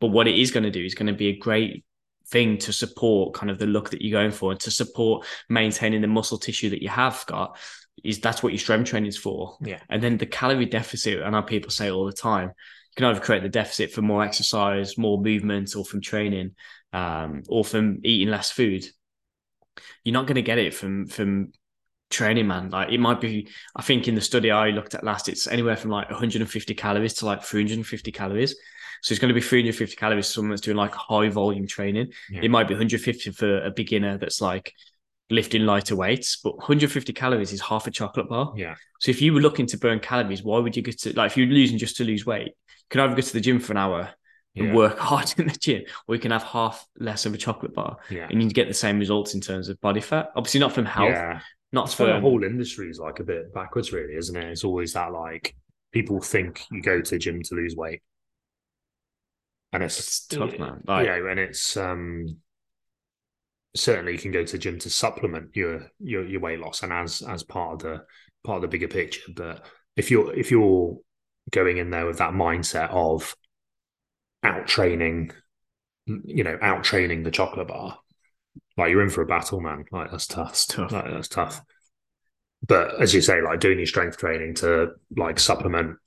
But 0.00 0.08
what 0.08 0.28
it 0.28 0.38
is 0.38 0.50
going 0.50 0.64
to 0.64 0.70
do 0.70 0.84
is 0.84 0.94
going 0.94 1.06
to 1.06 1.14
be 1.14 1.28
a 1.28 1.38
great 1.38 1.84
thing 2.28 2.58
to 2.58 2.72
support 2.72 3.34
kind 3.34 3.50
of 3.50 3.58
the 3.58 3.66
look 3.66 3.90
that 3.90 4.02
you're 4.02 4.18
going 4.20 4.32
for 4.32 4.50
and 4.50 4.60
to 4.60 4.70
support 4.70 5.24
maintaining 5.48 6.00
the 6.02 6.06
muscle 6.08 6.38
tissue 6.38 6.70
that 6.70 6.82
you 6.82 6.88
have 6.88 7.24
got 7.26 7.56
is 8.04 8.20
that's 8.20 8.42
what 8.42 8.52
your 8.52 8.58
strength 8.58 8.90
training 8.90 9.08
is 9.08 9.16
for. 9.16 9.56
Yeah. 9.60 9.80
And 9.88 10.02
then 10.02 10.16
the 10.18 10.26
calorie 10.26 10.66
deficit, 10.66 11.22
I 11.22 11.30
know 11.30 11.42
people 11.42 11.70
say 11.70 11.90
all 11.90 12.06
the 12.06 12.12
time, 12.12 12.48
you 12.48 12.94
can 12.96 13.06
either 13.06 13.20
create 13.20 13.42
the 13.42 13.48
deficit 13.48 13.92
from 13.92 14.06
more 14.06 14.22
exercise, 14.22 14.96
more 14.96 15.20
movement, 15.20 15.74
or 15.76 15.84
from 15.84 16.00
training, 16.00 16.52
um, 16.92 17.42
or 17.48 17.64
from 17.64 18.00
eating 18.04 18.28
less 18.28 18.50
food. 18.50 18.84
You're 20.04 20.14
not 20.14 20.26
going 20.26 20.36
to 20.36 20.42
get 20.42 20.58
it 20.58 20.74
from 20.74 21.06
from 21.06 21.52
training, 22.10 22.46
man. 22.46 22.70
Like 22.70 22.90
it 22.90 22.98
might 22.98 23.20
be, 23.20 23.48
I 23.74 23.82
think 23.82 24.08
in 24.08 24.14
the 24.14 24.20
study 24.20 24.50
I 24.50 24.70
looked 24.70 24.94
at 24.94 25.04
last, 25.04 25.28
it's 25.28 25.46
anywhere 25.46 25.76
from 25.76 25.90
like 25.90 26.10
150 26.10 26.74
calories 26.74 27.14
to 27.14 27.26
like 27.26 27.42
350 27.42 28.12
calories. 28.12 28.54
So 29.02 29.12
it's 29.12 29.20
going 29.20 29.28
to 29.28 29.34
be 29.34 29.40
350 29.40 29.96
calories 29.96 30.26
for 30.26 30.32
someone 30.34 30.50
that's 30.50 30.62
doing 30.62 30.76
like 30.76 30.94
high 30.94 31.28
volume 31.28 31.66
training. 31.66 32.12
Yeah. 32.30 32.40
It 32.42 32.50
might 32.50 32.68
be 32.68 32.74
150 32.74 33.30
for 33.32 33.64
a 33.64 33.70
beginner 33.70 34.18
that's 34.18 34.40
like 34.40 34.72
lifting 35.30 35.62
lighter 35.66 35.96
weights, 35.96 36.36
but 36.36 36.56
150 36.56 37.12
calories 37.12 37.52
is 37.52 37.60
half 37.60 37.86
a 37.86 37.90
chocolate 37.90 38.28
bar. 38.28 38.52
Yeah. 38.56 38.76
So 39.00 39.10
if 39.10 39.20
you 39.20 39.32
were 39.32 39.40
looking 39.40 39.66
to 39.66 39.78
burn 39.78 39.98
calories, 40.00 40.42
why 40.42 40.58
would 40.58 40.76
you 40.76 40.82
go 40.82 40.92
to 40.92 41.12
like 41.14 41.32
if 41.32 41.36
you're 41.36 41.46
losing 41.48 41.78
just 41.78 41.96
to 41.96 42.04
lose 42.04 42.24
weight? 42.24 42.48
You 42.48 42.54
can 42.90 43.00
either 43.00 43.14
go 43.16 43.22
to 43.22 43.32
the 43.32 43.40
gym 43.40 43.58
for 43.58 43.72
an 43.72 43.78
hour 43.78 44.10
and 44.54 44.68
Yeah. 44.68 44.74
work 44.74 44.98
hard 45.10 45.34
in 45.38 45.48
the 45.48 45.58
gym, 45.58 45.82
or 46.06 46.14
you 46.14 46.20
can 46.20 46.30
have 46.30 46.44
half 46.44 46.86
less 46.98 47.26
of 47.26 47.34
a 47.34 47.38
chocolate 47.38 47.74
bar 47.74 47.96
Yeah. 48.10 48.28
and 48.30 48.42
you 48.42 48.48
get 48.50 48.68
the 48.68 48.74
same 48.74 48.98
results 48.98 49.34
in 49.34 49.40
terms 49.40 49.68
of 49.68 49.80
body 49.80 50.00
fat. 50.00 50.30
Obviously, 50.36 50.60
not 50.60 50.72
from 50.72 50.84
health, 50.84 51.10
Yeah. 51.10 51.40
not 51.72 51.92
for 51.92 52.06
the 52.06 52.20
whole 52.20 52.44
industry 52.44 52.88
is 52.88 52.98
like 53.00 53.18
a 53.18 53.24
bit 53.24 53.52
backwards, 53.52 53.92
really, 53.92 54.14
isn't 54.14 54.36
it? 54.36 54.44
It's 54.44 54.64
always 54.64 54.92
that 54.92 55.12
like 55.12 55.56
people 55.92 56.20
think 56.20 56.64
you 56.70 56.80
go 56.82 57.00
to 57.00 57.10
the 57.10 57.18
gym 57.18 57.42
to 57.42 57.54
lose 57.54 57.74
weight. 57.74 58.00
And 59.72 59.82
it's, 59.82 59.98
It's 59.98 60.26
tough, 60.28 60.58
man. 60.58 60.82
Like- 60.86 61.06
yeah, 61.06 61.28
and 61.30 61.40
it's 61.40 61.76
um 61.76 62.38
certainly 63.76 64.12
you 64.12 64.18
can 64.18 64.32
go 64.32 64.44
to 64.44 64.52
the 64.52 64.58
gym 64.58 64.78
to 64.80 64.90
supplement 64.90 65.54
your 65.54 65.90
your 66.00 66.26
your 66.26 66.40
weight 66.40 66.60
loss 66.60 66.82
and 66.82 66.92
as 66.92 67.22
as 67.22 67.42
part 67.42 67.74
of 67.74 67.78
the 67.80 68.04
part 68.44 68.56
of 68.56 68.62
the 68.62 68.68
bigger 68.68 68.88
picture. 68.88 69.32
But 69.34 69.64
if 69.96 70.10
you're 70.10 70.34
if 70.34 70.50
you're 70.50 70.96
going 71.50 71.78
in 71.78 71.90
there 71.90 72.06
with 72.06 72.18
that 72.18 72.32
mindset 72.32 72.90
of 72.90 73.36
out 74.42 74.66
training, 74.66 75.32
you 76.06 76.44
know, 76.44 76.58
out 76.60 76.84
training 76.84 77.22
the 77.22 77.30
chocolate 77.30 77.68
bar, 77.68 77.98
like 78.76 78.90
you're 78.90 79.02
in 79.02 79.10
for 79.10 79.22
a 79.22 79.26
battle, 79.26 79.60
man. 79.60 79.84
Like 79.90 80.10
that's 80.10 80.26
tough. 80.26 80.50
It's 80.50 80.66
tough. 80.66 80.92
Like, 80.92 81.10
that's 81.10 81.28
tough. 81.28 81.62
But 82.66 83.00
as 83.00 83.14
you 83.14 83.20
say, 83.20 83.42
like 83.42 83.60
doing 83.60 83.78
your 83.78 83.86
strength 83.86 84.18
training 84.18 84.54
to 84.56 84.92
like 85.16 85.38
supplement, 85.38 85.98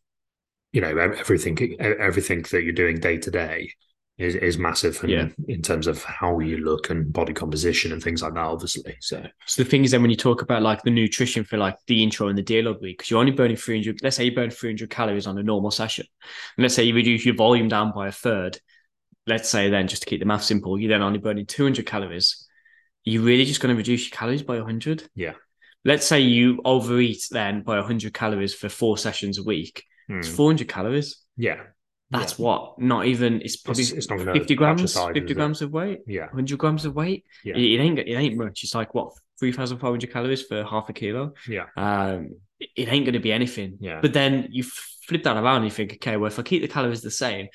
you 0.72 0.82
know, 0.82 0.98
everything 0.98 1.78
everything 1.80 2.44
that 2.52 2.64
you're 2.64 2.74
doing 2.74 3.00
day 3.00 3.18
to 3.18 3.32
day 3.32 3.74
is 4.20 4.36
is 4.36 4.58
massive 4.58 5.02
in, 5.04 5.10
Yeah. 5.10 5.28
in 5.48 5.62
terms 5.62 5.88
of 5.88 6.04
how 6.04 6.40
you 6.40 6.58
look 6.58 6.90
and 6.92 7.12
body 7.12 7.34
composition 7.34 7.92
and 7.94 8.04
things 8.04 8.22
like 8.22 8.34
that, 8.36 8.42
obviously. 8.42 8.98
So 9.00 9.26
So 9.48 9.64
the 9.64 9.70
thing 9.70 9.84
is, 9.86 9.92
then 9.92 10.02
when 10.02 10.12
you 10.12 10.18
talk 10.18 10.42
about 10.42 10.62
like 10.62 10.84
the 10.84 10.92
nutrition 10.92 11.44
for 11.44 11.58
like 11.58 11.78
the 11.88 12.04
intro 12.04 12.28
and 12.28 12.38
the 12.38 12.44
deload 12.44 12.82
week, 12.82 12.98
because 12.98 13.10
you're 13.10 13.20
only 13.20 13.32
burning 13.32 13.56
300, 13.56 14.04
let's 14.04 14.18
say 14.18 14.26
you 14.26 14.36
burn 14.36 14.52
300 14.52 14.90
calories 14.90 15.26
on 15.26 15.38
a 15.38 15.44
normal 15.44 15.72
session. 15.72 16.06
And 16.58 16.64
let's 16.64 16.76
say 16.76 16.84
you 16.84 16.94
reduce 16.94 17.26
your 17.26 17.36
volume 17.36 17.70
down 17.70 17.92
by 17.96 18.08
a 18.08 18.12
third. 18.12 18.60
Let's 19.26 19.50
say 19.50 19.70
then, 19.70 19.88
just 19.88 20.04
to 20.04 20.10
keep 20.10 20.20
the 20.20 20.26
math 20.26 20.44
simple, 20.44 20.78
you're 20.80 20.90
then 20.90 21.02
only 21.02 21.20
burning 21.20 21.46
200 21.46 21.86
calories. 21.86 22.46
You're 23.06 23.24
really 23.24 23.46
just 23.46 23.62
going 23.62 23.74
to 23.74 23.78
reduce 23.78 24.10
your 24.10 24.18
calories 24.18 24.44
by 24.44 24.58
100. 24.58 25.08
Yeah. 25.16 25.34
Let's 25.86 26.06
say 26.06 26.20
you 26.22 26.62
overeat 26.66 27.24
then 27.32 27.62
by 27.62 27.78
100 27.78 28.14
calories 28.14 28.54
for 28.54 28.68
four 28.70 28.98
sessions 28.98 29.38
a 29.38 29.44
week. 29.44 29.84
It's 30.10 30.28
mm, 30.28 30.36
400 30.36 30.68
calories. 30.68 31.18
yeah, 31.38 31.62
That's 32.12 32.40
what, 32.40 32.80
not 32.80 33.06
even, 33.06 33.42
it's 33.42 33.58
probably 33.58 33.84
It's- 33.84 33.98
it's 33.98 34.10
not 34.10 34.34
50 34.36 34.56
grams, 34.56 34.94
size, 34.94 35.08
50 35.14 35.20
is 35.26 35.32
it? 35.32 35.34
grams 35.36 35.62
of 35.62 35.72
weight, 35.72 36.00
yeah, 36.08 36.26
100 36.28 36.58
grams 36.58 36.86
of 36.86 36.96
weight. 36.96 37.24
Yeah. 37.44 37.56
It, 37.56 37.62
it 37.62 37.80
ain't, 37.80 38.00
it 38.00 38.14
ain't 38.14 38.36
much. 38.38 38.64
It's 38.64 38.74
like 38.74 38.94
what, 38.96 39.14
3,500 39.40 40.12
calories 40.12 40.42
for 40.44 40.64
half 40.66 40.90
a 40.90 40.94
kilo 40.94 41.34
yeah, 41.48 41.66
um, 41.78 42.36
it- 42.60 42.70
it 42.76 42.88
ain't 42.92 43.06
going 43.06 43.14
to 43.14 43.20
be 43.20 43.32
anything. 43.32 43.78
Yeah. 43.80 44.00
But 44.02 44.14
then 44.14 44.48
you 44.50 44.64
flip 44.64 45.24
that 45.24 45.38
around 45.38 45.58
and 45.58 45.66
you 45.66 45.72
think, 45.72 45.94
okay, 45.94 46.18
well, 46.18 46.28
if 46.32 46.40
I 46.40 46.42
keep 46.42 46.62
the 46.62 46.68
calories 46.68 47.02
the 47.02 47.12
same, 47.12 47.48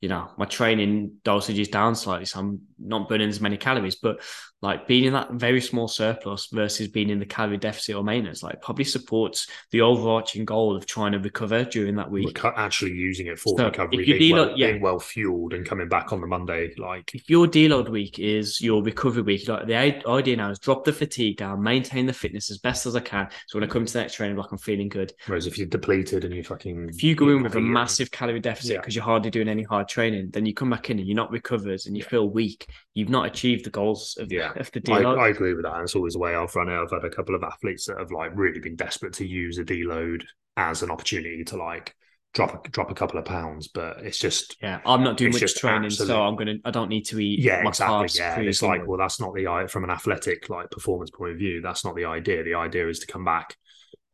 you 0.00 0.08
know, 0.08 0.30
my 0.38 0.44
training 0.44 1.12
dosage 1.24 1.58
is 1.58 1.68
down 1.68 1.94
slightly, 1.94 2.24
so 2.26 2.40
I'm 2.40 2.60
not 2.78 3.08
burning 3.08 3.28
as 3.28 3.40
many 3.40 3.56
calories. 3.58 3.96
But 3.96 4.22
like 4.62 4.86
being 4.86 5.04
in 5.04 5.12
that 5.14 5.32
very 5.32 5.60
small 5.60 5.88
surplus 5.88 6.48
versus 6.52 6.86
being 6.88 7.08
in 7.08 7.18
the 7.18 7.24
calorie 7.26 7.56
deficit 7.56 7.94
or 7.96 8.04
maintenance, 8.04 8.42
like 8.42 8.60
probably 8.60 8.84
supports 8.84 9.46
the 9.70 9.80
overarching 9.80 10.44
goal 10.44 10.76
of 10.76 10.84
trying 10.84 11.12
to 11.12 11.18
recover 11.18 11.64
during 11.64 11.96
that 11.96 12.10
week. 12.10 12.36
Reco- 12.36 12.52
actually 12.56 12.92
using 12.92 13.26
it 13.26 13.38
for 13.38 13.56
So, 13.56 13.64
recovery, 13.64 14.08
if 14.10 14.18
being, 14.18 14.34
deload- 14.34 14.48
well, 14.48 14.58
yeah. 14.58 14.66
being 14.72 14.82
well 14.82 14.98
fueled 14.98 15.54
and 15.54 15.64
coming 15.64 15.88
back 15.88 16.12
on 16.12 16.20
the 16.20 16.26
Monday, 16.26 16.74
like 16.76 17.14
If 17.14 17.30
your 17.30 17.46
deload 17.46 17.88
week 17.88 18.18
is 18.18 18.60
your 18.60 18.82
recovery 18.82 19.22
week, 19.22 19.48
like 19.48 19.66
the 19.66 19.74
idea 20.06 20.36
now 20.36 20.50
is 20.50 20.58
drop 20.58 20.84
the 20.84 20.92
fatigue 20.92 21.38
down, 21.38 21.62
maintain 21.62 22.04
the 22.04 22.12
fitness 22.12 22.50
as 22.50 22.58
best 22.58 22.84
as 22.84 22.94
I 22.94 23.00
can. 23.00 23.28
So 23.46 23.58
when 23.58 23.68
I 23.68 23.72
come 23.72 23.86
to 23.86 23.92
the 23.92 24.00
next 24.00 24.14
training 24.14 24.36
block, 24.36 24.52
I'm 24.52 24.58
feeling 24.58 24.88
good. 24.90 25.12
whereas 25.26 25.46
if 25.46 25.56
you're 25.56 25.66
depleted 25.68 26.24
and 26.24 26.34
you're 26.34 26.44
fucking 26.44 26.90
If 26.90 27.02
you 27.02 27.14
go 27.14 27.30
in 27.30 27.42
with 27.42 27.54
a 27.54 27.60
massive 27.60 28.10
calorie 28.10 28.40
deficit 28.40 28.72
Yeah. 28.72 28.80
because 28.80 28.94
you're 28.94 29.04
hardly 29.04 29.30
doing 29.30 29.48
any 29.48 29.62
hard 29.62 29.88
training, 29.88 30.30
then 30.32 30.44
you 30.44 30.52
come 30.52 30.68
back 30.68 30.90
in 30.90 30.98
and 30.98 31.06
you're 31.08 31.16
not 31.16 31.30
recovered 31.30 31.80
and 31.86 31.96
you 31.96 32.02
feel 32.02 32.28
weak. 32.28 32.66
You've 32.94 33.08
not 33.08 33.24
achieved 33.26 33.64
the 33.64 33.70
goals 33.70 34.16
of, 34.20 34.30
Yeah. 34.30 34.49
Of 34.56 34.70
the 34.72 34.80
I, 34.92 35.00
deload. 35.02 35.18
I 35.18 35.28
agree 35.28 35.54
with 35.54 35.64
that. 35.64 35.74
And 35.74 35.82
it's 35.84 35.96
always 35.96 36.14
the 36.14 36.18
way 36.18 36.34
I've 36.34 36.54
run 36.54 36.68
it. 36.68 36.80
I've 36.80 36.90
had 36.90 37.04
a 37.04 37.10
couple 37.10 37.34
of 37.34 37.42
athletes 37.42 37.86
that 37.86 37.98
have 37.98 38.10
like 38.10 38.32
really 38.34 38.60
been 38.60 38.76
desperate 38.76 39.14
to 39.14 39.26
use 39.26 39.58
a 39.58 39.64
deload 39.64 40.24
as 40.56 40.82
an 40.82 40.90
opportunity 40.90 41.44
to 41.44 41.56
like 41.56 41.94
drop 42.32 42.66
a, 42.66 42.68
drop 42.70 42.90
a 42.90 42.94
couple 42.94 43.18
of 43.18 43.24
pounds, 43.24 43.68
but 43.68 43.98
it's 44.00 44.18
just 44.18 44.56
yeah, 44.62 44.80
I'm 44.84 45.02
not 45.02 45.16
doing 45.16 45.32
much 45.32 45.54
training, 45.54 45.86
absolute- 45.86 46.08
so 46.08 46.22
I'm 46.22 46.36
gonna. 46.36 46.56
I 46.64 46.70
don't 46.70 46.88
need 46.88 47.04
to 47.06 47.18
eat. 47.18 47.40
yeah, 47.40 47.66
exactly. 47.66 48.08
Yeah, 48.14 48.38
and 48.38 48.48
it's 48.48 48.62
like, 48.62 48.86
well, 48.86 48.98
that's 48.98 49.20
not 49.20 49.34
the 49.34 49.46
i 49.46 49.66
from 49.66 49.84
an 49.84 49.90
athletic 49.90 50.48
like 50.48 50.70
performance 50.70 51.10
point 51.10 51.32
of 51.32 51.38
view. 51.38 51.60
That's 51.60 51.84
not 51.84 51.96
the 51.96 52.04
idea. 52.04 52.42
The 52.42 52.54
idea 52.54 52.88
is 52.88 53.00
to 53.00 53.06
come 53.06 53.24
back 53.24 53.56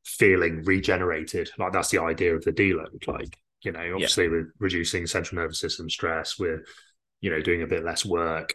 feeling 0.04 0.62
regenerated. 0.64 1.50
Like 1.58 1.72
that's 1.72 1.90
the 1.90 2.00
idea 2.00 2.34
of 2.34 2.44
the 2.44 2.52
deload. 2.52 3.06
Like 3.06 3.36
you 3.62 3.72
know, 3.72 3.92
obviously 3.94 4.28
we're 4.28 4.52
reducing 4.58 5.06
central 5.06 5.40
nervous 5.40 5.60
system 5.60 5.90
stress. 5.90 6.38
We're 6.38 6.64
you 7.20 7.30
know 7.30 7.40
doing 7.40 7.62
a 7.62 7.66
bit 7.66 7.84
less 7.84 8.04
work. 8.04 8.54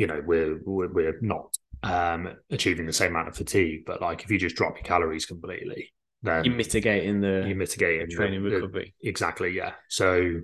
You 0.00 0.06
know, 0.08 0.22
we're 0.24 0.58
we're, 0.64 0.92
we're 0.92 1.18
not 1.20 1.56
um 1.82 2.28
achieving 2.50 2.86
the 2.86 2.92
same 2.92 3.12
amount 3.12 3.28
of 3.28 3.36
fatigue. 3.36 3.84
But 3.86 4.00
like 4.00 4.22
if 4.24 4.30
you 4.30 4.38
just 4.38 4.56
drop 4.56 4.74
your 4.76 4.84
calories 4.84 5.26
completely, 5.26 5.92
then 6.22 6.44
you're 6.44 6.54
mitigating 6.54 7.20
the 7.20 7.44
you 7.46 7.54
mitigate 7.54 8.08
the- 8.08 8.14
training 8.16 8.42
the- 8.44 8.50
recovery. 8.50 8.94
exactly. 9.02 9.50
Yeah. 9.50 9.72
So 9.88 10.40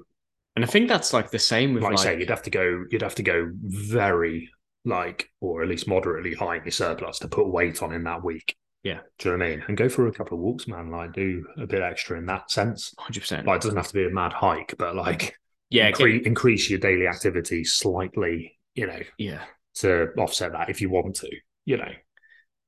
And 0.56 0.64
I 0.64 0.68
think 0.68 0.88
that's 0.88 1.12
like 1.12 1.30
the 1.30 1.38
same 1.38 1.74
with 1.74 1.82
like, 1.82 1.92
like, 1.96 2.00
I 2.00 2.02
say, 2.04 2.18
you'd 2.20 2.30
have 2.30 2.42
to 2.42 2.50
go, 2.50 2.84
you'd 2.90 3.02
have 3.02 3.14
to 3.16 3.22
go 3.22 3.50
very 3.62 4.48
like, 4.84 5.28
or 5.40 5.62
at 5.62 5.68
least 5.68 5.88
moderately 5.88 6.34
high 6.34 6.56
in 6.56 6.62
your 6.64 6.70
surplus 6.70 7.18
to 7.18 7.28
put 7.28 7.48
weight 7.48 7.82
on 7.82 7.92
in 7.92 8.04
that 8.04 8.22
week. 8.22 8.54
Yeah. 8.84 9.00
Do 9.18 9.30
you 9.30 9.36
know 9.36 9.44
what 9.44 9.46
I 9.46 9.50
mean? 9.56 9.64
And 9.66 9.76
go 9.76 9.88
for 9.88 10.06
a 10.06 10.12
couple 10.12 10.38
of 10.38 10.44
walks, 10.44 10.68
man. 10.68 10.90
Like, 10.92 11.12
do 11.12 11.44
a 11.58 11.66
bit 11.66 11.82
extra 11.82 12.16
in 12.18 12.26
that 12.26 12.50
sense. 12.52 12.94
100%. 13.00 13.44
Like, 13.44 13.56
it 13.56 13.62
doesn't 13.62 13.76
have 13.76 13.88
to 13.88 13.94
be 13.94 14.06
a 14.06 14.10
mad 14.10 14.32
hike, 14.32 14.76
but 14.78 14.94
like, 14.94 15.36
yeah, 15.70 15.90
incre- 15.90 16.24
increase 16.24 16.70
your 16.70 16.78
daily 16.78 17.08
activity 17.08 17.64
slightly, 17.64 18.55
you 18.76 18.86
know, 18.86 19.00
yeah. 19.18 19.42
to 19.76 20.08
offset 20.18 20.52
that 20.52 20.70
if 20.70 20.80
you 20.80 20.90
want 20.90 21.16
to, 21.16 21.30
you 21.64 21.78
know. 21.78 21.90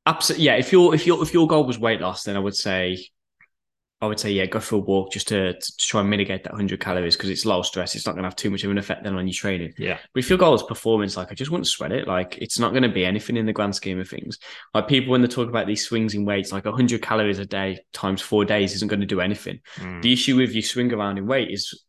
Absolutely. 0.07 0.47
Yeah. 0.47 0.55
If 0.55 0.73
your 0.73 0.95
if 0.95 1.07
your 1.07 1.23
if 1.23 1.35
your 1.35 1.47
goal 1.47 1.65
was 1.65 1.79
weight 1.79 2.01
loss, 2.01 2.25
then 2.25 2.35
I 2.35 2.39
would 2.39 2.57
say, 2.57 3.07
I 4.01 4.07
would 4.07 4.19
say, 4.19 4.33
yeah, 4.33 4.47
go 4.47 4.59
for 4.59 4.77
a 4.77 4.79
walk 4.79 5.13
just 5.13 5.29
to, 5.29 5.53
to 5.53 5.77
try 5.77 6.01
and 6.01 6.09
mitigate 6.09 6.45
that 6.45 6.53
100 6.53 6.81
calories 6.81 7.15
because 7.15 7.29
it's 7.29 7.45
low 7.45 7.61
stress. 7.61 7.95
It's 7.95 8.07
not 8.07 8.13
going 8.13 8.23
to 8.23 8.29
have 8.29 8.37
too 8.37 8.51
much 8.51 8.65
of 8.65 8.71
an 8.71 8.79
effect 8.79 9.05
then 9.05 9.17
on 9.17 9.27
your 9.27 9.35
training. 9.35 9.75
Yeah. 9.77 9.99
But 10.15 10.21
if 10.21 10.31
your 10.31 10.39
goal 10.39 10.55
is 10.55 10.63
performance, 10.63 11.17
like 11.17 11.31
I 11.31 11.35
just 11.35 11.51
wouldn't 11.51 11.67
sweat 11.67 11.93
it. 11.93 12.09
Like 12.09 12.39
it's 12.39 12.59
not 12.59 12.71
going 12.71 12.85
to 12.85 12.89
be 12.89 13.05
anything 13.05 13.37
in 13.37 13.45
the 13.45 13.53
grand 13.53 13.75
scheme 13.75 14.01
of 14.01 14.09
things. 14.09 14.39
Like 14.73 14.89
people 14.89 15.13
when 15.13 15.21
they 15.21 15.29
talk 15.29 15.51
about 15.51 15.67
these 15.67 15.85
swings 15.85 16.15
in 16.15 16.25
weights, 16.25 16.53
like 16.53 16.65
100 16.65 17.03
calories 17.03 17.39
a 17.39 17.45
day 17.45 17.81
times 17.93 18.23
four 18.23 18.47
days 18.47 18.75
isn't 18.75 18.89
going 18.89 19.01
to 19.01 19.07
do 19.07 19.21
anything. 19.21 19.61
Mm. 19.77 20.01
The 20.01 20.13
issue 20.15 20.37
with 20.37 20.55
you 20.55 20.63
swing 20.63 20.91
around 20.91 21.19
in 21.19 21.27
weight 21.27 21.51
is 21.51 21.85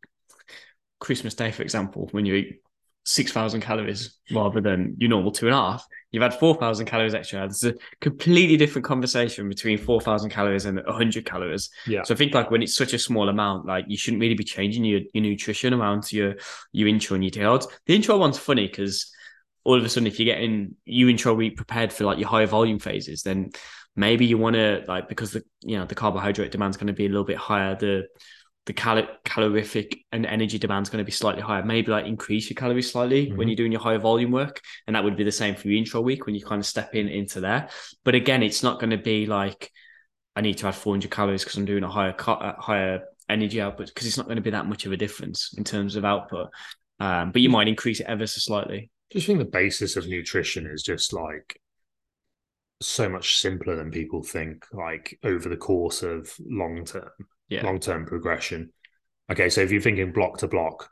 Christmas 1.00 1.36
Day, 1.36 1.52
for 1.52 1.64
example, 1.64 2.10
when 2.12 2.26
you 2.26 2.36
eat 2.36 2.62
6,000 3.10 3.62
calories 3.62 4.18
rather 4.32 4.62
than 4.62 4.96
your 5.00 5.10
normal 5.10 5.32
two 5.32 5.48
and 5.48 5.56
a 5.56 5.58
half, 5.58 5.88
you've 6.12 6.22
had 6.22 6.36
4,000 6.36 6.86
calories 6.86 7.16
extra. 7.16 7.40
There's 7.40 7.64
a 7.64 7.74
completely 8.02 8.56
different 8.56 8.86
conversation 8.86 9.50
between 9.50 9.80
4,000 9.80 10.30
calories 10.30 10.66
and 10.66 10.78
100 10.78 11.26
calories. 11.26 11.72
Yeah. 11.88 12.04
So 12.04 12.14
I 12.14 12.18
think 12.18 12.36
like 12.36 12.52
when 12.52 12.62
it's 12.62 12.76
such 12.76 12.94
a 12.94 13.00
small 13.00 13.28
amount, 13.28 13.66
like 13.66 13.86
you 13.88 13.98
shouldn't 13.98 14.22
really 14.22 14.36
be 14.36 14.44
changing 14.44 14.84
your, 14.86 15.02
your 15.14 15.24
nutrition 15.24 15.74
around 15.74 16.04
to 16.04 16.16
your, 16.16 16.36
your 16.72 16.88
intro 16.88 17.16
and 17.16 17.24
your 17.24 17.32
deloads. 17.32 17.66
The 17.88 17.96
intro 17.96 18.16
one's 18.16 18.38
funny 18.38 18.68
because 18.68 19.12
all 19.64 19.76
of 19.76 19.84
a 19.84 19.90
sudden, 19.90 20.06
if 20.06 20.20
you're 20.20 20.32
getting 20.34 20.76
you 20.86 21.10
intro 21.10 21.34
week 21.34 21.58
prepared 21.58 21.92
for 21.92 22.04
like 22.04 22.20
your 22.20 22.30
higher 22.30 22.46
volume 22.46 22.78
phases, 22.78 23.24
then 23.24 23.50
maybe 23.96 24.26
you 24.26 24.38
want 24.38 24.56
to 24.56 24.84
like 24.88 25.10
because 25.10 25.32
the 25.32 25.44
you 25.62 25.78
know 25.78 25.86
the 25.86 25.96
carbohydrate 25.96 26.52
demand's 26.52 26.78
going 26.78 26.88
to 26.88 26.94
be 26.94 27.06
a 27.06 27.10
little 27.10 27.26
bit 27.26 27.38
higher. 27.38 27.76
The 27.76 28.08
the 28.70 28.74
cal- 28.74 29.08
calorific 29.26 30.06
and 30.12 30.28
energy 30.28 30.60
demand 30.60 30.86
is 30.86 30.92
going 30.92 31.02
to 31.02 31.04
be 31.06 31.12
slightly 31.12 31.42
higher. 31.42 31.64
Maybe 31.66 31.90
like 31.92 32.06
increase 32.06 32.52
your 32.52 32.56
calories 32.56 32.92
slightly 32.92 33.32
when 33.32 33.48
Mhm. 33.48 33.50
you're 33.50 33.56
doing 33.56 33.72
your 33.72 33.82
higher 33.82 33.98
volume 33.98 34.30
work, 34.30 34.62
and 34.86 34.96
that 34.96 35.04
would 35.04 35.18
be 35.18 35.24
the 35.24 35.32
same 35.32 35.56
for 35.56 35.68
your 35.68 35.80
intro 35.80 36.02
week 36.02 36.28
when 36.28 36.36
you 36.36 36.46
kind 36.46 36.60
of 36.60 36.68
step 36.68 36.94
in 36.94 37.08
into 37.08 37.42
there. 37.42 37.70
But 38.04 38.14
again, 38.14 38.44
it's 38.44 38.62
not 38.62 38.80
going 38.80 38.92
to 38.92 38.98
be 38.98 39.26
like 39.26 39.72
I 40.36 40.42
need 40.42 40.60
to 40.60 40.68
add 40.68 40.76
400 40.76 41.10
calories 41.10 41.44
because 41.44 41.58
I'm 41.58 41.66
doing 41.66 41.84
a 41.84 41.90
higher 41.90 42.14
co- 42.14 42.56
higher 42.60 43.02
energy 43.28 43.60
output 43.60 43.88
because 43.88 44.06
it's 44.06 44.18
not 44.18 44.28
going 44.28 44.36
to 44.36 44.44
be 44.44 44.52
that 44.52 44.68
much 44.68 44.86
of 44.86 44.92
a 44.92 44.98
difference 44.98 45.52
in 45.58 45.64
terms 45.64 45.96
of 45.96 46.06
output. 46.06 46.50
Um, 47.00 47.32
but 47.32 47.42
you 47.42 47.50
might 47.50 47.68
increase 47.68 48.00
it 48.02 48.06
ever 48.06 48.28
so 48.28 48.38
slightly. 48.38 48.92
Do 49.10 49.18
you 49.18 49.26
think 49.26 49.40
the 49.40 49.46
basis 49.46 49.96
of 49.96 50.08
nutrition 50.08 50.68
is 50.68 50.84
just 50.84 51.12
like 51.12 51.60
so 52.82 53.10
much 53.10 53.40
simpler 53.40 53.76
than 53.76 53.90
people 53.90 54.22
think 54.22 54.68
like 54.72 55.18
over 55.24 55.50
the 55.50 55.58
course 55.58 56.04
of 56.04 56.32
long 56.40 56.86
term 56.86 57.10
Yeah. 57.50 57.66
long 57.66 57.80
term 57.80 58.06
progression. 58.06 58.72
Okay 59.32 59.50
so 59.50 59.62
if 59.62 59.72
you're 59.72 59.82
thinking 59.82 60.12
block 60.12 60.38
to 60.40 60.48
block 60.48 60.90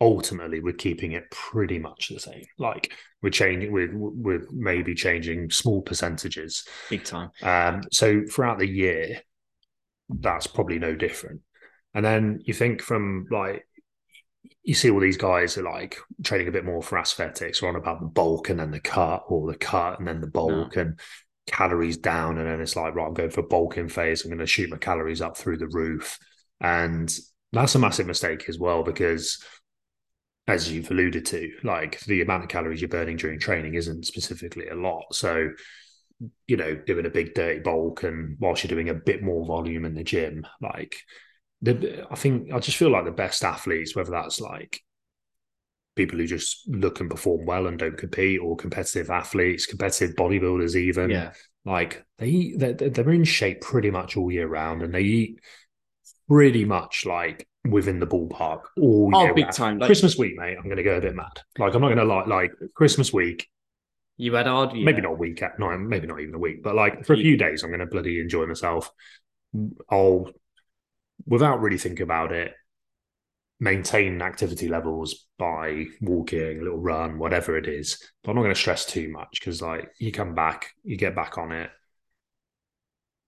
ultimately 0.00 0.60
we're 0.60 0.72
keeping 0.72 1.12
it 1.12 1.30
pretty 1.30 1.78
much 1.78 2.08
the 2.08 2.18
same. 2.18 2.44
Like 2.58 2.92
we're 3.22 3.30
changing 3.30 3.72
we're, 3.72 3.90
we're 3.92 4.46
maybe 4.50 4.94
changing 4.94 5.50
small 5.50 5.82
percentages. 5.82 6.66
Big 6.90 7.04
time. 7.04 7.30
um 7.42 7.82
so 7.92 8.22
throughout 8.30 8.58
the 8.58 8.68
year 8.68 9.20
that's 10.08 10.46
probably 10.46 10.78
no 10.78 10.94
different. 10.94 11.40
And 11.94 12.04
then 12.04 12.40
you 12.44 12.52
think 12.54 12.82
from 12.82 13.26
like 13.30 13.66
you 14.64 14.74
see 14.74 14.90
all 14.90 15.00
these 15.00 15.16
guys 15.16 15.56
are 15.58 15.62
like 15.62 15.96
training 16.24 16.48
a 16.48 16.52
bit 16.52 16.64
more 16.64 16.82
for 16.82 16.98
aesthetics, 16.98 17.62
or 17.62 17.68
on 17.68 17.76
about 17.76 18.00
the 18.00 18.06
bulk 18.06 18.48
and 18.48 18.58
then 18.60 18.70
the 18.70 18.80
cut, 18.80 19.24
or 19.28 19.50
the 19.50 19.58
cut 19.58 19.98
and 19.98 20.06
then 20.06 20.20
the 20.20 20.26
bulk, 20.26 20.76
and 20.76 20.98
calories 21.46 21.96
down, 21.96 22.38
and 22.38 22.48
then 22.48 22.60
it's 22.60 22.76
like, 22.76 22.94
right, 22.94 23.06
I'm 23.06 23.14
going 23.14 23.30
for 23.30 23.40
a 23.40 23.46
bulking 23.46 23.88
phase. 23.88 24.24
I'm 24.24 24.30
going 24.30 24.38
to 24.38 24.46
shoot 24.46 24.70
my 24.70 24.76
calories 24.76 25.20
up 25.20 25.36
through 25.36 25.58
the 25.58 25.68
roof, 25.68 26.18
and 26.60 27.12
that's 27.52 27.74
a 27.74 27.78
massive 27.78 28.06
mistake 28.06 28.48
as 28.48 28.58
well 28.58 28.82
because, 28.82 29.42
as 30.46 30.72
you've 30.72 30.90
alluded 30.90 31.26
to, 31.26 31.50
like 31.62 32.00
the 32.00 32.22
amount 32.22 32.44
of 32.44 32.48
calories 32.48 32.80
you're 32.80 32.88
burning 32.88 33.16
during 33.16 33.38
training 33.38 33.74
isn't 33.74 34.06
specifically 34.06 34.68
a 34.68 34.74
lot. 34.74 35.04
So, 35.12 35.50
you 36.46 36.56
know, 36.56 36.74
doing 36.74 37.06
a 37.06 37.10
big 37.10 37.34
dirty 37.34 37.60
bulk, 37.60 38.04
and 38.04 38.36
whilst 38.40 38.64
you're 38.64 38.68
doing 38.68 38.88
a 38.88 38.94
bit 38.94 39.22
more 39.22 39.44
volume 39.44 39.84
in 39.84 39.94
the 39.94 40.04
gym, 40.04 40.46
like 40.60 40.96
the, 41.60 42.06
I 42.10 42.14
think 42.14 42.52
I 42.52 42.58
just 42.58 42.76
feel 42.76 42.90
like 42.90 43.04
the 43.04 43.10
best 43.12 43.44
athletes, 43.44 43.94
whether 43.94 44.12
that's 44.12 44.40
like 44.40 44.80
people 45.94 46.18
who 46.18 46.26
just 46.26 46.66
look 46.68 47.00
and 47.00 47.10
perform 47.10 47.44
well 47.46 47.66
and 47.66 47.78
don't 47.78 47.98
compete, 47.98 48.40
or 48.40 48.56
competitive 48.56 49.10
athletes, 49.10 49.66
competitive 49.66 50.16
bodybuilders, 50.16 50.74
even 50.76 51.10
Yeah. 51.10 51.32
like 51.64 52.04
they 52.18 52.28
eat, 52.28 52.58
they're, 52.58 52.72
they're 52.74 53.10
in 53.10 53.24
shape 53.24 53.60
pretty 53.60 53.90
much 53.90 54.16
all 54.16 54.30
year 54.30 54.48
round, 54.48 54.82
and 54.82 54.94
they 54.94 55.02
eat 55.02 55.40
pretty 56.28 56.64
much 56.64 57.04
like 57.06 57.46
within 57.68 58.00
the 58.00 58.06
ballpark 58.06 58.62
all 58.80 59.10
Oh, 59.14 59.24
year 59.24 59.34
big 59.34 59.44
round. 59.44 59.54
time. 59.54 59.78
Like 59.78 59.88
Christmas 59.88 60.16
week, 60.18 60.36
mate, 60.36 60.56
I'm 60.56 60.64
going 60.64 60.76
to 60.76 60.82
go 60.82 60.96
a 60.96 61.00
bit 61.00 61.14
mad. 61.14 61.40
Like 61.58 61.74
I'm 61.74 61.80
not 61.80 61.88
going 61.88 61.98
to 61.98 62.04
lie. 62.04 62.24
Like 62.24 62.52
Christmas 62.74 63.12
week, 63.12 63.48
you 64.16 64.34
had 64.34 64.46
hard. 64.46 64.74
maybe 64.74 65.00
not 65.00 65.12
a 65.12 65.14
week, 65.16 65.42
no, 65.58 65.76
maybe 65.78 66.06
not 66.06 66.20
even 66.20 66.34
a 66.34 66.38
week, 66.38 66.62
but 66.62 66.74
like 66.74 67.04
for 67.04 67.12
a 67.14 67.16
few 67.16 67.36
days, 67.36 67.62
I'm 67.62 67.70
going 67.70 67.80
to 67.80 67.86
bloody 67.86 68.20
enjoy 68.20 68.46
myself. 68.46 68.90
I'll, 69.90 70.30
without 71.26 71.60
really 71.60 71.78
thinking 71.78 72.02
about 72.04 72.32
it, 72.32 72.52
maintain 73.62 74.20
activity 74.20 74.66
levels 74.66 75.28
by 75.38 75.84
walking, 76.00 76.58
a 76.58 76.62
little 76.62 76.80
run, 76.80 77.16
whatever 77.16 77.56
it 77.56 77.68
is. 77.68 77.96
But 78.22 78.30
I'm 78.30 78.36
not 78.36 78.42
going 78.42 78.54
to 78.54 78.60
stress 78.60 78.84
too 78.84 79.08
much 79.08 79.38
because, 79.38 79.62
like, 79.62 79.88
you 80.00 80.10
come 80.10 80.34
back, 80.34 80.72
you 80.82 80.96
get 80.96 81.14
back 81.14 81.38
on 81.38 81.52
it, 81.52 81.70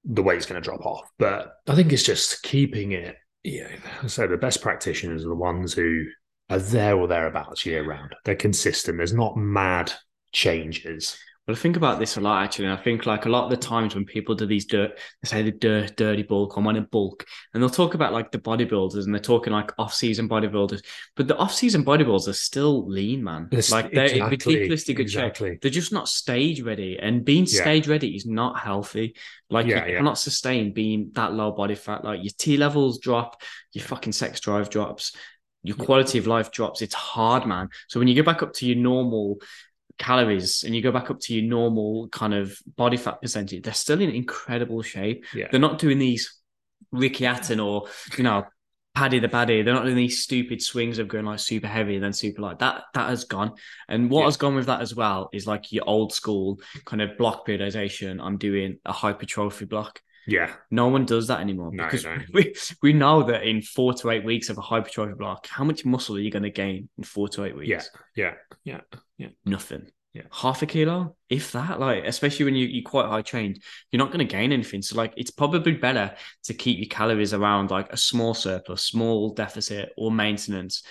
the 0.04 0.24
weight's 0.24 0.44
going 0.44 0.60
to 0.60 0.64
drop 0.64 0.84
off. 0.84 1.08
But 1.20 1.52
I 1.68 1.76
think 1.76 1.92
it's 1.92 2.02
just 2.02 2.42
keeping 2.42 2.92
it. 2.92 3.14
Yeah, 3.44 3.68
so 4.08 4.26
the 4.26 4.36
best 4.36 4.60
practitioners 4.60 5.24
are 5.24 5.28
the 5.28 5.36
ones 5.36 5.72
who 5.72 6.04
are 6.50 6.58
there 6.58 6.96
or 6.96 7.06
thereabouts 7.06 7.64
year 7.64 7.84
round. 7.86 8.16
They're 8.24 8.34
consistent. 8.34 8.96
There's 8.96 9.12
not 9.12 9.36
mad 9.36 9.92
changes. 10.32 11.16
Well, 11.46 11.54
I 11.54 11.60
think 11.60 11.76
about 11.76 11.98
this 11.98 12.16
a 12.16 12.22
lot 12.22 12.42
actually. 12.42 12.66
And 12.66 12.78
I 12.78 12.82
think 12.82 13.04
like 13.04 13.26
a 13.26 13.28
lot 13.28 13.44
of 13.44 13.50
the 13.50 13.58
times 13.58 13.94
when 13.94 14.06
people 14.06 14.34
do 14.34 14.46
these 14.46 14.64
dirt, 14.64 14.98
they 15.22 15.28
say 15.28 15.42
the 15.42 15.50
dirt, 15.52 15.94
dirty 15.94 16.22
bulk, 16.22 16.54
I 16.56 16.60
want 16.60 16.76
to 16.76 16.82
bulk, 16.82 17.26
and 17.52 17.62
they'll 17.62 17.68
talk 17.68 17.92
about 17.92 18.14
like 18.14 18.32
the 18.32 18.38
bodybuilders 18.38 19.04
and 19.04 19.12
they're 19.14 19.20
talking 19.20 19.52
like 19.52 19.70
off-season 19.76 20.26
bodybuilders, 20.26 20.82
but 21.16 21.28
the 21.28 21.36
off-season 21.36 21.84
bodybuilders 21.84 22.28
are 22.28 22.32
still 22.32 22.86
lean, 22.88 23.22
man. 23.22 23.48
It's- 23.52 23.70
like 23.70 23.92
they're 23.92 24.06
exactly, 24.06 24.54
ridiculously 24.54 24.94
good 24.94 25.10
shape. 25.10 25.60
They're 25.60 25.70
just 25.70 25.92
not 25.92 26.08
stage 26.08 26.62
ready, 26.62 26.98
and 26.98 27.24
being 27.26 27.44
Yeah. 27.46 27.60
stage 27.60 27.88
ready 27.88 28.16
is 28.16 28.24
not 28.24 28.58
healthy. 28.58 29.14
Like 29.50 29.66
Yeah, 29.66 29.84
you 29.84 29.92
yeah. 29.92 29.98
cannot 29.98 30.16
sustain 30.18 30.72
being 30.72 31.10
that 31.12 31.34
low 31.34 31.52
body 31.52 31.74
fat. 31.74 32.04
Like 32.04 32.22
your 32.22 32.32
T 32.38 32.56
levels 32.56 32.98
drop, 33.00 33.42
your 33.74 33.84
fucking 33.84 34.14
sex 34.14 34.40
drive 34.40 34.70
drops, 34.70 35.12
your 35.62 35.76
quality 35.76 36.16
of 36.16 36.26
life 36.26 36.50
drops. 36.50 36.80
It's 36.80 36.94
hard, 36.94 37.46
man. 37.46 37.68
So 37.88 37.98
when 37.98 38.08
you 38.08 38.14
get 38.14 38.24
back 38.24 38.42
up 38.42 38.54
to 38.54 38.66
your 38.66 38.76
normal 38.76 39.40
calories 39.98 40.64
and 40.64 40.74
you 40.74 40.82
go 40.82 40.92
back 40.92 41.10
up 41.10 41.20
to 41.20 41.34
your 41.34 41.48
normal 41.48 42.08
kind 42.08 42.34
of 42.34 42.58
body 42.76 42.96
fat 42.96 43.20
percentage, 43.22 43.62
they're 43.62 43.74
still 43.74 44.00
in 44.00 44.10
incredible 44.10 44.82
shape. 44.82 45.24
Yeah. 45.34 45.48
They're 45.50 45.60
not 45.60 45.78
doing 45.78 45.98
these 45.98 46.40
Ricky 46.92 47.24
Hatton 47.24 47.60
or, 47.60 47.86
you 48.16 48.24
know, 48.24 48.44
Paddy 48.94 49.18
the 49.18 49.28
Baddy. 49.28 49.64
They're 49.64 49.74
not 49.74 49.84
doing 49.84 49.96
these 49.96 50.22
stupid 50.22 50.62
swings 50.62 50.98
of 50.98 51.08
going 51.08 51.24
like 51.24 51.40
super 51.40 51.66
heavy 51.66 51.96
and 51.96 52.04
then 52.04 52.12
super 52.12 52.42
light. 52.42 52.60
That 52.60 52.84
that 52.94 53.08
has 53.08 53.24
gone. 53.24 53.52
And 53.88 54.08
what 54.08 54.20
Yeah. 54.20 54.26
has 54.26 54.36
gone 54.36 54.54
with 54.54 54.66
that 54.66 54.80
as 54.80 54.94
well 54.94 55.30
is 55.32 55.46
like 55.48 55.72
your 55.72 55.82
old 55.88 56.12
school 56.12 56.60
kind 56.84 57.02
of 57.02 57.18
block 57.18 57.46
periodization. 57.46 58.20
I'm 58.22 58.36
doing 58.38 58.78
a 58.84 58.92
hypertrophy 58.92 59.64
block. 59.64 60.00
Yeah. 60.26 60.52
No 60.70 60.88
one 60.88 61.04
does 61.04 61.28
that 61.28 61.40
anymore 61.40 61.70
No, 61.72 61.84
because 61.84 62.04
no. 62.04 62.18
we, 62.32 62.54
we 62.82 62.92
know 62.92 63.22
that 63.24 63.44
in 63.44 63.62
four 63.62 63.94
to 63.94 64.10
eight 64.10 64.24
weeks 64.24 64.48
of 64.48 64.58
a 64.58 64.62
hypertrophy 64.62 65.14
block, 65.14 65.46
how 65.46 65.64
much 65.64 65.84
muscle 65.84 66.16
are 66.16 66.20
you 66.20 66.30
going 66.30 66.42
to 66.44 66.50
gain 66.50 66.88
in 66.96 67.04
four 67.04 67.28
to 67.30 67.44
eight 67.44 67.56
weeks? 67.56 67.90
Yeah. 68.16 68.34
Yeah. 68.64 68.80
Yeah. 68.88 68.98
Yeah. 69.18 69.28
Nothing. 69.44 69.90
Yeah. 70.12 70.22
Half 70.30 70.62
a 70.62 70.66
kilo, 70.66 71.16
if 71.28 71.50
that, 71.52 71.80
like, 71.80 72.04
especially 72.04 72.44
when 72.44 72.54
you, 72.54 72.68
you're 72.68 72.88
quite 72.88 73.06
high 73.06 73.22
trained, 73.22 73.60
you're 73.90 73.98
not 73.98 74.12
going 74.12 74.24
to 74.26 74.32
gain 74.32 74.52
anything. 74.52 74.80
So, 74.80 74.96
like, 74.96 75.12
it's 75.16 75.32
probably 75.32 75.72
better 75.72 76.14
to 76.44 76.54
keep 76.54 76.78
your 76.78 76.88
calories 76.88 77.34
around 77.34 77.72
like 77.72 77.92
a 77.92 77.96
small 77.96 78.32
surplus, 78.32 78.84
small 78.84 79.30
deficit, 79.34 79.92
or 79.96 80.12
maintenance. 80.12 80.84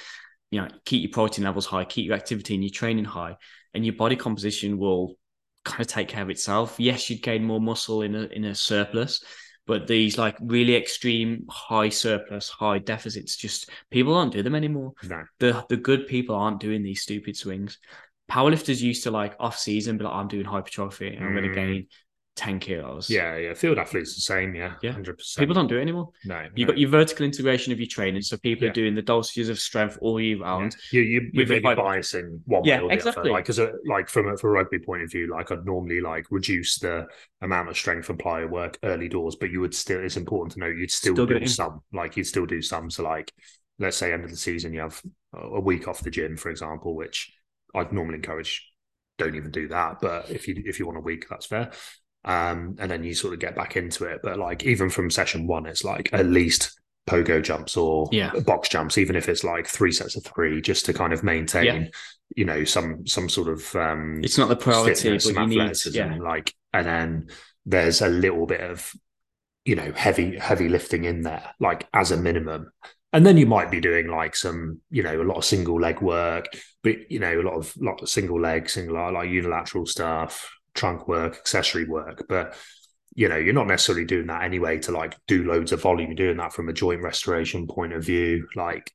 You 0.52 0.62
know, 0.62 0.68
keep 0.86 1.02
your 1.02 1.12
protein 1.12 1.46
levels 1.46 1.66
high, 1.66 1.86
keep 1.86 2.06
your 2.06 2.16
activity 2.16 2.54
and 2.54 2.64
your 2.64 2.72
training 2.72 3.06
high, 3.06 3.38
and 3.74 3.86
your 3.86 3.96
body 3.96 4.18
composition 4.18 4.78
will 4.78 5.16
kind 5.64 5.82
of 5.82 5.88
take 5.88 6.08
care 6.08 6.24
of 6.24 6.30
itself. 6.30 6.76
Yes, 6.78 7.10
you'd 7.10 7.22
gain 7.24 7.44
more 7.44 7.62
muscle 7.62 8.02
in 8.02 8.16
a 8.16 8.24
in 8.24 8.46
a 8.46 8.56
surplus, 8.56 9.24
but 9.66 9.88
these 9.88 10.18
like 10.18 10.38
really 10.42 10.76
extreme 10.76 11.46
high 11.50 11.90
surplus, 11.90 12.50
high 12.50 12.80
deficits, 12.80 13.36
just 13.38 13.70
people 13.92 14.14
don't 14.14 14.32
do 14.34 14.44
them 14.44 14.56
anymore 14.56 14.94
No. 15.04 15.24
the 15.40 15.66
the 15.70 15.78
good 15.78 16.08
people 16.08 16.36
aren't 16.36 16.60
doing 16.60 16.84
these 16.84 17.02
stupid 17.02 17.36
swings. 17.38 17.78
Powerlifters 18.32 18.82
used 18.82 19.04
to 19.04 19.12
like 19.12 19.36
off 19.40 19.58
season, 19.58 19.98
but 19.98 20.06
like, 20.06 20.14
I'm 20.16 20.28
doing 20.28 20.46
hypertrophy 20.46 21.08
and 21.10 21.24
I'm 21.26 21.34
going 21.34 21.44
to 21.44 21.50
Mm. 21.50 21.56
gain 21.56 21.88
10 22.36 22.60
kilos. 22.60 23.10
Yeah. 23.10 23.38
Yeah. 23.38 23.54
Field 23.54 23.78
athletes 23.78 24.16
the 24.16 24.22
same. 24.22 24.56
Yeah. 24.56 24.74
Yeah. 24.82 24.94
100%. 24.94 25.38
People 25.38 25.54
don't 25.54 25.68
do 25.68 25.78
it 25.78 25.82
anymore. 25.82 26.10
No. 26.26 26.42
You've 26.56 26.68
no. 26.68 26.74
got 26.74 26.80
your 26.80 26.90
vertical 26.90 27.26
integration 27.26 27.72
of 27.74 27.80
your 27.80 27.88
training. 27.88 28.22
So 28.24 28.38
people 28.38 28.66
Yeah. 28.66 28.72
are 28.72 28.74
doing 28.74 28.96
the 28.96 29.04
dosages 29.04 29.50
of 29.50 29.60
strength 29.60 29.98
all 30.02 30.20
year 30.20 30.40
round. 30.40 30.76
You, 30.92 31.02
you, 31.02 31.30
you're 31.32 31.46
maybe 31.48 31.64
biasing 31.64 32.40
one 32.46 32.64
Yeah, 32.66 32.78
way 32.80 32.84
or 32.86 32.88
the 32.90 32.94
exactly. 32.96 33.22
other. 33.22 33.32
Like, 33.32 33.44
because 33.46 33.60
uh, 33.60 33.72
like 33.86 34.10
from 34.10 34.30
a, 34.30 34.38
from 34.38 34.50
a 34.50 34.54
rugby 34.54 34.80
point 34.80 35.04
of 35.04 35.12
view, 35.12 35.30
like 35.32 35.52
I'd 35.52 35.66
normally 35.66 36.02
like 36.02 36.26
reduce 36.32 36.80
the 36.80 37.08
amount 37.42 37.70
of 37.70 37.78
strength 37.78 38.10
and 38.10 38.18
plyo 38.18 38.50
work 38.50 38.80
early 38.84 39.10
doors, 39.10 39.36
but 39.36 39.52
you 39.52 39.60
would 39.62 39.76
still. 39.76 40.04
It's 40.04 40.18
important 40.18 40.54
to 40.54 40.60
know 40.60 40.68
you'd 40.68 40.92
still, 40.92 41.14
Still 41.14 41.26
do 41.28 41.40
do 41.40 41.48
some. 41.48 41.82
Like 41.94 42.18
you'd 42.18 42.26
still 42.28 42.46
do 42.46 42.62
some. 42.62 42.90
So 42.90 43.04
like, 43.04 43.32
let's 43.80 43.98
say 43.98 44.12
end 44.12 44.24
of 44.24 44.32
the 44.32 44.38
season, 44.38 44.74
you 44.74 44.80
have 44.80 45.02
a 45.34 45.60
week 45.60 45.88
off 45.88 46.02
the 46.02 46.12
gym, 46.12 46.38
for 46.38 46.50
example, 46.50 46.96
which 46.96 47.32
I'd 47.76 47.94
normally 47.94 48.16
encourage. 48.16 48.70
Don't 49.20 49.36
even 49.36 49.52
do 49.52 49.68
that. 49.68 50.00
But 50.02 50.32
if 50.32 50.48
you 50.48 50.56
if 50.66 50.80
you 50.80 50.88
want 50.88 50.98
a 50.98 51.02
week, 51.02 51.28
that's 51.30 51.46
fair. 51.46 51.72
Um, 52.26 52.76
and 52.80 52.90
then 52.90 53.04
you 53.04 53.14
sort 53.14 53.34
of 53.34 53.40
get 53.40 53.56
back 53.56 53.76
into 53.76 54.06
it. 54.06 54.22
But 54.24 54.40
like 54.40 54.64
even 54.64 54.90
from 54.90 55.10
session 55.10 55.48
one, 55.48 55.66
it's 55.66 55.84
like 55.84 56.10
at 56.14 56.26
least 56.26 56.80
pogo 57.08 57.44
jumps 57.44 57.76
or 57.76 58.08
Yeah. 58.12 58.32
box 58.46 58.70
jumps, 58.70 58.98
even 58.98 59.16
if 59.16 59.28
it's 59.28 59.44
like 59.44 59.68
three 59.68 59.92
sets 59.92 60.16
of 60.16 60.24
three, 60.24 60.62
just 60.62 60.86
to 60.86 60.94
kind 60.94 61.12
of 61.14 61.24
maintain, 61.24 61.66
Yeah. 61.66 61.88
you 62.36 62.46
know, 62.46 62.64
some 62.64 63.06
some 63.06 63.28
sort 63.30 63.50
of 63.50 63.76
um 63.76 64.22
It's 64.24 64.38
not 64.38 64.48
the 64.50 64.56
priority, 64.56 65.10
but 65.12 65.26
you 65.26 65.48
need, 65.48 65.76
yeah. 65.92 66.16
like 66.22 66.54
and 66.72 66.86
then 66.88 67.28
there's 67.66 68.02
a 68.02 68.10
little 68.10 68.46
bit 68.46 68.62
of 68.62 68.94
you 69.66 69.76
know 69.76 69.92
heavy 69.94 70.38
heavy 70.38 70.70
lifting 70.70 71.04
in 71.06 71.22
there, 71.22 71.52
like 71.60 71.88
as 71.94 72.12
a 72.12 72.18
minimum. 72.18 72.72
And 73.12 73.26
then 73.26 73.38
you 73.38 73.46
might 73.46 73.70
be 73.70 73.80
doing 73.80 74.08
like 74.08 74.36
some, 74.36 74.80
you 74.90 75.04
know, 75.04 75.22
a 75.22 75.24
lot 75.24 75.38
of 75.38 75.46
single 75.46 75.80
leg 75.80 76.02
work, 76.02 76.46
but 76.84 77.12
you 77.12 77.20
know, 77.20 77.40
a 77.40 77.44
lot 77.44 77.54
of 77.54 77.72
lot 77.78 78.02
of 78.02 78.10
single 78.10 78.42
leg, 78.42 78.70
single 78.70 79.14
like 79.14 79.30
unilateral 79.30 79.86
stuff, 79.86 80.50
trunk 80.74 81.08
work, 81.08 81.36
accessory 81.36 81.86
work. 81.86 82.26
But 82.28 82.56
you 83.16 83.30
know, 83.30 83.38
you're 83.38 83.54
not 83.54 83.68
necessarily 83.68 84.06
doing 84.06 84.28
that 84.28 84.44
anyway 84.44 84.80
to 84.80 84.92
like 84.92 85.16
do 85.28 85.44
loads 85.44 85.72
of 85.72 85.82
volume. 85.82 86.10
You're 86.10 86.28
doing 86.28 86.38
that 86.38 86.54
from 86.54 86.70
a 86.70 86.74
joint 86.74 87.02
restoration 87.02 87.68
point 87.68 87.94
of 87.94 88.04
view. 88.04 88.48
Like 88.56 88.92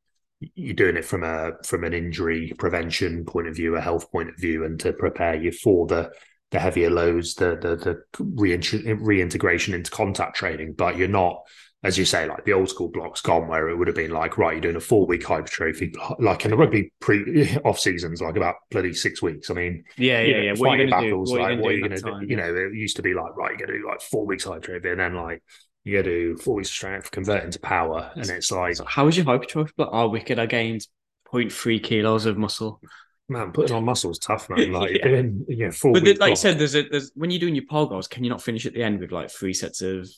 you're 0.54 0.74
doing 0.74 0.96
it 0.96 1.04
from 1.04 1.22
a 1.24 1.52
from 1.64 1.84
an 1.84 1.94
injury 1.94 2.52
prevention 2.58 3.24
point 3.24 3.48
of 3.48 3.56
view, 3.56 3.76
a 3.76 3.80
health 3.80 4.10
point 4.10 4.28
of 4.28 4.36
view, 4.36 4.64
and 4.64 4.78
to 4.80 4.92
prepare 4.92 5.36
you 5.36 5.52
for 5.52 5.86
the 5.86 6.10
the 6.50 6.58
heavier 6.58 6.90
loads, 6.90 7.34
the 7.34 7.56
the 7.60 7.76
the 7.76 8.94
reintegration 9.00 9.74
into 9.74 9.90
contact 9.90 10.36
training. 10.36 10.74
But 10.74 10.96
you're 10.96 11.08
not, 11.08 11.42
as 11.84 11.96
you 11.96 12.04
say, 12.04 12.26
like 12.26 12.44
the 12.44 12.52
old 12.52 12.68
school 12.68 12.88
blocks 12.88 13.20
gone, 13.20 13.46
where 13.48 13.68
it 13.68 13.76
would 13.76 13.86
have 13.86 13.96
been 13.96 14.10
like, 14.10 14.36
right, 14.36 14.52
you're 14.54 14.60
doing 14.60 14.76
a 14.76 14.80
four 14.80 15.06
week 15.06 15.24
hypertrophy, 15.24 15.88
block. 15.88 16.16
like 16.20 16.44
in 16.44 16.50
the 16.50 16.56
rugby 16.56 16.92
pre 17.00 17.56
off 17.64 17.78
seasons, 17.78 18.20
like 18.20 18.36
about 18.36 18.56
bloody 18.70 18.92
six 18.92 19.22
weeks. 19.22 19.50
I 19.50 19.54
mean, 19.54 19.84
Yeah, 19.96 20.22
yeah, 20.22 20.36
know, 20.36 20.42
yeah. 20.42 20.52
What 20.54 20.66
are 20.66 20.68
you 20.70 20.78
fighting 20.78 20.88
to 20.88 20.90
battles, 20.90 21.30
What 21.30 21.40
like, 21.40 21.56
what 21.58 21.72
are 21.72 21.76
you 21.76 21.88
going 21.88 21.90
in 21.90 22.02
to 22.02 22.10
do? 22.12 22.26
You 22.26 22.36
know, 22.36 22.54
it 22.54 22.74
used 22.74 22.96
to 22.96 23.02
be 23.02 23.14
like, 23.14 23.36
right, 23.36 23.50
you're 23.50 23.66
going 23.66 23.78
to 23.78 23.78
do 23.84 23.88
like 23.88 24.00
four 24.00 24.26
weeks 24.26 24.44
hypertrophy, 24.44 24.90
and 24.90 25.00
then 25.00 25.14
like 25.14 25.42
you 25.84 26.02
to 26.02 26.02
do 26.02 26.36
four 26.36 26.56
weeks 26.56 26.68
of 26.68 26.74
strength, 26.74 27.10
convert 27.10 27.44
into 27.44 27.60
power, 27.60 28.10
and 28.14 28.30
it's 28.30 28.50
like, 28.50 28.76
So 28.76 28.84
how 28.84 29.04
was 29.06 29.16
your 29.16 29.26
hypertrophy? 29.26 29.72
block? 29.76 29.90
Oh, 29.92 30.08
wicked. 30.08 30.38
I 30.38 30.46
gained 30.46 30.86
0.3 31.30 31.78
kilos 31.82 32.26
of 32.26 32.36
muscle. 32.36 32.80
man, 33.28 33.52
putting 33.52 33.72
on 33.76 33.84
muscle 33.84 34.10
is 34.10 34.18
tough, 34.18 34.48
man. 34.50 34.72
Like 34.72 34.92
Yeah. 34.96 35.06
doing, 35.08 35.44
you 35.48 35.66
know, 35.66 35.72
four 35.72 35.92
But 35.92 36.02
week 36.04 36.20
like 36.20 36.30
you 36.30 36.36
said, 36.36 36.58
there's 36.58 36.74
a 36.74 36.82
there's 36.88 37.10
when 37.14 37.30
you're 37.30 37.40
doing 37.40 37.54
your 37.54 37.64
pole 37.70 37.86
goals, 37.86 38.08
can 38.08 38.24
you 38.24 38.30
not 38.30 38.42
finish 38.42 38.66
at 38.66 38.74
the 38.74 38.82
end 38.82 39.00
with 39.00 39.12
like 39.12 39.30
three 39.30 39.54
sets 39.54 39.80
of 39.80 40.08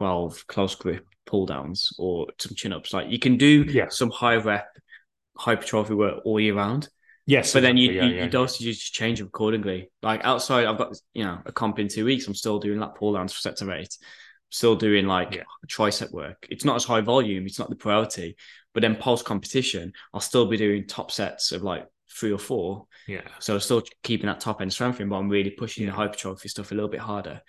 twelve 0.00 0.46
close 0.46 0.74
grip 0.74 1.04
pull 1.26 1.44
downs 1.44 1.90
or 1.98 2.26
some 2.38 2.54
chin 2.54 2.72
ups? 2.72 2.94
Like 2.94 3.10
you 3.10 3.18
can 3.18 3.36
do 3.36 3.64
Yeah. 3.68 3.88
some 3.90 4.10
high 4.10 4.36
rep 4.36 4.66
hypertrophy 5.36 5.94
work 5.94 6.22
all 6.24 6.40
year 6.40 6.54
round, 6.54 6.88
yes, 7.26 7.52
but 7.52 7.60
then 7.62 7.76
you, 7.76 7.90
exactly, 7.90 7.96
yeah, 7.96 8.10
you 8.12 8.16
yeah, 8.16 8.22
your 8.30 8.32
dosages 8.46 8.78
just 8.78 8.94
change 8.94 9.20
accordingly. 9.20 9.90
Like 10.02 10.24
outside, 10.24 10.64
I've 10.64 10.78
got 10.78 10.96
you 11.12 11.24
know 11.24 11.38
a 11.44 11.52
comp 11.52 11.78
in 11.78 11.88
two 11.88 12.06
weeks. 12.06 12.26
I'm 12.26 12.34
still 12.34 12.58
doing 12.58 12.80
lat 12.80 12.94
pull 12.94 13.12
downs 13.12 13.32
for 13.34 13.40
sets 13.40 13.60
of 13.60 13.68
eight. 13.70 13.94
Still 14.48 14.74
doing 14.74 15.06
like 15.06 15.34
Yeah. 15.34 15.44
tricep 15.68 16.10
work. 16.12 16.46
It's 16.50 16.64
not 16.64 16.76
as 16.76 16.84
high 16.84 17.02
volume. 17.02 17.46
It's 17.46 17.58
not 17.58 17.70
the 17.70 17.76
priority. 17.76 18.36
But 18.72 18.80
then 18.80 18.96
post 18.96 19.24
competition, 19.24 19.92
I'll 20.14 20.20
still 20.20 20.46
be 20.46 20.56
doing 20.56 20.86
top 20.86 21.10
sets 21.10 21.52
of 21.52 21.62
like 21.62 21.86
three 22.10 22.32
or 22.32 22.38
four. 22.38 22.86
yeah. 23.06 23.20
So 23.38 23.54
I'm 23.54 23.60
still 23.60 23.82
keeping 24.02 24.26
that 24.26 24.40
top 24.40 24.60
end 24.60 24.72
strength 24.72 25.00
in, 25.00 25.08
but 25.08 25.16
I'm 25.16 25.28
really 25.28 25.50
pushing 25.50 25.86
the 25.86 25.92
hypertrophy 25.92 26.48
stuff 26.48 26.72
a 26.72 26.74
little 26.74 26.90
bit 26.90 27.00
harder. 27.00 27.42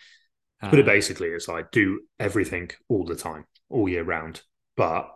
But 0.61 0.75
it 0.79 0.83
Uh, 0.83 0.85
basically 0.85 1.29
is 1.29 1.47
like 1.47 1.71
do 1.71 2.01
everything 2.19 2.69
all 2.87 3.03
the 3.05 3.15
time, 3.15 3.45
all 3.69 3.89
year 3.89 4.03
round, 4.03 4.41
but 4.77 5.09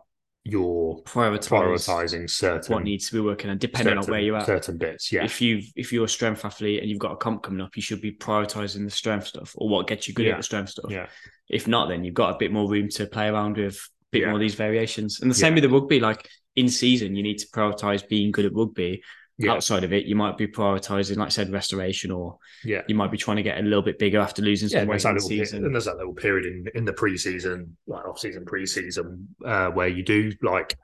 you're 0.44 1.02
prioritizing 1.06 2.30
certain 2.30 2.74
what 2.74 2.84
needs 2.84 3.08
to 3.10 3.14
be 3.16 3.20
working 3.20 3.50
on, 3.50 3.58
depending 3.58 3.98
on 3.98 4.06
where 4.06 4.20
you're 4.20 4.38
at. 4.38 4.46
certain 4.46 4.78
bits. 4.78 5.12
Yeah, 5.12 5.24
If 5.24 5.42
you 5.42 5.62
if 5.76 5.92
you're 5.92 6.06
a 6.06 6.10
strength 6.10 6.46
athlete 6.46 6.82
and 6.82 6.90
you've 6.90 7.00
got 7.00 7.12
a 7.14 7.18
comp 7.18 7.44
coming 7.44 7.62
up, 7.62 7.76
you 7.76 7.82
should 7.82 8.02
be 8.02 8.12
prioritizing 8.12 8.84
the 8.84 8.92
strength 8.92 9.28
stuff 9.28 9.54
or 9.56 9.70
what 9.70 9.88
gets 9.88 10.08
you 10.08 10.14
good 10.14 10.26
Yeah. 10.28 10.34
at 10.34 10.38
the 10.38 10.44
strength 10.44 10.70
stuff. 10.70 10.92
yeah, 10.92 11.08
If 11.50 11.68
not, 11.68 11.90
then 11.90 12.04
you've 12.04 12.14
got 12.14 12.36
a 12.36 12.38
bit 12.38 12.52
more 12.52 12.70
room 12.70 12.90
to 12.90 13.06
play 13.08 13.28
around 13.28 13.58
with, 13.58 13.76
a 13.76 13.80
bit 14.12 14.20
Yeah. 14.22 14.28
more 14.28 14.36
of 14.36 14.42
these 14.42 14.56
variations. 14.56 15.20
And 15.22 15.30
the 15.30 15.36
same 15.36 15.54
Yeah. 15.54 15.62
with 15.62 15.72
the 15.72 15.76
rugby. 15.80 16.00
Like 16.00 16.30
in 16.56 16.70
season, 16.70 17.16
you 17.16 17.24
need 17.24 17.40
to 17.40 17.48
prioritize 17.48 18.08
being 18.08 18.32
good 18.32 18.46
at 18.46 18.54
rugby. 18.54 19.04
Yeah, 19.38 19.52
Outside 19.52 19.84
of 19.84 19.92
it, 19.92 20.06
you 20.06 20.16
might 20.16 20.38
be 20.38 20.48
prioritizing, 20.48 21.18
like 21.18 21.26
I 21.26 21.30
said, 21.30 21.52
restoration, 21.52 22.10
or 22.10 22.38
yeah. 22.64 22.84
you 22.88 22.96
might 22.96 23.12
be 23.12 23.18
trying 23.18 23.38
to 23.38 23.44
get 23.44 23.58
a 23.58 23.62
little 23.62 23.82
bit 23.82 24.00
bigger 24.00 24.20
after 24.20 24.42
losing 24.42 24.70
Yeah, 24.70 24.86
weight 24.86 24.88
there's, 24.88 25.04
that 25.04 25.10
in 25.10 25.16
little 25.16 25.30
pe- 25.30 25.66
and 25.66 25.76
there's 25.76 25.86
that 25.86 25.98
little 25.98 26.14
period 26.14 26.46
in, 26.46 26.66
in 26.74 26.86
the 26.86 26.94
preseason, 26.94 27.72
like 27.86 28.06
off 28.06 28.20
season, 28.20 28.46
preseason, 28.46 29.26
uh, 29.46 29.72
where 29.72 29.90
you 29.90 30.04
do 30.04 30.32
like 30.42 30.78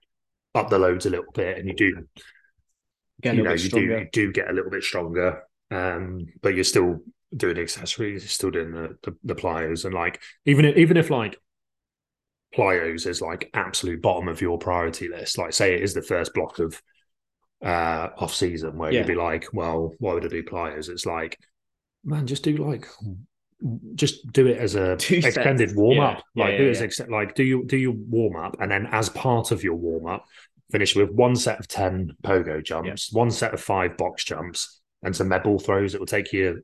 up 0.54 0.70
the 0.70 0.78
loads 0.78 1.06
a 1.06 1.10
little 1.10 1.32
bit, 1.34 1.58
and 1.60 1.68
you 1.68 1.76
do 1.76 2.06
Get 3.22 3.36
a 3.36 3.38
you 3.38 3.44
know 3.44 3.54
you 3.54 3.70
do 3.70 3.82
you 3.82 4.10
do 4.12 4.32
get 4.32 4.50
a 4.50 4.54
little 4.54 4.72
bit 4.72 4.84
stronger, 4.84 5.44
um, 5.70 6.26
but 6.42 6.56
you're 6.56 6.64
still 6.64 7.00
doing 7.36 7.58
accessories, 7.58 8.24
you're 8.24 8.30
still 8.30 8.52
doing 8.52 8.72
the, 8.72 8.98
the 9.04 9.16
the 9.24 9.36
plyos, 9.36 9.86
and 9.86 9.94
like 9.94 10.20
even 10.46 10.66
if, 10.66 10.76
even 10.76 10.98
if 10.98 11.10
like 11.10 11.38
plyos 12.56 13.08
is 13.08 13.22
like 13.22 13.50
absolute 13.54 14.02
bottom 14.02 14.28
of 14.28 14.42
your 14.42 14.58
priority 14.58 15.08
list, 15.08 15.38
like 15.38 15.54
say 15.54 15.76
it 15.76 15.82
is 15.84 15.94
the 15.94 16.02
first 16.02 16.34
block 16.34 16.60
of 16.60 16.82
uh 17.64 18.10
off 18.18 18.34
season 18.34 18.78
where 18.78 18.92
Yeah. 18.92 19.00
you'd 19.00 19.08
be 19.08 19.16
like, 19.16 19.46
well, 19.54 19.94
why 20.00 20.14
would 20.14 20.26
I 20.26 20.30
do 20.30 20.44
plyos? 20.44 20.90
It's 20.90 21.06
like, 21.06 21.38
man, 22.04 22.26
just 22.28 22.44
do 22.44 22.58
like 22.58 22.88
just 23.96 24.32
do 24.34 24.48
it 24.48 24.58
as 24.58 24.76
a 24.76 24.96
Two 24.98 25.22
sets. 25.22 25.38
extended 25.38 25.76
warm 25.76 25.98
Yeah. 25.98 26.08
up. 26.10 26.24
Like 26.36 26.52
Yeah, 26.54 26.58
do 26.58 26.64
yeah, 26.64 26.70
it 26.70 26.72
as 26.72 26.82
ex- 26.82 27.10
like 27.10 27.36
do 27.36 27.44
you 27.44 27.64
do 27.66 27.78
your 27.78 27.94
warm 27.94 28.36
up 28.36 28.58
and 28.60 28.72
then 28.72 28.88
as 28.92 29.10
part 29.10 29.52
of 29.52 29.64
your 29.64 29.76
warm 29.76 30.08
up, 30.08 30.26
finish 30.72 30.96
with 30.96 31.12
one 31.12 31.36
set 31.36 31.60
of 31.60 31.68
ten 31.68 32.12
pogo 32.24 32.64
jumps, 32.64 33.12
one 33.14 33.30
set 33.30 33.54
of 33.54 33.62
five 33.62 33.98
box 33.98 34.24
jumps, 34.24 34.82
and 35.04 35.16
some 35.16 35.28
med 35.28 35.44
ball 35.44 35.60
throws. 35.60 35.94
It 35.94 36.00
will 36.00 36.08
take 36.08 36.34
you 36.34 36.64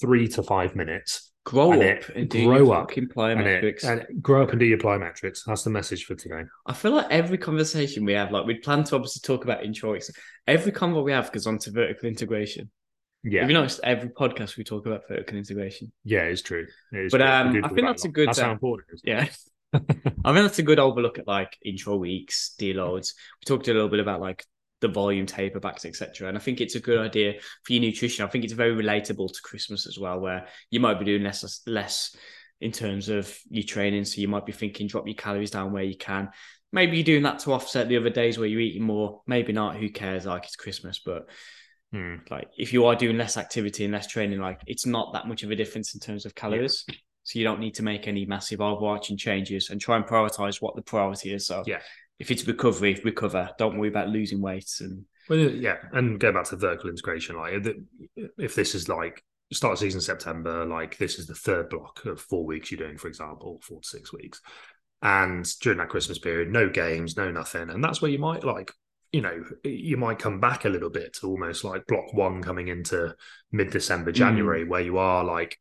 three 0.00 0.28
to 0.28 0.42
five 0.42 0.74
minutes. 0.76 1.31
Grow 1.44 1.72
and 1.72 1.82
up 1.82 2.10
it- 2.10 2.16
and 2.16 2.28
do 2.28 2.44
grow 2.46 2.56
your 2.58 2.74
up 2.74 2.90
fucking 2.90 3.08
And, 3.16 3.40
it, 3.46 3.82
and 3.84 4.22
grow 4.22 4.42
up 4.42 4.50
and 4.50 4.60
do 4.60 4.66
your 4.66 4.78
plyometrics. 4.78 5.44
That's 5.46 5.64
the 5.64 5.70
message 5.70 6.04
for 6.04 6.14
today. 6.14 6.42
I 6.66 6.72
feel 6.72 6.92
like 6.92 7.06
every 7.10 7.38
conversation 7.38 8.04
we 8.04 8.12
have, 8.12 8.30
like 8.30 8.46
we'd 8.46 8.62
plan 8.62 8.84
to 8.84 8.94
obviously 8.96 9.20
talk 9.24 9.44
about 9.44 9.62
introics. 9.62 10.10
Every 10.46 10.72
convo 10.72 11.02
we 11.04 11.12
have 11.12 11.32
goes 11.32 11.46
on 11.46 11.58
to 11.58 11.70
vertical 11.70 12.08
integration. 12.08 12.70
Yeah, 13.24 13.42
Have 13.42 13.50
you 13.50 13.54
noticed 13.54 13.80
every 13.84 14.08
podcast 14.08 14.56
we 14.56 14.64
talk 14.64 14.84
about 14.84 15.02
vertical 15.08 15.38
integration? 15.38 15.92
yeah, 16.04 16.22
it's 16.22 16.42
true. 16.42 16.66
It 16.92 16.98
is 17.06 17.12
But, 17.12 17.18
true. 17.18 17.26
Um, 17.28 17.64
I 17.64 17.68
think 17.68 17.86
that's 17.86 18.04
a 18.04 18.08
good, 18.08 18.28
That's 18.28 18.40
how 18.40 18.48
uh, 18.50 18.52
important 18.52 18.88
it 18.90 18.94
is. 18.94 19.02
Yeah. 19.04 19.28
I 19.74 19.78
think 20.34 20.44
that's 20.44 20.58
a 20.58 20.62
good 20.64 20.78
overlook 20.80 21.18
at 21.20 21.28
like 21.28 21.56
intro 21.64 21.96
weeks, 21.96 22.54
deloads. 22.58 23.14
We 23.40 23.44
talked 23.46 23.68
a 23.68 23.72
little 23.72 23.88
bit 23.88 24.00
about 24.00 24.20
like 24.20 24.44
the 24.82 24.88
volume 24.88 25.24
taper 25.24 25.60
backs, 25.60 25.86
etc. 25.86 26.28
And 26.28 26.36
I 26.36 26.40
think 26.40 26.60
it's 26.60 26.74
a 26.74 26.80
good 26.80 26.98
idea 26.98 27.34
for 27.64 27.72
your 27.72 27.80
nutrition. 27.80 28.26
I 28.26 28.28
think 28.28 28.44
it's 28.44 28.52
very 28.52 28.74
relatable 28.74 29.32
to 29.32 29.40
Christmas 29.42 29.86
as 29.86 29.98
well, 29.98 30.20
where 30.20 30.46
you 30.70 30.80
might 30.80 30.98
be 30.98 31.06
doing 31.06 31.22
less 31.22 31.62
less 31.66 32.14
in 32.60 32.70
terms 32.72 33.08
of 33.08 33.34
your 33.48 33.64
training. 33.64 34.04
So 34.04 34.20
you 34.20 34.28
might 34.28 34.44
be 34.44 34.52
thinking 34.52 34.86
drop 34.88 35.06
your 35.06 35.14
calories 35.16 35.50
down 35.50 35.72
where 35.72 35.82
you 35.82 35.96
can. 35.96 36.28
Maybe 36.70 36.98
you're 36.98 37.04
doing 37.04 37.22
that 37.22 37.38
to 37.40 37.52
offset 37.52 37.88
the 37.88 37.96
other 37.96 38.10
days 38.10 38.38
where 38.38 38.46
you're 38.46 38.60
eating 38.60 38.82
more. 38.84 39.22
Maybe 39.26 39.52
not. 39.52 39.76
Who 39.76 39.88
cares? 39.88 40.26
Like 40.26 40.44
it's 40.44 40.56
Christmas, 40.56 41.00
but 41.04 41.28
Hmm. 41.92 42.16
like 42.30 42.48
if 42.56 42.72
you 42.72 42.86
are 42.86 42.96
doing 42.96 43.18
less 43.18 43.36
activity 43.36 43.84
and 43.84 43.92
less 43.92 44.06
training, 44.06 44.40
like 44.40 44.60
it's 44.66 44.86
not 44.86 45.12
that 45.12 45.28
much 45.28 45.42
of 45.42 45.50
a 45.50 45.56
difference 45.56 45.94
in 45.94 46.00
terms 46.00 46.24
of 46.24 46.34
calories. 46.34 46.86
So 47.24 47.38
you 47.38 47.44
don't 47.44 47.60
need 47.60 47.74
to 47.74 47.82
make 47.82 48.08
any 48.08 48.24
massive 48.24 48.60
overarching 48.60 49.16
changes 49.16 49.70
and 49.70 49.80
try 49.80 49.96
and 49.96 50.04
prioritize 50.04 50.60
what 50.60 50.74
the 50.74 50.82
priority 50.82 51.32
is. 51.32 51.46
So 51.46 51.62
Yeah. 51.66 51.80
If 52.22 52.30
it's 52.30 52.46
recovery, 52.46 53.00
recover. 53.02 53.50
Don't 53.58 53.76
worry 53.76 53.88
about 53.88 54.08
losing 54.08 54.40
weight 54.40 54.70
and 54.78 55.04
Well, 55.28 55.40
yeah, 55.40 55.78
and 55.92 56.20
go 56.20 56.30
back 56.30 56.44
to 56.46 56.56
vertical 56.56 56.88
integration. 56.88 57.36
Like, 57.36 57.66
if 58.38 58.54
this 58.54 58.76
is 58.76 58.88
like 58.88 59.24
start 59.52 59.72
of 59.72 59.80
season 59.80 60.00
September, 60.00 60.64
like 60.64 60.96
this 60.98 61.18
is 61.18 61.26
the 61.26 61.34
third 61.34 61.68
block 61.68 62.04
of 62.04 62.20
four 62.20 62.46
weeks 62.46 62.70
you're 62.70 62.78
doing, 62.78 62.96
for 62.96 63.08
example, 63.08 63.60
four 63.64 63.80
to 63.80 63.88
six 63.88 64.12
weeks, 64.12 64.40
and 65.02 65.44
during 65.60 65.78
that 65.78 65.88
Christmas 65.88 66.20
period, 66.20 66.48
no 66.48 66.68
games, 66.68 67.16
no 67.16 67.32
nothing, 67.32 67.70
and 67.70 67.82
that's 67.82 68.00
where 68.00 68.10
you 68.12 68.20
might 68.20 68.44
like, 68.44 68.70
you 69.10 69.20
know, 69.20 69.42
you 69.64 69.96
might 69.96 70.20
come 70.20 70.38
back 70.38 70.64
a 70.64 70.68
little 70.68 70.90
bit 70.90 71.14
to 71.14 71.26
almost 71.26 71.64
like 71.64 71.88
block 71.88 72.14
one 72.14 72.40
coming 72.40 72.68
into 72.68 73.16
mid 73.50 73.70
December, 73.72 74.12
mm. 74.12 74.14
January, 74.14 74.64
where 74.64 74.80
you 74.80 74.98
are 74.98 75.24
like 75.24 75.58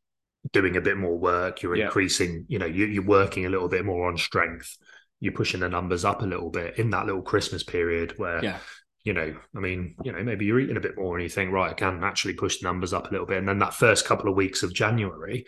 doing 0.54 0.78
a 0.78 0.82
bit 0.82 0.98
more 0.98 1.18
work, 1.18 1.64
you're 1.64 1.76
Yeah. 1.76 1.86
increasing, 1.86 2.46
you 2.48 2.60
know, 2.60 2.68
you're 2.68 3.04
working 3.04 3.48
a 3.48 3.50
little 3.50 3.68
bit 3.68 3.84
more 3.84 4.08
on 4.08 4.18
strength. 4.18 4.78
You're 5.22 5.34
pushing 5.34 5.62
the 5.62 5.70
numbers 5.70 6.04
up 6.04 6.22
a 6.22 6.26
little 6.26 6.50
bit 6.50 6.78
in 6.78 6.90
that 6.90 7.06
little 7.06 7.22
Christmas 7.22 7.64
period 7.64 8.16
where 8.18 8.44
yeah, 8.44 8.58
you 9.04 9.14
know, 9.14 9.36
I 9.56 9.60
mean, 9.60 9.96
you 10.04 10.12
know, 10.12 10.24
maybe 10.24 10.46
you're 10.46 10.60
eating 10.60 10.78
a 10.78 10.82
bit 10.82 10.98
more 10.98 11.16
and 11.16 11.24
you 11.24 11.30
think, 11.30 11.52
right, 11.52 11.72
I 11.72 11.74
can 11.74 12.04
actually 12.04 12.34
push 12.34 12.60
the 12.60 12.68
numbers 12.68 12.94
up 12.94 13.08
a 13.08 13.12
little 13.12 13.26
bit. 13.26 13.38
And 13.38 13.48
then 13.48 13.60
that 13.60 13.74
first 13.74 14.06
couple 14.06 14.30
of 14.30 14.36
weeks 14.36 14.62
of 14.62 14.74
January, 14.74 15.46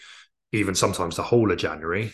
even 0.52 0.74
sometimes 0.74 1.16
the 1.16 1.24
whole 1.24 1.52
of 1.52 1.58
January, 1.58 2.14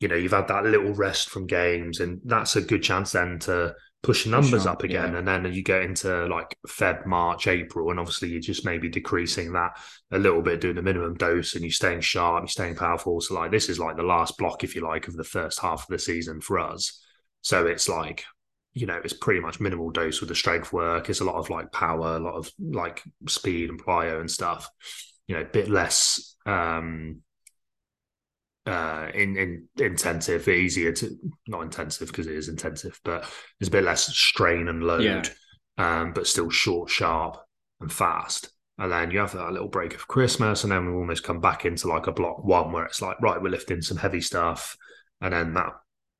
you 0.00 0.08
know, 0.08 0.14
you've 0.14 0.32
had 0.32 0.48
that 0.48 0.64
little 0.64 0.94
rest 0.94 1.30
from 1.30 1.46
games, 1.46 2.00
and 2.00 2.20
that's 2.24 2.56
a 2.56 2.60
good 2.62 2.82
chance 2.82 3.12
then 3.12 3.38
to 3.40 3.74
push 4.02 4.26
numbers 4.26 4.66
on, 4.66 4.72
up 4.72 4.82
again. 4.84 5.12
yeah. 5.12 5.18
And 5.18 5.28
then 5.28 5.52
you 5.52 5.62
get 5.62 5.82
into 5.82 6.26
like 6.26 6.56
Feb, 6.68 7.06
March, 7.06 7.46
April, 7.46 7.90
and 7.90 7.98
obviously 7.98 8.28
you're 8.28 8.40
just 8.40 8.64
maybe 8.64 8.88
decreasing 8.88 9.52
that 9.52 9.72
a 10.12 10.18
little 10.18 10.42
bit, 10.42 10.60
doing 10.60 10.76
the 10.76 10.82
minimum 10.82 11.14
dose, 11.14 11.54
and 11.54 11.62
you're 11.64 11.70
staying 11.70 12.00
sharp, 12.00 12.42
you're 12.42 12.48
staying 12.48 12.76
powerful. 12.76 13.20
So, 13.20 13.34
like, 13.34 13.50
this 13.50 13.68
is 13.68 13.78
like 13.78 13.96
the 13.96 14.02
last 14.02 14.38
block, 14.38 14.64
if 14.64 14.74
you 14.74 14.82
like, 14.82 15.08
of 15.08 15.16
the 15.16 15.24
first 15.24 15.60
half 15.60 15.82
of 15.82 15.88
the 15.88 15.98
season 15.98 16.40
for 16.40 16.58
us. 16.58 17.02
So 17.42 17.66
it's 17.66 17.88
like, 17.88 18.24
you 18.74 18.86
know, 18.86 19.00
it's 19.02 19.12
pretty 19.12 19.40
much 19.40 19.60
minimal 19.60 19.90
dose 19.90 20.20
with 20.20 20.28
the 20.28 20.34
strength 20.34 20.72
work. 20.72 21.08
It's 21.08 21.20
a 21.20 21.24
lot 21.24 21.36
of 21.36 21.50
like 21.50 21.72
power, 21.72 22.16
a 22.16 22.20
lot 22.20 22.34
of 22.34 22.50
like 22.60 23.02
speed 23.28 23.70
and 23.70 23.82
plyo 23.82 24.20
and 24.20 24.30
stuff. 24.30 24.68
You 25.26 25.34
know, 25.36 25.42
a 25.42 25.46
bit 25.46 25.68
less 25.68 26.36
um 26.46 27.22
uh 28.68 29.08
in, 29.14 29.36
in 29.36 29.68
intensive, 29.78 30.46
easier 30.48 30.92
to 30.92 31.16
not 31.46 31.62
intensive 31.62 32.08
because 32.08 32.26
it 32.26 32.36
is 32.36 32.48
intensive, 32.48 33.00
but 33.04 33.20
there's 33.58 33.68
a 33.68 33.72
bit 33.72 33.84
less 33.84 34.06
strain 34.16 34.68
and 34.68 34.82
load, 34.82 35.02
Yeah. 35.02 35.22
um, 36.00 36.12
but 36.12 36.26
still 36.26 36.50
short, 36.50 36.90
sharp, 36.90 37.36
and 37.80 37.92
fast. 37.92 38.50
And 38.80 38.92
then 38.92 39.10
you 39.10 39.18
have 39.18 39.32
that 39.32 39.52
little 39.52 39.68
break 39.68 39.94
of 39.94 40.06
Christmas, 40.06 40.62
and 40.62 40.70
then 40.72 40.86
we 40.86 40.92
almost 40.92 41.24
come 41.24 41.40
back 41.40 41.64
into 41.64 41.88
like 41.88 42.06
a 42.06 42.12
block 42.12 42.44
one 42.44 42.70
where 42.72 42.84
it's 42.84 43.02
like, 43.02 43.20
right, 43.20 43.40
we're 43.42 43.48
lifting 43.50 43.82
some 43.82 43.96
heavy 43.96 44.20
stuff, 44.20 44.76
and 45.20 45.32
then 45.32 45.54
that 45.54 45.72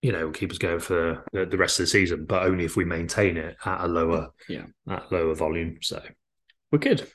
you 0.03 0.12
know 0.12 0.26
will 0.26 0.32
keep 0.32 0.51
us 0.53 0.59
going 0.59 0.80
for 0.80 1.24
the, 1.32 1.44
the 1.46 1.57
rest 1.57 1.78
of 1.78 1.84
the 1.84 1.88
season, 1.88 2.24
but 2.24 2.42
only 2.44 2.64
if 2.64 2.76
we 2.76 2.84
maintain 2.84 3.36
it 3.36 3.57
at 3.64 3.84
a 3.84 3.86
lower, 3.88 4.30
Yeah. 4.49 4.66
at 4.88 5.11
lower 5.12 5.34
volume. 5.34 5.78
So 5.82 6.01
we're 6.72 6.78
good. 6.78 7.07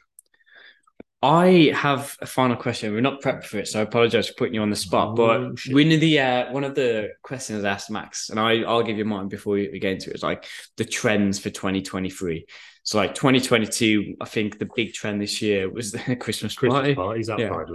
I 1.24 1.72
have 1.74 2.18
a 2.20 2.26
final 2.26 2.58
question. 2.58 2.94
We're 2.94 3.00
not 3.00 3.22
prepped 3.22 3.46
for 3.46 3.58
it, 3.58 3.70
so 3.70 3.80
I 3.80 3.84
apologize 3.84 4.28
for 4.28 4.34
putting 4.34 4.56
you 4.56 4.62
on 4.62 4.70
the 4.70 4.76
spot. 4.76 5.16
But 5.16 5.40
Oh, 5.40 5.56
one 5.70 5.90
of 5.94 6.02
the 6.02 6.20
uh, 6.20 6.52
one 6.52 6.66
of 6.66 6.76
the 6.76 7.12
questions 7.22 7.64
I 7.64 7.70
asked 7.70 7.90
Max, 7.90 8.30
and 8.30 8.38
I, 8.38 8.64
I'll 8.64 8.84
give 8.84 8.98
you 8.98 9.06
mine 9.06 9.30
before 9.30 9.54
we, 9.54 9.80
get 9.80 9.94
into 9.94 10.10
it, 10.10 10.18
is 10.18 10.24
like 10.24 10.46
the 10.76 10.84
trends 10.84 11.40
for 11.40 11.50
2023. 11.50 12.46
So 12.84 12.98
like 12.98 13.16
2022, 13.16 14.18
I 14.20 14.26
think 14.26 14.60
the 14.60 14.68
big 14.76 14.92
trend 14.94 15.22
this 15.22 15.42
year 15.42 15.72
was 15.72 15.94
the 15.94 16.00
Christmas 16.20 16.56
Christmas 16.56 16.74
party. 16.74 16.94
parties 16.94 17.30
outside 17.30 17.68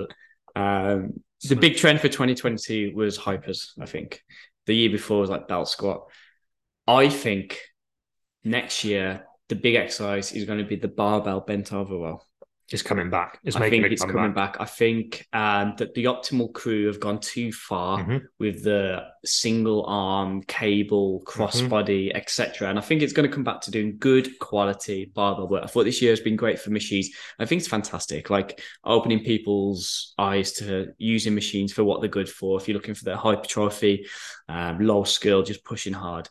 Yeah. 0.55 0.93
Um, 0.93 1.15
the 1.49 1.57
big 1.57 1.79
trend 1.79 2.01
for 2.01 2.09
2022 2.09 2.93
was 2.95 3.17
hypers, 3.17 3.71
I 3.81 3.87
think. 3.87 4.21
The 4.67 4.75
year 4.77 4.91
before 4.91 5.21
was 5.21 5.31
like 5.31 5.49
belt 5.49 5.71
squat. 5.71 6.03
I 6.87 7.09
think 7.09 7.59
next 8.45 8.85
year 8.85 9.25
the 9.49 9.57
big 9.57 9.75
exercise 9.75 10.33
is 10.33 10.45
going 10.45 10.59
to 10.59 10.67
be 10.67 10.77
the 10.77 10.89
barbell 10.89 11.41
bent 11.41 11.73
over 11.73 11.97
row. 11.97 12.21
It's 12.71 12.83
coming 12.83 13.09
back. 13.09 13.39
It's 13.45 13.57
I 13.57 13.61
making 13.61 13.81
think 13.83 13.93
it's 13.95 14.03
coming 14.05 14.35
back. 14.35 14.53
back. 14.59 14.61
I 14.61 14.67
think 14.67 15.27
um, 15.33 15.73
that 15.79 15.95
the 15.95 16.05
optimal 16.05 16.53
crew 16.53 16.87
have 16.89 17.01
gone 17.01 17.19
too 17.19 17.51
far 17.51 18.05
Mhm. 18.05 18.25
with 18.39 18.63
the 18.63 19.05
single 19.25 19.87
arm 19.87 20.43
cable, 20.43 21.23
crossbody, 21.27 22.13
etc. 22.15 22.69
And 22.69 22.79
I 22.79 22.83
think 22.83 23.01
it's 23.01 23.15
going 23.15 23.27
to 23.27 23.35
come 23.35 23.43
back 23.43 23.63
to 23.63 23.71
doing 23.71 23.97
good 23.99 24.39
quality 24.39 25.11
barbell 25.15 25.49
work. 25.49 25.65
I 25.65 25.67
thought 25.67 25.85
this 25.85 26.03
year 26.03 26.13
has 26.13 26.21
been 26.21 26.37
great 26.37 26.59
for 26.61 26.69
machines. 26.69 27.09
I 27.39 27.47
think 27.47 27.61
it's 27.61 27.69
fantastic, 27.69 28.29
like 28.29 28.61
opening 28.85 29.25
people's 29.25 30.13
eyes 30.19 30.53
to 30.55 30.89
using 30.99 31.35
machines 31.35 31.73
for 31.73 31.85
what 31.85 32.03
they're 32.03 32.11
good 32.11 32.29
for. 32.29 32.61
If 32.61 32.69
you're 32.69 32.77
looking 32.77 32.95
for 32.95 33.05
their 33.05 33.17
hypertrophy, 33.17 34.07
um, 34.51 34.79
low 34.81 35.05
skill, 35.05 35.43
just 35.43 35.65
pushing 35.65 35.95
hard. 35.95 36.29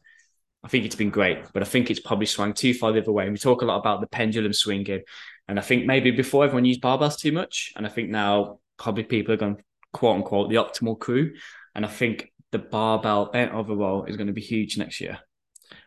I 0.64 0.70
think 0.70 0.86
it's 0.86 0.96
been 0.96 1.12
great, 1.12 1.40
but 1.54 1.64
I 1.64 1.66
think 1.66 1.90
it's 1.90 2.00
probably 2.00 2.26
swung 2.26 2.54
too 2.54 2.74
far 2.74 2.92
the 2.92 3.02
other 3.02 3.12
way. 3.12 3.24
And 3.24 3.32
we 3.32 3.38
talk 3.40 3.62
a 3.62 3.66
lot 3.66 3.78
about 3.78 4.02
the 4.02 4.08
pendulum 4.08 4.54
swinging. 4.54 5.02
And 5.48 5.58
I 5.58 5.62
think 5.62 5.86
maybe 5.86 6.12
before 6.12 6.44
everyone 6.44 6.66
used 6.66 6.82
barbells 6.82 7.18
too 7.18 7.32
much. 7.32 7.74
And 7.76 7.86
I 7.86 7.90
think 7.90 8.10
now 8.10 8.60
probably 8.78 9.04
people 9.04 9.34
are 9.34 9.38
going 9.38 9.58
quote 9.94 10.16
unquote 10.18 10.50
the 10.50 10.56
optimal 10.56 11.00
crew. 11.00 11.34
And 11.74 11.86
I 11.86 11.90
think 11.90 12.32
the 12.52 12.60
barbell 12.60 13.32
bent 13.32 13.54
over 13.54 13.76
row 13.76 14.04
is 14.04 14.18
going 14.18 14.28
to 14.28 14.34
be 14.34 14.42
huge 14.42 14.78
next 14.78 15.00
year. 15.02 15.20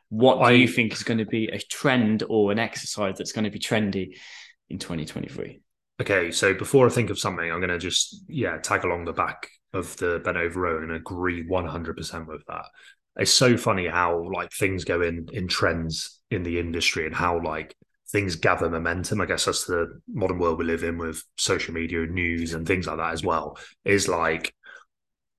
What 0.08 0.36
do 0.38 0.44
I- 0.44 0.50
you 0.52 0.68
think 0.68 0.92
is 0.92 1.02
going 1.02 1.18
to 1.18 1.26
be 1.26 1.46
a 1.48 1.58
trend 1.58 2.22
or 2.28 2.52
an 2.52 2.58
exercise 2.58 3.16
that's 3.18 3.32
going 3.32 3.44
to 3.44 3.50
be 3.50 3.58
trendy 3.58 4.16
in 4.68 4.78
2023? 4.78 5.60
Okay, 6.00 6.30
so 6.30 6.54
before 6.54 6.86
I 6.86 6.90
think 6.90 7.10
of 7.10 7.18
something, 7.18 7.50
I'm 7.50 7.60
going 7.60 7.68
to 7.70 7.78
just 7.78 8.24
yeah 8.28 8.56
tag 8.58 8.84
along 8.84 9.04
the 9.04 9.12
back 9.12 9.48
of 9.72 9.94
the 9.98 10.20
bent 10.24 10.36
over 10.38 10.60
row 10.62 10.82
and 10.82 10.92
agree 10.92 11.46
100 11.46 11.96
percent 11.96 12.26
with 12.26 12.42
that. 12.46 12.64
It's 13.16 13.32
so 13.32 13.56
funny 13.56 13.86
how 13.86 14.30
like 14.32 14.50
things 14.52 14.84
go 14.84 15.02
in 15.02 15.28
in 15.32 15.46
trends 15.46 16.20
in 16.30 16.42
the 16.42 16.58
industry 16.58 17.04
and 17.06 17.14
how 17.14 17.42
like 17.42 17.76
things 18.10 18.36
gather 18.36 18.68
momentum. 18.68 19.20
I 19.20 19.26
guess 19.26 19.44
that's 19.44 19.64
the 19.64 20.00
modern 20.08 20.38
world 20.38 20.58
we 20.58 20.64
live 20.64 20.84
in 20.84 20.98
with 20.98 21.22
social 21.36 21.74
media 21.74 22.02
and 22.02 22.14
news 22.14 22.54
and 22.54 22.66
things 22.66 22.86
like 22.86 22.96
that 22.96 23.12
as 23.12 23.24
well. 23.24 23.58
Is 23.84 24.08
like 24.08 24.54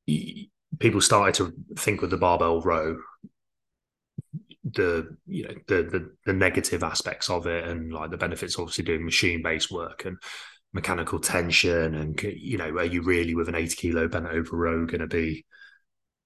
people 0.08 1.02
started 1.02 1.36
to 1.36 1.54
think 1.78 2.02
with 2.02 2.10
the 2.10 2.18
barbell 2.18 2.62
row 2.62 2.98
the 4.64 5.18
you 5.28 5.44
know 5.44 5.54
the 5.68 5.84
the 5.84 6.12
the 6.26 6.34
negative 6.34 6.84
aspects 6.84 7.30
of 7.30 7.48
it 7.48 7.68
and 7.68 7.92
like 7.92 8.12
the 8.12 8.18
benefits 8.18 8.58
obviously 8.58 8.84
doing 8.84 9.04
machine 9.04 9.42
based 9.42 9.72
work 9.72 10.06
and 10.06 10.18
mechanical 10.74 11.20
tension 11.20 11.96
and 11.96 12.22
you 12.22 12.58
know 12.58 12.70
are 12.78 12.86
you 12.86 13.02
really 13.02 13.36
with 13.36 13.50
an 13.50 13.56
80 13.56 13.76
kilo 13.76 14.08
bent 14.08 14.28
over 14.28 14.56
row 14.56 14.86
going 14.86 15.02
to 15.02 15.08
be 15.08 15.46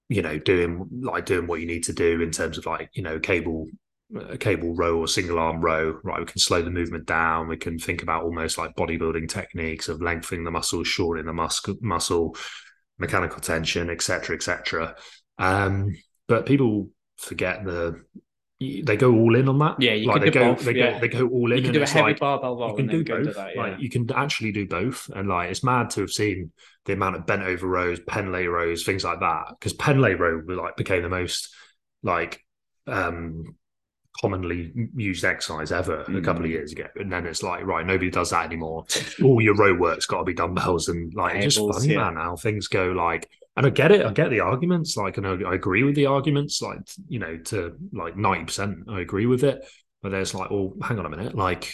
you 0.10 0.22
know 0.22 0.38
doing 0.38 0.88
like 1.02 1.26
doing 1.26 1.48
what 1.48 1.60
you 1.60 1.66
need 1.66 1.84
to 1.84 1.94
do 1.94 2.22
in 2.22 2.32
terms 2.32 2.58
of 2.58 2.66
like 2.66 2.90
you 2.94 3.02
know 3.02 3.20
cable 3.20 3.68
a 4.30 4.38
cable 4.38 4.76
row 4.76 4.98
or 5.00 5.08
single 5.08 5.40
arm 5.40 5.60
row 5.62 6.00
right 6.04 6.20
we 6.20 6.26
can 6.26 6.38
slow 6.40 6.62
the 6.62 6.70
movement 6.70 7.06
down 7.06 7.48
we 7.48 7.58
can 7.58 7.80
think 7.80 8.04
about 8.04 8.24
almost 8.24 8.58
like 8.58 8.76
bodybuilding 8.76 9.28
techniques 9.28 9.88
of 9.88 10.02
lengthening 10.02 10.44
the 10.44 10.52
muscle 10.52 10.84
shortening 10.84 11.26
the 11.26 11.34
muscle 11.34 11.76
muscle 11.82 12.36
mechanical 13.00 13.42
tension 13.42 13.90
etc 13.90 14.36
etc 14.36 14.96
um 15.40 15.94
but 16.28 16.46
people 16.46 16.90
forget 17.18 17.66
the 17.66 18.00
they 18.60 18.96
go 18.96 19.14
all 19.14 19.36
in 19.36 19.50
on 19.50 19.60
that 19.60 19.82
Yeah, 19.82 19.94
you 19.94 20.08
like 20.08 20.16
can 20.16 20.22
they 20.26 20.30
do 20.32 20.40
go 20.40 20.54
both, 20.54 20.64
they 20.66 20.76
yeah. 20.76 20.94
go 20.94 21.00
they 21.00 21.08
go 21.10 21.28
all 21.28 21.52
in 21.52 21.58
You 21.58 21.64
can 21.64 21.74
do 21.74 21.84
a 21.84 21.88
heavy 21.88 22.02
like, 22.12 22.20
barbell 22.20 22.58
row 22.58 22.70
you 22.70 22.76
can 22.76 22.88
do 22.88 23.04
both. 23.04 23.36
that. 23.36 23.56
Yeah. 23.56 23.62
Like 23.62 23.80
you 23.80 23.90
can 23.90 24.10
actually 24.14 24.54
do 24.54 24.66
both, 24.66 25.10
and 25.14 25.28
like 25.28 25.50
it's 25.52 25.64
mad 25.64 25.90
to 25.92 26.02
have 26.02 26.10
seen 26.10 26.52
the 26.86 26.94
amount 26.94 27.18
of 27.18 27.26
bent 27.26 27.44
over 27.44 27.68
rows, 27.68 28.00
Pendlay 28.00 28.46
rows, 28.46 28.86
things 28.86 29.04
like 29.04 29.20
that. 29.20 29.48
Because 29.60 29.74
Pendlay 29.74 30.14
row 30.14 30.42
like 30.48 30.78
became 30.78 31.04
the 31.04 31.10
most 31.10 31.54
like 32.02 32.42
um 32.88 33.56
commonly 34.22 34.72
used 34.96 35.26
exercise 35.26 35.72
ever 35.72 36.02
a 36.02 36.22
couple 36.22 36.44
of 36.44 36.50
Mm. 36.50 36.54
years 36.54 36.72
ago, 36.72 36.88
and 36.96 37.12
then 37.12 37.26
it's 37.26 37.44
like 37.44 37.66
right, 37.66 37.86
nobody 37.86 38.10
does 38.10 38.30
that 38.32 38.46
anymore. 38.46 38.86
All 39.24 39.42
your 39.42 39.56
row 39.56 39.74
work's 39.74 40.06
got 40.06 40.20
to 40.20 40.24
be 40.24 40.34
dumbbells, 40.34 40.88
and 40.88 41.14
like 41.14 41.36
it's 41.36 41.56
just 41.56 41.74
funny, 41.74 41.94
yeah. 41.94 42.12
man. 42.12 42.16
How 42.16 42.36
things 42.36 42.68
go 42.68 42.92
like. 42.92 43.30
And 43.58 43.66
I 43.66 43.70
get 43.70 43.94
it. 43.94 44.06
I 44.06 44.12
get 44.12 44.32
the 44.32 44.42
arguments. 44.42 44.98
Like, 44.98 45.18
and 45.18 45.26
I, 45.26 45.50
I 45.50 45.56
agree 45.56 45.84
with 45.84 45.96
the 45.96 46.08
arguments. 46.08 46.62
Like, 46.62 46.82
you 47.08 47.20
know, 47.20 47.38
to 47.38 47.78
like 47.94 48.18
ninety 48.18 48.44
percent, 48.44 48.80
I 48.90 49.00
agree 49.00 49.28
with 49.28 49.46
it. 49.46 49.66
But 50.04 50.10
there's 50.10 50.36
like, 50.36 50.52
well, 50.52 50.74
hang 50.84 51.00
on 51.00 51.06
a 51.06 51.10
minute. 51.10 51.36
Like, 51.36 51.74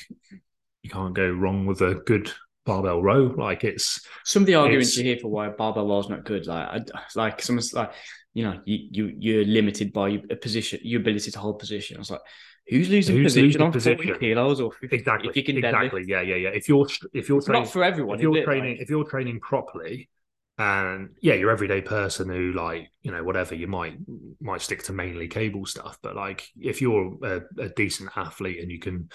you 0.83 0.89
can't 0.91 1.15
go 1.15 1.27
wrong 1.27 1.65
with 1.65 1.81
a 1.81 1.95
good 1.95 2.31
barbell 2.67 3.01
row. 3.01 3.33
Like, 3.35 3.63
it's 3.63 4.05
Some 4.25 4.43
of 4.43 4.47
the 4.47 4.55
arguments 4.55 4.95
you 4.95 5.03
hear 5.03 5.17
for 5.17 5.29
why 5.29 5.49
barbell 5.49 5.87
row 5.87 5.99
is 5.99 6.07
not 6.09 6.23
good, 6.23 6.45
like 6.45 6.67
I, 6.93 7.01
like 7.15 7.41
someone's 7.41 7.73
like 7.73 7.91
you 8.33 8.43
know, 8.43 8.61
you, 8.65 8.87
you 8.91 9.15
you're 9.19 9.45
limited 9.45 9.91
by 9.93 10.21
a 10.29 10.35
position, 10.35 10.79
your 10.83 11.01
ability 11.01 11.31
to 11.31 11.39
hold 11.39 11.59
position. 11.59 11.97
I 11.97 11.99
was 11.99 12.11
like, 12.11 12.21
who's 12.67 12.89
losing 12.89 13.15
Who's 13.15 13.23
position 13.23 13.43
losing 13.43 13.61
on 13.61 13.71
position? 13.71 13.97
40 13.97 14.13
kilos 14.13 14.61
or 14.61 14.71
50, 14.71 14.95
exactly 14.95 15.29
if 15.29 15.35
you 15.35 15.43
can 15.43 15.59
deadlift? 15.59 15.67
exactly 15.67 16.05
yeah 16.07 16.21
yeah 16.21 16.35
yeah 16.35 16.49
if 16.49 16.67
you're 16.69 16.87
if 17.13 17.29
you're 17.29 17.39
It's 17.39 17.45
training 17.45 17.65
not 17.65 17.67
for 17.67 17.83
everyone. 17.83 18.15
if 18.17 18.21
you're 18.21 18.37
training 18.37 18.77
Like, 18.77 18.81
if 18.81 18.89
you're 18.89 19.03
training 19.03 19.39
properly 19.39 20.09
and 20.57 21.09
yeah 21.21 21.33
your 21.33 21.49
everyday 21.49 21.81
person 21.81 22.29
who 22.29 22.51
like 22.53 22.89
you 23.01 23.11
know 23.11 23.23
whatever 23.23 23.55
you 23.55 23.67
might 23.67 23.97
might 24.39 24.61
stick 24.61 24.83
to 24.83 24.93
mainly 24.93 25.27
cable 25.27 25.65
stuff 25.65 25.97
but 26.03 26.15
like 26.15 26.47
if 26.59 26.81
you're 26.81 27.17
a, 27.23 27.41
a 27.59 27.69
decent 27.69 28.09
athlete 28.15 28.59
and 28.61 28.69
you 28.71 28.79
can 28.79 29.09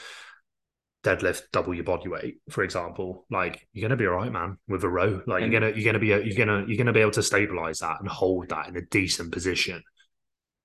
deadlift 1.07 1.42
double 1.52 1.72
your 1.74 1.84
body 1.84 2.09
weight 2.09 2.38
for 2.50 2.64
example 2.64 3.24
like 3.30 3.66
you're 3.72 3.88
gonna 3.88 3.96
be 3.96 4.07
all 4.07 4.14
right 4.14 4.32
man 4.32 4.59
with 4.68 4.82
a 4.84 4.88
row 4.88 5.22
like 5.26 5.42
And- 5.42 5.52
you're 5.52 5.61
gonna 5.61 5.72
you're 5.74 5.84
gonna 5.84 5.98
be 5.98 6.09
you're 6.09 6.46
gonna 6.46 6.64
you're 6.66 6.76
gonna 6.76 6.92
be 6.92 7.00
able 7.00 7.12
to 7.12 7.22
stabilize 7.22 7.78
that 7.78 8.00
and 8.00 8.09
hold 8.09 8.48
that 8.48 8.68
in 8.68 8.76
a 8.76 8.82
decent 8.82 9.32
position 9.32 9.82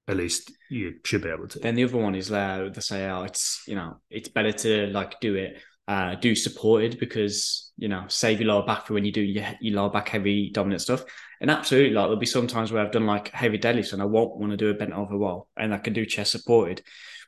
at 0.07 0.17
least 0.17 0.51
you 0.69 0.95
should 1.05 1.21
be 1.21 1.29
able 1.29 1.47
to 1.47 1.59
then 1.59 1.75
the 1.75 1.83
other 1.83 1.97
one 1.97 2.15
is 2.15 2.31
uh, 2.31 2.69
they 2.73 2.81
say, 2.81 3.09
oh, 3.09 3.23
it's 3.23 3.63
you 3.67 3.75
know, 3.75 4.01
it's 4.09 4.29
better 4.29 4.51
to 4.51 4.87
like 4.87 5.19
do 5.19 5.35
it, 5.35 5.61
uh, 5.87 6.15
do 6.15 6.35
supported 6.35 6.99
because 6.99 7.71
you 7.77 7.87
know, 7.87 8.05
save 8.07 8.41
your 8.41 8.49
lower 8.49 8.65
back 8.65 8.85
for 8.85 8.93
when 8.93 9.05
you 9.05 9.11
do 9.11 9.21
your, 9.21 9.45
your 9.61 9.75
lower 9.75 9.89
back 9.89 10.09
heavy 10.09 10.49
dominant 10.51 10.81
stuff. 10.81 11.03
And 11.39 11.49
absolutely, 11.49 11.93
like 11.93 12.05
there'll 12.05 12.17
be 12.17 12.25
some 12.25 12.47
times 12.47 12.71
where 12.71 12.83
I've 12.83 12.91
done 12.91 13.05
like 13.05 13.29
heavy 13.29 13.57
deadlifts 13.57 13.93
and 13.93 14.01
I 14.01 14.05
won't 14.05 14.37
want 14.37 14.51
to 14.51 14.57
do 14.57 14.69
a 14.69 14.73
bent 14.73 14.91
over 14.93 15.17
roll, 15.17 15.47
and 15.55 15.73
I 15.73 15.77
can 15.77 15.93
do 15.93 16.05
chest 16.05 16.31
supported. 16.31 16.81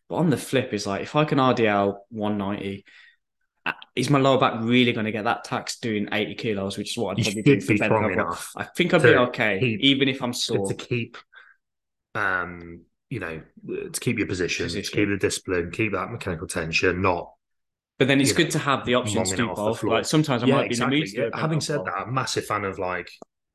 But 0.09 0.15
on 0.15 0.29
the 0.29 0.37
flip, 0.37 0.73
is 0.73 0.85
like 0.85 1.03
if 1.03 1.15
I 1.15 1.25
can 1.25 1.37
RDL 1.37 1.95
190. 2.09 2.85
Uh, 3.65 3.71
Is 3.95 4.09
my 4.09 4.19
lower 4.19 4.39
back 4.39 4.61
really 4.61 4.91
going 4.91 5.05
to 5.05 5.11
get 5.11 5.23
that 5.23 5.43
tax 5.43 5.79
doing 5.79 6.09
80 6.11 6.35
kilos, 6.35 6.77
which 6.77 6.91
is 6.91 6.97
what 6.97 7.17
I'd 7.17 7.23
probably 7.23 7.41
do 7.43 7.61
for 7.61 7.67
be 7.67 7.77
strong 7.77 8.11
enough 8.11 8.51
I 8.55 8.63
think 8.63 8.93
I'd 8.93 9.01
be 9.03 9.15
okay, 9.15 9.59
keep- 9.59 9.81
even 9.81 10.07
if 10.09 10.21
I'm 10.21 10.33
sore. 10.33 10.67
to 10.67 10.73
keep 10.73 11.17
um 12.15 12.81
you 13.09 13.19
know 13.19 13.41
to 13.67 13.99
keep 13.99 14.17
your 14.17 14.27
position, 14.27 14.67
to 14.69 14.81
keep 14.81 15.09
the 15.09 15.17
discipline 15.17 15.71
keep 15.71 15.93
that 15.93 16.11
mechanical 16.11 16.47
tension 16.47 17.01
not 17.01 17.31
But 17.99 18.07
then 18.07 18.19
it's 18.21 18.31
good 18.33 18.45
know, 18.45 18.51
to 18.51 18.59
have 18.59 18.85
the 18.85 18.95
option 18.95 19.23
to 19.23 19.35
do 19.35 19.49
off 19.49 19.55
both. 19.55 19.83
Like 19.83 20.05
sometimes 20.05 20.43
I 20.43 20.45
yeah 20.47 20.55
might 20.55 20.67
be 20.69 20.73
exactly 20.73 21.05
in 21.05 21.11
the 21.13 21.17
mood 21.21 21.33
Yeah, 21.33 21.39
having 21.41 21.61
said 21.61 21.85
that 21.85 21.93
I'm 21.93 22.09
a 22.09 22.11
massive 22.11 22.45
fan 22.45 22.65
of 22.65 22.79
like 22.79 23.09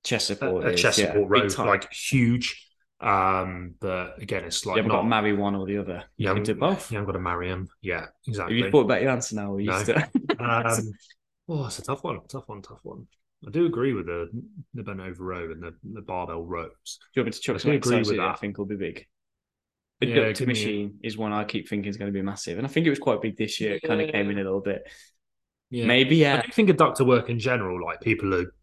chest 0.05 0.31
a, 0.31 0.35
support, 0.35 0.65
a 0.67 0.73
is, 0.73 0.81
chest 0.81 0.99
yeah, 0.99 1.07
support 1.07 1.29
row 1.29 1.47
like 1.65 1.93
huge 1.93 2.68
um 3.01 3.75
but 3.81 4.21
again 4.21 4.45
it's 4.45 4.67
like 4.67 4.75
you 4.75 4.83
haven't 4.83 4.91
got 4.91 5.03
to 5.03 5.09
marry 5.09 5.33
one 5.33 5.55
or 5.55 5.67
the 5.67 5.79
other. 5.79 6.05
You 6.17 6.29
you 6.29 6.35
can 6.35 6.43
do 6.43 6.55
both. 6.55 6.91
you 6.91 6.97
haven't 6.97 7.07
got 7.07 7.19
to 7.19 7.23
marry 7.23 7.49
him 7.49 7.69
yeah 7.81 8.07
exactly. 8.27 8.57
Have 8.57 8.67
you 8.67 8.71
thought 8.73 8.87
about 8.87 9.03
your 9.03 9.11
answer 9.13 9.37
now? 9.37 9.53
Or 9.53 9.61
you 9.61 9.71
No. 9.71 9.79
still... 9.83 9.97
um 10.41 10.93
oh 11.49 11.67
it's 11.67 11.79
a 11.79 11.83
tough 11.83 12.03
one 12.03 12.19
tough 12.29 12.49
one 12.49 12.61
tough 12.63 12.81
one 12.83 13.07
I 13.47 13.51
do 13.51 13.67
agree 13.67 13.93
with 13.93 14.07
the 14.07 14.29
the 14.75 14.83
bent 14.83 15.01
over 15.01 15.23
row 15.25 15.51
and 15.53 15.63
the, 15.63 15.75
the 15.93 16.03
barbell 16.03 16.45
rows 16.45 16.99
Do 17.15 17.21
you 17.21 17.23
want 17.23 17.27
me 17.29 17.33
to 17.33 17.41
chuck 17.41 17.55
I 17.55 17.59
some 17.59 17.71
agree 17.71 17.99
with 17.99 18.09
that 18.17 18.21
I 18.21 18.35
think 18.35 18.59
will 18.59 18.67
be 18.67 18.77
big? 18.77 19.07
Yeah, 20.01 20.33
give 20.33 20.41
me- 20.41 20.47
machine 20.47 20.99
is 21.03 21.17
one 21.17 21.33
I 21.33 21.45
keep 21.45 21.69
thinking 21.69 21.89
is 21.91 21.97
going 21.97 22.13
to 22.13 22.17
be 22.17 22.23
massive, 22.23 22.59
and 22.59 22.67
I 22.67 22.71
think 22.71 22.87
it 22.87 22.91
was 22.91 23.01
quite 23.01 23.21
big 23.21 23.37
this 23.37 23.61
year. 23.61 23.75
It 23.75 23.83
kind 23.83 24.01
of 24.01 24.11
came 24.11 24.31
in 24.31 24.39
a 24.39 24.43
little 24.45 24.61
bit. 24.61 24.89
yeah 25.71 25.87
Maybe 25.87 26.17
yeah. 26.17 26.39
I 26.39 26.47
do 26.47 26.53
think 26.53 26.71
adductor 26.71 27.05
work 27.05 27.29
in 27.31 27.39
general, 27.41 27.85
like 27.85 28.01
people 28.01 28.33
are, 28.35 28.55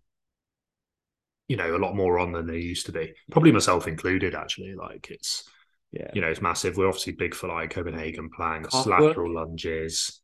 you 1.48 1.58
know, 1.58 1.76
a 1.76 1.80
lot 1.80 1.96
more 1.96 2.20
on 2.20 2.32
than 2.32 2.48
they 2.48 2.58
used 2.60 2.86
to 2.88 2.92
be. 2.92 3.14
Probably 3.32 3.52
myself 3.52 3.88
included, 3.88 4.34
actually. 4.36 4.74
Like 4.76 5.10
it's, 5.12 5.44
Yeah. 5.92 6.10
you 6.14 6.22
know, 6.22 6.28
it's 6.28 6.42
massive. 6.42 6.78
We're 6.78 6.88
obviously 6.88 7.14
big 7.14 7.36
for 7.36 7.48
like 7.48 7.70
Copenhagen 7.72 8.30
planks, 8.36 8.70
Calf 8.74 8.88
lateral 8.88 9.34
lunges, 9.34 10.22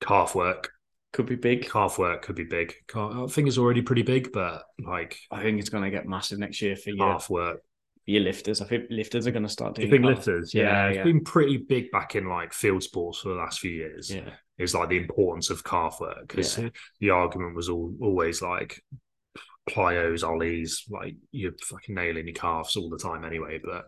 calf 0.00 0.34
work. 0.34 0.70
Could 1.12 1.26
be 1.26 1.36
big. 1.36 1.68
Calf 1.70 1.98
work 1.98 2.20
could 2.22 2.36
be 2.36 2.44
big. 2.44 2.74
I 2.94 3.26
think 3.30 3.48
it's 3.48 3.56
already 3.58 3.80
pretty 3.80 4.02
big, 4.02 4.30
but 4.32 4.64
like 4.84 5.18
I 5.30 5.42
think 5.42 5.58
it's 5.58 5.70
going 5.70 5.84
to 5.84 5.90
get 5.90 6.06
massive 6.06 6.38
next 6.38 6.60
year 6.60 6.76
for 6.76 6.90
your, 6.90 6.98
calf 7.12 7.30
work. 7.30 7.62
your 8.04 8.20
lifters. 8.22 8.60
I 8.60 8.66
think 8.66 8.84
lifters 8.90 9.26
are 9.26 9.30
going 9.30 9.44
to 9.44 9.48
start 9.48 9.74
doing 9.76 9.88
big 9.90 10.04
lifters, 10.04 10.52
yeah, 10.52 10.64
Yeah, 10.64 10.86
it's 10.88 10.96
yeah. 10.98 11.04
been 11.04 11.24
pretty 11.24 11.56
big 11.56 11.90
back 11.90 12.14
in 12.14 12.28
like 12.28 12.52
field 12.52 12.82
sports 12.82 13.20
for 13.20 13.30
the 13.30 13.36
last 13.36 13.60
few 13.60 13.70
years. 13.70 14.14
Yeah. 14.14 14.30
is 14.58 14.74
like 14.74 14.90
the 14.90 14.98
importance 14.98 15.48
of 15.48 15.64
calf 15.64 15.96
work 15.98 16.28
because 16.28 16.60
the 17.00 17.10
argument 17.10 17.56
was 17.56 17.70
all, 17.70 17.94
always 18.02 18.42
like 18.42 18.82
plyos, 19.68 20.22
ollies, 20.22 20.84
like 20.88 21.16
you're 21.30 21.52
fucking 21.62 21.94
nailing 21.94 22.26
your 22.26 22.34
calves 22.34 22.76
all 22.76 22.88
the 22.90 22.98
time 22.98 23.24
anyway. 23.24 23.60
But 23.62 23.86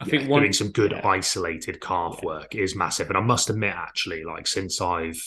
I 0.00 0.06
yeah, 0.06 0.10
think 0.10 0.28
one 0.28 0.42
doing 0.42 0.52
some 0.52 0.70
good 0.70 0.92
yeah. 0.92 1.06
isolated 1.06 1.80
calf 1.80 2.20
Yeah. 2.20 2.26
work 2.26 2.54
is 2.54 2.76
massive. 2.76 3.08
And 3.08 3.16
I 3.16 3.20
must 3.20 3.50
admit, 3.50 3.74
actually, 3.74 4.24
like 4.24 4.46
since 4.46 4.80
I've 4.80 5.22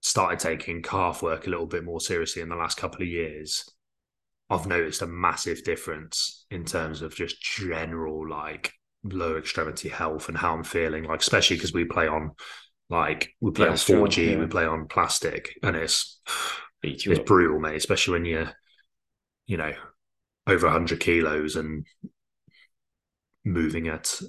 started 0.00 0.38
taking 0.38 0.82
calf 0.82 1.22
work 1.22 1.46
a 1.46 1.50
little 1.50 1.66
bit 1.66 1.84
more 1.84 2.00
seriously 2.00 2.42
in 2.42 2.48
the 2.48 2.56
last 2.56 2.76
couple 2.78 3.02
of 3.02 3.08
years, 3.08 3.68
I've 4.50 4.66
noticed 4.66 5.02
a 5.02 5.06
massive 5.06 5.62
difference 5.64 6.46
in 6.50 6.64
terms 6.64 7.02
of 7.02 7.14
just 7.14 7.42
general 7.42 8.28
like 8.28 8.72
lower 9.04 9.38
extremity 9.38 9.88
health 9.88 10.28
and 10.28 10.38
how 10.38 10.54
I'm 10.54 10.64
feeling. 10.64 11.04
Like 11.04 11.20
especially 11.20 11.56
because 11.56 11.72
we 11.72 11.84
play 11.84 12.08
on 12.08 12.32
like 12.90 13.34
we 13.40 13.50
play 13.50 13.68
on 13.68 13.76
4G, 13.76 14.32
yeah. 14.32 14.38
we 14.38 14.46
play 14.46 14.64
on 14.64 14.88
plastic, 14.88 15.58
and 15.62 15.76
it's 15.76 16.20
beat 16.82 17.04
you 17.04 17.12
it's 17.12 17.20
up. 17.20 17.26
brutal, 17.26 17.58
mate. 17.60 17.76
Especially 17.76 18.12
when 18.12 18.24
you're, 18.24 18.52
you 19.46 19.56
know, 19.56 19.72
over 20.46 20.66
100 20.66 21.00
kilos 21.00 21.56
and 21.56 21.86
moving 23.44 23.88
at 23.88 24.20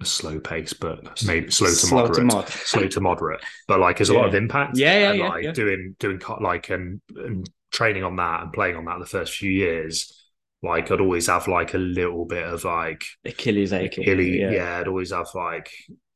a 0.00 0.04
slow 0.04 0.38
pace, 0.38 0.72
but 0.72 1.22
maybe 1.24 1.50
slow 1.50 1.68
to 1.68 1.74
Slow 1.74 1.98
moderate. 2.02 2.16
to 2.16 2.24
mod. 2.24 2.48
slow 2.50 2.86
to 2.88 3.00
moderate, 3.00 3.40
but 3.66 3.80
like 3.80 3.96
there's 3.98 4.10
a 4.10 4.14
lot 4.14 4.28
of 4.28 4.34
impact. 4.34 4.76
Yeah, 4.78 4.98
yeah, 4.98 5.10
and, 5.10 5.18
yeah, 5.18 5.28
like 5.28 5.44
yeah. 5.44 5.52
doing 5.52 5.96
doing 5.98 6.20
like 6.40 6.70
and 6.70 7.00
and 7.16 7.48
training 7.72 8.04
on 8.04 8.16
that 8.16 8.42
and 8.42 8.52
playing 8.52 8.76
on 8.76 8.84
that 8.86 8.98
the 9.00 9.06
first 9.06 9.34
few 9.34 9.50
years. 9.50 10.14
Like 10.62 10.90
I'd 10.90 11.00
always 11.00 11.26
have 11.28 11.46
like 11.48 11.74
a 11.74 11.78
little 11.78 12.24
bit 12.24 12.44
of 12.44 12.64
like 12.64 13.04
Achilles 13.24 13.72
aching. 13.72 14.02
Achilles. 14.04 14.40
yeah. 14.40 14.50
Yeah. 14.50 14.78
I'd 14.80 14.88
always 14.88 15.12
have 15.12 15.28
like 15.34 15.70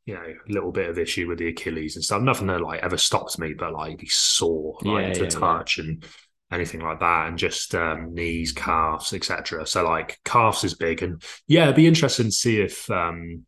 you 0.06 0.14
know 0.14 0.20
a 0.22 0.52
little 0.52 0.72
bit 0.72 0.90
of 0.90 0.98
issue 0.98 1.28
with 1.28 1.38
the 1.38 1.48
Achilles 1.48 1.96
and 1.96 2.04
stuff. 2.04 2.22
Nothing 2.22 2.48
that 2.48 2.60
like 2.60 2.82
ever 2.82 2.96
stopped 2.98 3.38
me, 3.38 3.54
but 3.54 3.72
like 3.72 3.98
be 3.98 4.08
sore 4.08 4.78
like 4.84 5.12
Yeah, 5.12 5.14
to 5.14 5.26
yeah, 5.26 5.38
yeah. 5.38 5.56
touch 5.56 5.78
and 5.78 6.04
anything 6.52 6.80
like 6.80 7.00
that, 7.00 7.28
and 7.28 7.38
just 7.38 7.74
um, 7.74 8.14
knees, 8.14 8.52
calves, 8.52 9.12
etc. 9.12 9.66
So 9.66 9.84
like 9.84 10.18
calves 10.24 10.64
is 10.64 10.74
big, 10.74 11.02
and 11.02 11.22
yeah, 11.46 11.64
it'd 11.64 11.76
be 11.76 11.86
interesting 11.86 12.26
to 12.26 12.32
see 12.32 12.60
if 12.60 12.90
um, 12.90 13.46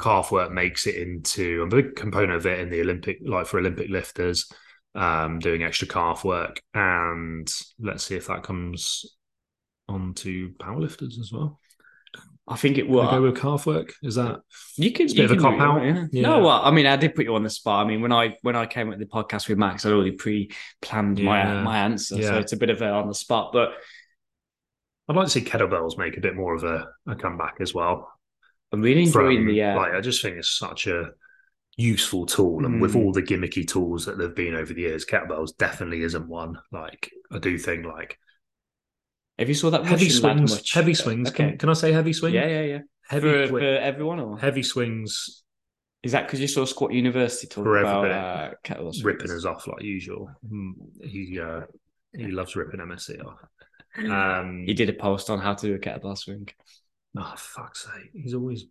calf 0.00 0.30
work 0.32 0.50
makes 0.52 0.86
it 0.86 0.96
into 0.96 1.62
a 1.62 1.66
big 1.66 1.96
component 1.96 2.32
of 2.32 2.46
it 2.46 2.60
in 2.60 2.70
the 2.70 2.80
Olympic, 2.80 3.18
like 3.24 3.46
for 3.46 3.58
Olympic 3.58 3.88
lifters. 3.90 4.50
Um, 4.96 5.40
doing 5.40 5.64
extra 5.64 5.88
calf 5.88 6.22
work, 6.22 6.62
and 6.72 7.50
let's 7.80 8.04
see 8.04 8.14
if 8.14 8.28
that 8.28 8.44
comes 8.44 9.04
onto 9.88 10.54
powerlifters 10.56 11.18
as 11.20 11.30
well. 11.32 11.60
I 12.46 12.56
think 12.56 12.76
it 12.76 12.86
Will 12.86 13.08
go 13.10 13.22
with 13.22 13.38
calf 13.40 13.64
work? 13.64 13.94
Is 14.02 14.16
that 14.16 14.40
You 14.76 14.92
can, 14.92 15.04
It's 15.06 15.14
a 15.14 15.16
you 15.16 15.22
bit 15.22 15.30
of 15.30 15.38
a 15.38 15.40
can 15.40 15.58
cop-out. 15.58 15.82
yeah. 15.84 16.06
Yeah. 16.12 16.22
No, 16.22 16.40
well, 16.40 16.60
I 16.62 16.70
mean, 16.70 16.84
I 16.86 16.96
did 16.96 17.14
put 17.14 17.24
you 17.24 17.34
on 17.34 17.42
the 17.42 17.48
spot. 17.48 17.84
I 17.86 17.88
mean, 17.88 18.02
when 18.02 18.12
I 18.12 18.36
when 18.42 18.54
I 18.54 18.66
came 18.66 18.92
at 18.92 18.98
the 18.98 19.06
podcast 19.06 19.48
with 19.48 19.56
Max, 19.56 19.86
I'd 19.86 19.92
already 19.92 20.10
pre-planned 20.12 21.22
my 21.22 21.38
Yeah. 21.42 21.62
my 21.62 21.78
answer, 21.78 22.20
so 22.22 22.36
it's 22.38 22.52
a 22.52 22.58
bit 22.58 22.68
of 22.70 22.82
a 22.82 22.90
on 22.90 23.08
the 23.08 23.14
spot. 23.14 23.50
But 23.54 23.70
I'd 25.08 25.16
like 25.16 25.26
to 25.26 25.30
see 25.30 25.40
kettlebells 25.42 25.96
make 25.98 26.16
a 26.16 26.20
bit 26.20 26.34
more 26.34 26.54
of 26.54 26.64
a, 26.64 26.86
a 27.06 27.14
comeback 27.14 27.56
as 27.60 27.72
well. 27.74 28.10
I'm 28.72 28.82
really 28.82 29.04
enjoying 29.04 29.38
From, 29.44 29.46
the 29.46 29.62
uh, 29.62 29.76
like 29.76 29.92
I 29.94 30.00
just 30.00 30.20
think 30.22 30.36
it's 30.36 30.50
such 30.58 30.86
a 30.86 31.10
useful 31.76 32.26
tool, 32.26 32.64
and 32.66 32.80
with 32.80 32.92
Mm. 32.94 33.04
all 33.04 33.12
the 33.12 33.22
gimmicky 33.22 33.66
tools 33.66 34.04
that 34.06 34.18
there've 34.18 34.34
been 34.34 34.54
over 34.54 34.72
the 34.74 34.82
years, 34.82 35.04
kettlebells 35.06 35.56
definitely 35.56 36.02
isn't 36.02 36.28
one. 36.28 36.58
Like 36.72 37.10
I 37.32 37.38
do 37.38 37.56
think 37.58 37.86
like 37.86 38.18
Have 39.38 39.48
you 39.48 39.54
saw 39.54 39.70
that 39.70 39.84
heavy 39.84 40.08
swings, 40.08 40.52
much? 40.52 40.72
heavy 40.72 40.94
swings. 40.94 41.28
Okay. 41.30 41.50
Can, 41.50 41.58
can 41.58 41.68
I 41.68 41.72
say 41.72 41.92
heavy 41.92 42.12
swings? 42.12 42.34
yeah, 42.34 42.46
yeah, 42.46 42.62
yeah. 42.62 42.78
heavy 43.08 43.46
For, 43.46 43.48
for 43.48 43.60
everyone, 43.60 44.20
or 44.20 44.38
heavy 44.38 44.62
swings 44.62 45.42
is 46.02 46.12
that 46.12 46.26
because 46.26 46.40
you 46.40 46.46
saw 46.46 46.64
Squat 46.64 46.92
University 46.92 47.46
talk 47.46 47.64
For 47.64 47.78
about 47.78 48.10
uh, 48.10 48.50
kettle 48.62 48.92
ripping 49.02 49.30
us 49.30 49.44
off 49.44 49.66
like 49.66 49.82
usual. 49.82 50.30
Mm, 50.48 50.72
He 51.02 51.40
uh, 51.40 51.62
he 52.14 52.28
loves 52.28 52.54
ripping 52.56 52.80
MSC 52.80 53.24
off. 53.24 53.38
Um, 53.96 54.64
He 54.66 54.74
did 54.74 54.88
a 54.88 54.92
post 54.92 55.30
on 55.30 55.38
how 55.38 55.54
to 55.54 55.66
do 55.68 55.74
a 55.76 55.78
kettlebell 55.78 56.18
swing. 56.18 56.48
Oh 57.16 57.34
fuck's 57.36 57.84
sake! 57.84 58.10
He's 58.12 58.34
always 58.34 58.64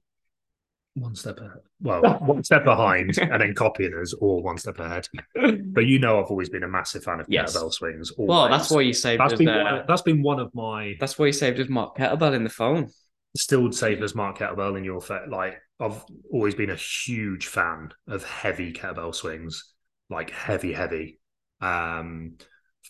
one 0.96 1.16
step 1.16 1.40
ahead. 1.40 1.62
Well, 1.82 2.02
one 2.22 2.44
step 2.44 2.64
behind, 2.64 3.18
and 3.18 3.42
then 3.42 3.54
copying 3.56 3.94
us, 4.00 4.14
or 4.14 4.42
one 4.44 4.58
step 4.58 4.80
ahead. 4.80 5.08
But 5.36 5.86
you 5.86 6.00
know, 6.00 6.20
I've 6.20 6.28
always 6.30 6.50
been 6.50 6.64
a 6.64 6.68
massive 6.68 7.04
fan 7.04 7.20
of 7.20 7.26
Yes. 7.30 7.56
kettlebell 7.56 7.74
swings. 7.74 8.12
Well, 8.18 8.50
that's 8.50 8.70
why 8.70 8.82
you 8.82 8.94
saved 8.94 9.20
that's 9.22 9.34
us 9.34 9.40
been 9.40 9.48
there. 9.48 9.64
one 9.64 9.74
of, 9.80 9.88
that's 9.88 10.02
been 10.04 10.22
one 10.22 10.40
of 10.40 10.54
my 10.54 10.96
That's 11.00 11.18
why 11.18 11.28
you 11.28 11.32
saved 11.34 11.60
us 11.60 11.68
Mark 11.70 11.98
Kettlebell 11.98 12.34
in 12.36 12.44
the 12.44 12.50
phone. 12.50 12.90
still 13.36 13.72
saved 13.72 14.04
as 14.04 14.14
Mark 14.14 14.38
kettlebell 14.38 14.78
in 14.78 14.84
your 14.84 15.02
fa- 15.02 15.26
like. 15.30 15.58
I've 15.80 16.04
always 16.32 16.56
been 16.56 16.70
a 16.70 16.76
huge 16.78 17.48
fan 17.48 17.90
of 18.08 18.24
heavy 18.24 18.72
kettlebell 18.72 19.14
swings, 19.16 19.74
like 20.10 20.30
heavy, 20.30 20.72
heavy. 20.72 21.20
Um, 21.60 22.38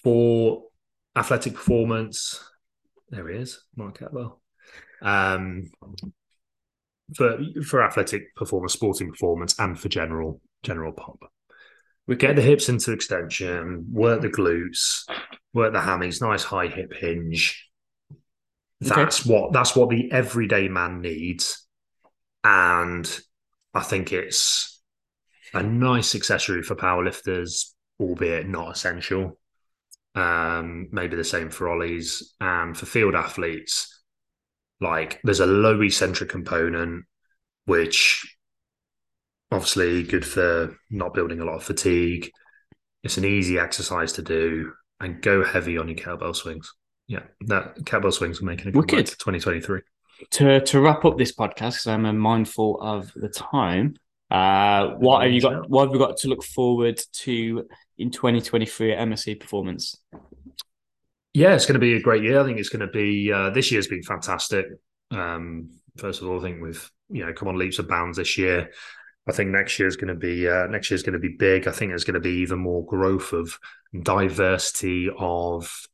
for 0.03 0.65
athletic 1.15 1.53
performance, 1.53 2.43
there 3.09 3.29
he 3.29 3.37
is, 3.37 3.63
Mark 3.75 3.97
Kettlebell. 3.97 4.39
Um, 5.01 5.71
for 7.15 7.37
for 7.65 7.83
athletic 7.83 8.35
performance, 8.35 8.73
sporting 8.73 9.09
performance, 9.09 9.55
and 9.59 9.79
for 9.79 9.89
general 9.89 10.41
general 10.63 10.91
pop. 10.91 11.19
We 12.05 12.15
get 12.15 12.35
the 12.35 12.41
hips 12.41 12.67
into 12.67 12.91
extension, 12.91 13.87
work 13.91 14.21
the 14.21 14.29
glutes, 14.29 15.05
work 15.53 15.73
the 15.73 15.79
hammies, 15.79 16.21
nice 16.21 16.43
high 16.43 16.67
hip 16.67 16.93
hinge. 16.93 17.69
That's 18.81 19.21
okay. 19.21 19.33
what 19.33 19.53
that's 19.53 19.75
what 19.75 19.89
the 19.89 20.11
everyday 20.11 20.67
man 20.67 21.01
needs, 21.01 21.65
and 22.43 23.09
I 23.73 23.81
think 23.81 24.11
it's 24.11 24.81
a 25.53 25.63
nice 25.63 26.15
accessory 26.15 26.63
for 26.63 26.75
powerlifters, 26.75 27.71
albeit 27.99 28.47
not 28.47 28.75
essential. 28.75 29.39
Um, 30.15 30.89
maybe 30.91 31.15
the 31.15 31.23
same 31.23 31.49
for 31.49 31.69
ollies 31.69 32.35
and 32.39 32.77
for 32.77 32.85
field 32.85 33.15
athletes. 33.15 33.92
Like 34.83 35.21
there's 35.23 35.39
a 35.39 35.45
low 35.45 35.81
eccentric 35.81 36.29
component, 36.29 37.05
which 37.65 38.35
obviously 39.49 40.03
good 40.03 40.25
for 40.25 40.77
not 40.91 41.13
building 41.13 41.39
a 41.39 41.45
lot 41.45 41.55
of 41.55 41.63
fatigue. 41.63 42.29
It's 43.01 43.17
an 43.17 43.23
easy 43.23 43.57
exercise 43.57 44.11
to 44.13 44.21
do, 44.21 44.73
and 44.99 45.21
go 45.21 45.43
heavy 45.43 45.77
on 45.77 45.87
your 45.87 45.97
kettlebell 45.97 46.35
swings. 46.35 46.73
Yeah, 47.07 47.23
that 47.47 47.77
kettlebell 47.85 48.13
swings 48.13 48.41
are 48.41 48.45
making 48.45 48.67
a 48.67 48.71
good 48.71 49.07
2023. 49.07 49.81
To 50.31 50.59
to 50.59 50.81
wrap 50.81 51.05
up 51.05 51.17
this 51.17 51.33
podcast, 51.33 51.55
because 51.55 51.87
I'm 51.87 52.17
mindful 52.17 52.81
of 52.81 53.11
the 53.15 53.29
time. 53.29 53.95
Uh, 54.29 54.95
what 54.95 55.23
have 55.23 55.31
you 55.31 55.39
got? 55.39 55.69
What 55.69 55.83
have 55.85 55.91
we 55.91 55.97
got 55.97 56.17
to 56.17 56.27
look 56.27 56.43
forward 56.43 57.01
to 57.23 57.67
in 57.97 58.11
2023 58.11 58.93
at 58.93 59.07
MSC 59.07 59.39
Performance? 59.39 59.97
Yeah, 61.33 61.55
it's 61.55 61.65
going 61.65 61.73
to 61.73 61.79
be 61.79 61.95
a 61.95 62.01
great 62.01 62.23
year. 62.23 62.39
I 62.39 62.43
think 62.43 62.59
it's 62.59 62.69
going 62.69 62.85
to 62.85 62.91
be. 62.91 63.31
Uh, 63.31 63.49
this 63.49 63.71
year's 63.71 63.87
been 63.87 64.03
fantastic. 64.03 64.67
Um, 65.11 65.71
first 65.97 66.21
of 66.21 66.27
all, 66.27 66.39
I 66.39 66.43
think 66.43 66.61
we've 66.61 66.91
you 67.09 67.25
know 67.25 67.33
come 67.33 67.47
on 67.47 67.57
leaps 67.57 67.79
and 67.79 67.87
bounds 67.87 68.17
this 68.17 68.37
year. 68.37 68.71
I 69.27 69.31
think 69.31 69.49
next 69.49 69.79
year 69.79 69.87
is 69.87 69.95
going 69.95 70.13
to 70.13 70.19
be 70.19 70.47
uh, 70.47 70.67
next 70.67 70.91
year 70.91 70.95
is 70.95 71.03
going 71.03 71.13
to 71.13 71.19
be 71.19 71.35
big. 71.37 71.67
I 71.67 71.71
think 71.71 71.91
there's 71.91 72.03
going 72.03 72.15
to 72.15 72.19
be 72.19 72.41
even 72.41 72.59
more 72.59 72.85
growth 72.85 73.33
of 73.33 73.57
diversity 74.03 75.09
of 75.17 75.87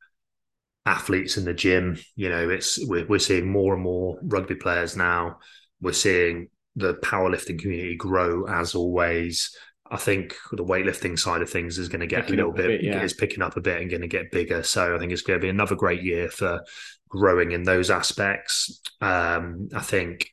athletes 0.86 1.38
in 1.38 1.46
the 1.46 1.54
gym. 1.54 1.98
You 2.16 2.30
know, 2.30 2.50
it's 2.50 2.78
we're, 2.86 3.06
we're 3.08 3.20
seeing 3.20 3.50
more 3.50 3.74
and 3.74 3.84
more 3.84 4.20
rugby 4.24 4.56
players 4.56 4.98
now. 4.98 5.40
We're 5.80 5.94
seeing 5.94 6.50
the 6.76 6.96
powerlifting 6.96 7.60
community 7.60 7.96
grow 7.96 8.46
as 8.46 8.76
always. 8.76 9.56
I 9.92 9.98
think 9.98 10.36
the 10.52 10.64
weightlifting 10.64 11.18
side 11.18 11.42
of 11.42 11.50
things 11.50 11.78
is 11.78 11.90
going 11.90 12.02
to 12.02 12.08
get 12.08 12.22
picking 12.22 12.36
a 12.36 12.38
little 12.38 12.52
bit, 12.52 12.68
bit 12.68 12.84
yeah. 12.84 13.02
is 13.02 13.14
picking 13.14 13.42
up 13.42 13.58
a 13.58 13.62
bit 13.62 13.82
and 13.82 13.90
going 13.90 14.02
to 14.02 14.08
get 14.08 14.32
bigger. 14.32 14.62
So 14.64 14.96
I 14.96 15.00
think 15.00 15.12
it's 15.12 15.24
going 15.24 15.40
to 15.40 15.44
be 15.44 15.50
another 15.50 15.76
great 15.76 16.04
year 16.04 16.30
for 16.30 16.64
growing 17.10 17.52
in 17.52 17.64
those 17.64 17.90
aspects. 17.90 18.82
Um, 19.02 19.70
I 19.74 19.82
think 19.82 20.32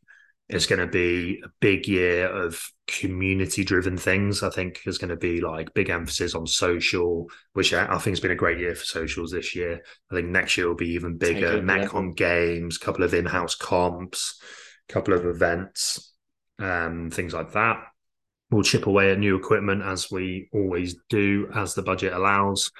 it's 0.49 0.67
going 0.67 0.79
to 0.79 0.87
be 0.87 1.41
a 1.45 1.49
big 1.61 1.89
year 1.89 2.27
of 2.27 2.63
community 2.87 3.65
driven 3.65 3.97
things. 3.97 4.43
I 4.43 4.51
think 4.51 4.81
there's 4.85 4.99
going 4.99 5.11
to 5.11 5.17
be 5.17 5.41
like 5.41 5.75
big 5.75 5.91
emphasis 5.91 6.35
on 6.35 6.47
social, 6.47 7.27
which 7.55 7.75
I, 7.75 7.87
I 7.87 7.99
think 7.99 8.13
has 8.13 8.21
been 8.21 8.31
a 8.31 8.37
great 8.37 8.59
year 8.59 8.75
for 8.75 8.85
socials 8.85 9.33
this 9.33 9.57
year. 9.57 9.81
I 10.11 10.15
think 10.15 10.29
next 10.29 10.57
year 10.57 10.69
will 10.69 10.77
be 10.77 10.91
even 10.91 11.17
bigger. 11.17 11.61
Metcon 11.61 12.15
games, 12.15 12.79
couple 12.79 13.05
of 13.05 13.13
in 13.13 13.27
house 13.27 13.57
comps, 13.57 14.41
couple 14.89 15.15
of 15.15 15.27
events, 15.27 16.13
um, 16.59 17.11
things 17.11 17.35
like 17.35 17.53
that. 17.53 17.79
We'll 18.51 18.63
chip 18.63 18.87
away 18.87 19.11
at 19.11 19.19
new 19.19 19.37
equipment 19.37 19.83
as 19.83 20.11
we 20.11 20.49
always 20.53 20.97
do, 21.09 21.51
as 21.55 21.75
the 21.75 21.83
budget 21.83 22.13
allows. 22.13 22.71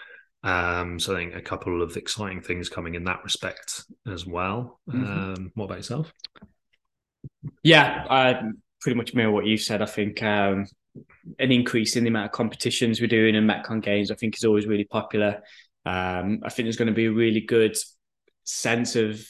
Um, 0.43 1.01
so 1.01 1.15
I 1.15 1.17
think 1.19 1.35
a 1.35 1.43
couple 1.43 1.83
of 1.83 1.97
exciting 1.97 2.41
things 2.41 2.69
coming 2.69 2.95
in 2.95 3.05
that 3.05 3.25
respect 3.25 3.85
as 4.07 4.25
well. 4.25 4.81
Mm-hmm. 4.89 5.05
Um, 5.05 5.53
what 5.55 5.65
about 5.65 5.79
yourself? 5.79 6.13
Yeah, 7.65 8.05
I 8.09 8.43
pretty 8.81 8.97
much 8.97 9.15
mirror 9.15 9.33
what 9.33 9.47
you 9.47 9.57
said. 9.57 9.83
I 9.83 9.87
think 9.87 10.23
um, 10.23 10.67
an 11.41 11.51
increase 11.51 11.97
in 11.97 12.05
the 12.05 12.11
amount 12.11 12.27
of 12.27 12.33
competitions 12.33 13.01
we're 13.01 13.09
doing 13.09 13.35
in 13.35 13.45
Metcon 13.45 13.83
games, 13.83 14.13
I 14.13 14.15
think, 14.15 14.37
is 14.37 14.45
always 14.45 14.67
really 14.67 14.85
popular. 14.85 15.43
Um, 15.85 16.41
I 16.45 16.49
think 16.49 16.67
there's 16.67 16.77
going 16.77 16.89
to 16.89 16.95
be 16.95 17.07
a 17.07 17.13
really 17.13 17.41
good 17.41 17.77
sense 18.45 18.95
of 18.95 19.27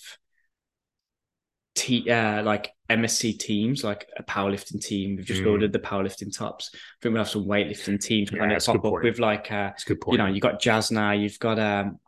te- 1.74 2.10
uh, 2.10 2.42
like 2.42 2.72
MSC 2.90 3.38
teams, 3.38 3.82
like 3.82 4.08
a 4.16 4.22
powerlifting 4.22 4.80
team. 4.80 5.16
We've 5.16 5.26
just 5.26 5.42
mm. 5.42 5.50
ordered 5.50 5.72
the 5.72 5.78
powerlifting 5.78 6.36
tops. 6.36 6.70
I 6.74 6.78
think 7.02 7.12
we'll 7.14 7.22
have 7.22 7.30
some 7.30 7.46
weightlifting 7.46 8.00
teams 8.00 8.30
yeah, 8.32 8.38
kind 8.38 8.52
of 8.52 8.64
pop 8.64 8.76
up 8.76 8.82
point. 8.82 9.04
with 9.04 9.18
like, 9.18 9.50
uh, 9.50 9.72
you 10.08 10.18
know, 10.18 10.26
you've 10.26 10.42
got 10.42 10.60
Jazz 10.60 10.90
now. 10.90 11.12
You've 11.12 11.38
got 11.38 11.58
um, 11.58 11.98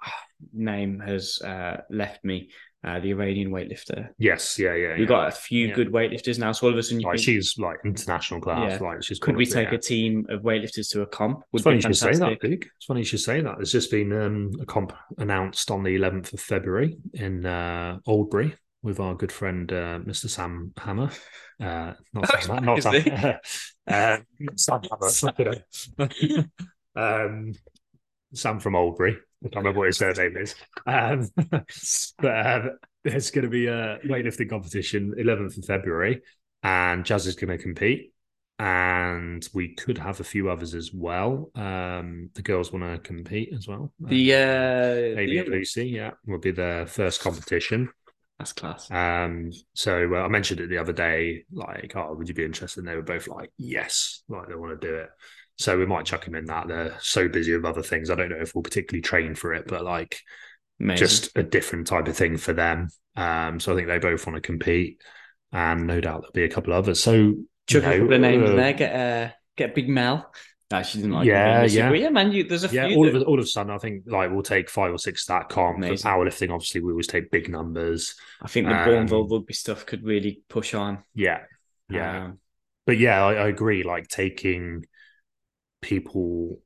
name 0.52 1.00
has 1.00 1.40
uh, 1.42 1.78
left 1.90 2.24
me 2.24 2.50
uh, 2.84 3.00
the 3.00 3.10
Iranian 3.10 3.50
weightlifter. 3.50 4.08
Yes, 4.18 4.58
yeah, 4.58 4.74
yeah. 4.74 4.90
We've 4.90 5.00
yeah. 5.00 5.06
got 5.06 5.28
a 5.28 5.32
few 5.32 5.68
yeah. 5.68 5.74
good 5.74 5.88
weightlifters 5.88 6.38
now. 6.38 6.52
So 6.52 6.68
all 6.68 6.72
of 6.72 6.78
a 6.78 6.82
sudden, 6.82 7.02
like, 7.02 7.16
think, 7.16 7.24
she's 7.24 7.58
like 7.58 7.78
international 7.84 8.40
class. 8.40 8.78
Yeah. 8.80 8.86
Like 8.86 9.02
she's 9.02 9.18
could 9.18 9.36
we 9.36 9.46
take 9.46 9.72
a 9.72 9.78
team 9.78 10.26
of 10.28 10.42
weightlifters 10.42 10.90
to 10.92 11.02
a 11.02 11.06
comp? 11.06 11.42
Would 11.52 11.60
it's 11.60 11.64
funny 11.64 11.76
you 11.76 11.82
should 11.82 11.96
say 11.96 12.12
that, 12.12 12.40
Big. 12.40 12.68
It's 12.76 12.86
funny 12.86 13.00
you 13.00 13.04
should 13.04 13.20
say 13.20 13.40
that. 13.40 13.56
There's 13.56 13.72
just 13.72 13.90
been 13.90 14.12
um, 14.12 14.52
a 14.60 14.66
comp 14.66 14.92
announced 15.18 15.70
on 15.70 15.82
the 15.82 15.96
11th 15.96 16.34
of 16.34 16.40
February 16.40 16.98
in 17.14 17.44
uh, 17.44 17.98
Oldbury 18.06 18.54
with 18.82 19.00
our 19.00 19.14
good 19.14 19.32
friend 19.32 19.70
uh, 19.72 19.98
Mr. 20.00 20.28
Sam 20.28 20.72
Hammer. 20.76 21.10
Uh, 21.60 21.94
not 22.12 22.42
Sam, 22.42 22.64
not 22.64 22.82
Sam. 22.82 22.94
uh, 23.86 24.18
Sam 24.56 24.82
Hammer. 25.38 25.64
um, 26.96 27.54
Sam 28.34 28.60
from 28.60 28.74
Oldbury. 28.74 29.16
I 29.44 29.48
can't 29.48 29.56
remember 29.56 29.80
what 29.80 29.86
his 29.86 29.98
surname 29.98 30.36
is. 30.36 30.54
Um, 30.86 31.28
but 32.18 32.46
um, 32.46 32.70
there's 33.04 33.30
going 33.30 33.44
to 33.44 33.50
be 33.50 33.66
a 33.66 33.98
weightlifting 34.04 34.50
competition 34.50 35.14
11th 35.18 35.58
of 35.58 35.64
February, 35.64 36.22
and 36.62 37.04
Jazz 37.04 37.26
is 37.26 37.36
going 37.36 37.56
to 37.56 37.62
compete. 37.62 38.12
And 38.60 39.48
we 39.54 39.74
could 39.74 39.98
have 39.98 40.18
a 40.18 40.24
few 40.24 40.50
others 40.50 40.74
as 40.74 40.92
well. 40.92 41.52
Um, 41.54 42.30
the 42.34 42.42
girls 42.42 42.72
want 42.72 42.84
to 42.84 42.98
compete 42.98 43.52
as 43.54 43.68
well. 43.68 43.92
The 44.00 44.34
uh, 44.34 45.20
Amy 45.20 45.38
and 45.38 45.48
Lucy, 45.48 45.86
yeah, 45.86 46.10
will 46.26 46.40
be 46.40 46.50
their 46.50 46.84
first 46.86 47.20
competition. 47.20 47.88
That's 48.38 48.52
class. 48.52 48.88
Um, 48.90 49.50
so 49.74 50.14
uh, 50.14 50.20
I 50.20 50.28
mentioned 50.28 50.60
it 50.60 50.68
the 50.68 50.78
other 50.78 50.92
day, 50.92 51.44
like, 51.52 51.92
oh, 51.96 52.14
would 52.14 52.28
you 52.28 52.34
be 52.34 52.44
interested? 52.44 52.80
And 52.80 52.88
they 52.88 52.94
were 52.94 53.02
both 53.02 53.26
like, 53.26 53.50
yes, 53.58 54.22
like 54.28 54.48
they 54.48 54.54
want 54.54 54.80
to 54.80 54.86
do 54.86 54.94
it. 54.94 55.08
So 55.56 55.76
we 55.76 55.86
might 55.86 56.06
chuck 56.06 56.24
him 56.24 56.36
in 56.36 56.44
that. 56.44 56.68
They're 56.68 56.96
so 57.00 57.28
busy 57.28 57.54
with 57.56 57.64
other 57.64 57.82
things. 57.82 58.10
I 58.10 58.14
don't 58.14 58.28
know 58.28 58.40
if 58.40 58.54
we'll 58.54 58.62
particularly 58.62 59.02
train 59.02 59.34
for 59.34 59.54
it, 59.54 59.66
but 59.66 59.84
like 59.84 60.20
Amazing. 60.80 61.06
just 61.06 61.36
a 61.36 61.42
different 61.42 61.88
type 61.88 62.06
of 62.06 62.16
thing 62.16 62.36
for 62.36 62.52
them. 62.52 62.88
Um, 63.16 63.58
so 63.58 63.72
I 63.72 63.76
think 63.76 63.88
they 63.88 63.98
both 63.98 64.24
want 64.24 64.36
to 64.36 64.40
compete, 64.40 65.02
and 65.50 65.88
no 65.88 66.00
doubt 66.00 66.20
there'll 66.20 66.32
be 66.32 66.44
a 66.44 66.48
couple 66.48 66.72
others. 66.72 67.02
So 67.02 67.34
chuck 67.66 67.82
know, 67.82 67.90
a 67.90 67.98
couple 67.98 68.14
of 68.14 68.20
names 68.20 68.50
uh, 68.50 68.54
there. 68.54 68.72
Get 68.72 68.94
uh, 68.94 69.32
get 69.56 69.74
Big 69.74 69.88
Mel. 69.88 70.32
No, 70.70 70.82
she 70.82 70.98
didn't 70.98 71.12
like 71.12 71.26
yeah, 71.26 71.62
it. 71.62 71.72
Yeah, 71.72 71.92
yeah, 71.92 72.10
man. 72.10 72.30
You, 72.30 72.44
there's 72.44 72.64
a 72.64 72.68
yeah, 72.68 72.88
few. 72.88 72.96
all 72.96 73.04
that... 73.04 73.16
of 73.16 73.22
all 73.22 73.38
of 73.38 73.44
a 73.44 73.48
sudden, 73.48 73.72
I 73.72 73.78
think 73.78 74.04
like 74.06 74.30
we'll 74.30 74.42
take 74.42 74.68
five 74.68 74.92
or 74.92 74.98
six 74.98 75.24
that 75.26 75.48
comp. 75.48 75.82
For 75.82 75.92
powerlifting, 75.94 76.52
obviously, 76.52 76.82
we 76.82 76.92
always 76.92 77.06
take 77.06 77.30
big 77.30 77.48
numbers. 77.48 78.16
I 78.42 78.48
think 78.48 78.66
the 78.66 78.74
um, 78.74 78.86
Bournville 78.86 79.30
rugby 79.30 79.54
stuff 79.54 79.86
could 79.86 80.04
really 80.04 80.42
push 80.48 80.74
on. 80.74 81.02
Yeah, 81.14 81.40
yeah, 81.88 82.24
um, 82.24 82.38
but 82.84 82.98
yeah, 82.98 83.24
I, 83.24 83.34
I 83.34 83.48
agree. 83.48 83.82
Like 83.82 84.08
taking 84.08 84.84
people 85.80 86.60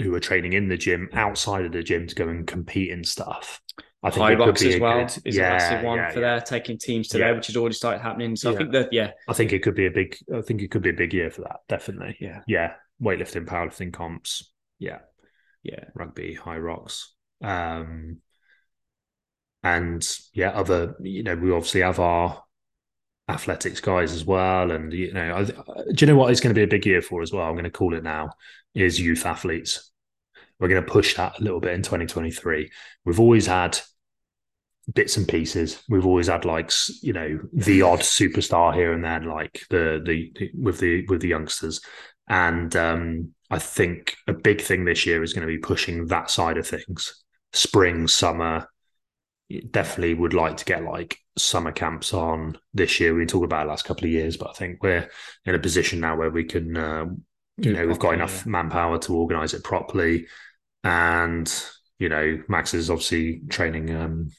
who 0.00 0.14
are 0.14 0.20
training 0.20 0.54
in 0.54 0.68
the 0.68 0.76
gym 0.78 1.10
outside 1.12 1.66
of 1.66 1.72
the 1.72 1.82
gym 1.82 2.06
to 2.06 2.14
go 2.14 2.28
and 2.28 2.46
compete 2.46 2.90
in 2.90 3.04
stuff. 3.04 3.60
I 4.02 4.10
think 4.10 4.30
as 4.30 4.80
well 4.80 5.04
good, 5.04 5.18
is 5.24 5.36
yeah, 5.36 5.48
a 5.48 5.50
massive 5.50 5.84
one 5.84 5.98
yeah, 5.98 6.10
for 6.10 6.20
yeah. 6.20 6.34
there, 6.34 6.40
taking 6.40 6.78
teams 6.78 7.08
to 7.08 7.18
there, 7.18 7.34
which 7.34 7.48
has 7.48 7.56
already 7.56 7.74
started 7.74 8.00
happening. 8.00 8.36
So 8.36 8.52
I 8.52 8.56
think 8.56 8.72
that 8.72 8.92
yeah, 8.92 9.10
I 9.26 9.32
think 9.32 9.52
it 9.52 9.60
could 9.60 9.74
be 9.74 9.86
a 9.86 9.90
big. 9.90 10.16
I 10.32 10.40
think 10.40 10.62
it 10.62 10.70
could 10.70 10.82
be 10.82 10.90
a 10.90 10.94
big 10.94 11.12
year 11.12 11.30
for 11.30 11.42
that. 11.42 11.60
Definitely. 11.68 12.16
Yeah. 12.20 12.42
Yeah. 12.46 12.74
Weightlifting, 13.02 13.46
powerlifting 13.46 13.92
comps. 13.92 14.52
Yeah. 14.78 15.00
Yeah. 15.64 15.84
Rugby, 15.94 16.38
Hyrox. 16.40 17.06
Um, 17.42 18.18
and 19.64 20.08
yeah, 20.32 20.50
other. 20.50 20.94
You 21.00 21.24
know, 21.24 21.34
we 21.34 21.50
obviously 21.50 21.80
have 21.80 21.98
our 21.98 22.40
athletics 23.28 23.80
guys 23.80 24.12
as 24.12 24.24
well. 24.24 24.70
And 24.70 24.92
you 24.92 25.12
know, 25.12 25.34
I, 25.34 25.44
do 25.44 25.54
you 25.98 26.06
know 26.06 26.16
what 26.16 26.30
is 26.30 26.40
going 26.40 26.54
to 26.54 26.58
be 26.58 26.62
a 26.64 26.68
big 26.68 26.86
year 26.86 27.02
for 27.02 27.20
as 27.20 27.32
well? 27.32 27.46
I'm 27.46 27.54
going 27.54 27.64
to 27.64 27.70
call 27.70 27.94
it 27.94 28.04
now 28.04 28.30
is 28.74 29.00
youth 29.00 29.26
athletes. 29.26 29.90
We're 30.58 30.68
going 30.68 30.84
to 30.84 30.90
push 30.90 31.16
that 31.16 31.38
a 31.38 31.42
little 31.42 31.60
bit 31.60 31.74
in 31.74 31.82
2023. 31.82 32.70
We've 33.04 33.20
always 33.20 33.46
had 33.46 33.78
bits 34.92 35.16
and 35.16 35.28
pieces. 35.28 35.82
We've 35.88 36.06
always 36.06 36.28
had 36.28 36.44
like 36.44 36.70
you 37.02 37.12
know 37.12 37.40
the 37.52 37.82
odd 37.82 38.00
superstar 38.00 38.74
here 38.74 38.92
and 38.92 39.04
there, 39.04 39.20
like 39.20 39.62
the 39.70 40.02
the, 40.04 40.32
the 40.36 40.50
with 40.54 40.80
the 40.80 41.06
with 41.06 41.20
the 41.20 41.28
youngsters. 41.28 41.80
And 42.28 42.74
um, 42.76 43.32
I 43.50 43.58
think 43.58 44.16
a 44.26 44.32
big 44.32 44.60
thing 44.60 44.84
this 44.84 45.06
year 45.06 45.22
is 45.22 45.32
going 45.32 45.46
to 45.46 45.52
be 45.52 45.58
pushing 45.58 46.06
that 46.06 46.30
side 46.30 46.58
of 46.58 46.66
things. 46.66 47.24
Spring, 47.52 48.06
summer, 48.06 48.68
definitely 49.70 50.14
would 50.14 50.34
like 50.34 50.58
to 50.58 50.64
get 50.64 50.84
like 50.84 51.18
summer 51.38 51.72
camps 51.72 52.12
on 52.12 52.58
this 52.74 53.00
year. 53.00 53.14
We 53.14 53.24
talked 53.24 53.44
about 53.44 53.66
it 53.66 53.70
last 53.70 53.84
couple 53.84 54.04
of 54.04 54.10
years, 54.10 54.36
but 54.36 54.50
I 54.50 54.52
think 54.52 54.82
we're 54.82 55.08
in 55.46 55.54
a 55.54 55.58
position 55.58 56.00
now 56.00 56.16
where 56.16 56.30
we 56.30 56.44
can, 56.44 56.76
uh, 56.76 57.06
you 57.56 57.72
know, 57.72 57.86
we've 57.86 57.98
got 57.98 58.14
enough 58.14 58.44
manpower 58.44 58.98
to 58.98 59.16
organize 59.16 59.54
it 59.54 59.64
properly. 59.64 60.26
And, 60.88 61.64
you 61.98 62.08
know, 62.08 62.42
Max 62.48 62.72
is 62.72 62.88
obviously 62.88 63.42
training 63.50 63.94
um, 63.94 64.30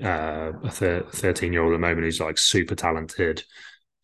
uh, 0.00 0.52
a 0.62 0.70
13 0.70 1.52
year 1.52 1.62
old 1.62 1.72
at 1.72 1.76
the 1.76 1.80
moment 1.80 2.04
who's 2.04 2.20
like 2.20 2.38
super 2.38 2.76
talented. 2.76 3.42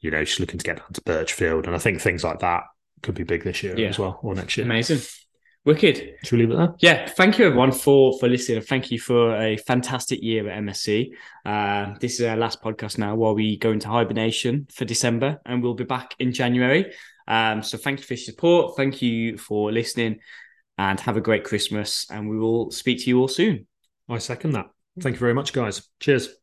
You 0.01 0.11
know, 0.11 0.25
she's 0.25 0.41
looking 0.41 0.59
to 0.59 0.64
get 0.64 0.79
down 0.79 0.93
to 0.95 1.03
Birchfield. 1.03 1.66
And 1.66 1.77
I 1.77 1.79
think 1.79 2.01
things 2.01 2.25
like 2.25 2.41
that 2.41 2.64
could 3.03 3.14
be 3.14 3.23
big 3.23 3.45
this 3.45 3.62
year 3.62 3.79
yeah. 3.79 3.89
as 3.89 4.01
well 4.01 4.18
or 4.23 4.35
next 4.35 4.57
year. 4.57 4.66
Amazing. 4.66 5.01
Wicked. 5.64 6.14
Should 6.25 6.33
we 6.33 6.39
leave 6.39 6.51
it 6.51 6.57
there? 6.57 6.75
Yeah. 6.81 7.07
Thank 7.07 7.39
you 7.39 7.47
everyone 7.47 7.71
for 7.71 8.18
for 8.18 8.29
listening. 8.29 8.62
Thank 8.62 8.91
you 8.91 8.99
for 8.99 9.37
a 9.37 9.59
fantastic 9.59 10.23
year 10.23 10.49
at 10.49 10.59
MSC. 10.62 11.11
Uh, 11.45 11.95
this 12.01 12.18
is 12.18 12.27
our 12.27 12.37
last 12.37 12.62
podcast 12.62 12.99
now 12.99 13.14
while 13.14 13.35
we 13.35 13.59
go 13.59 13.71
into 13.71 13.87
hibernation 13.87 14.66
for 14.73 14.87
December, 14.87 15.39
and 15.45 15.62
we'll 15.62 15.75
be 15.75 15.85
back 15.85 16.14
in 16.18 16.33
January. 16.33 16.91
Um, 17.29 17.62
so 17.62 17.77
thank 17.77 18.01
you 18.01 18.07
for 18.07 18.14
your 18.14 18.25
support. 18.25 18.77
Thank 18.77 19.03
you 19.03 19.37
for 19.37 19.71
listening, 19.71 20.21
and 20.81 20.99
have 21.01 21.18
a 21.18 21.20
great 21.20 21.45
Christmas. 21.45 22.07
And 22.11 22.28
we 22.28 22.39
will 22.39 22.70
speak 22.70 23.01
to 23.01 23.11
you 23.11 23.20
all 23.20 23.28
soon. 23.28 23.66
I 24.09 24.18
second 24.18 24.53
that. 24.53 24.70
Thank 24.99 25.14
you 25.14 25.20
very 25.20 25.35
much, 25.35 25.53
guys. 25.53 25.89
Cheers. 26.01 26.39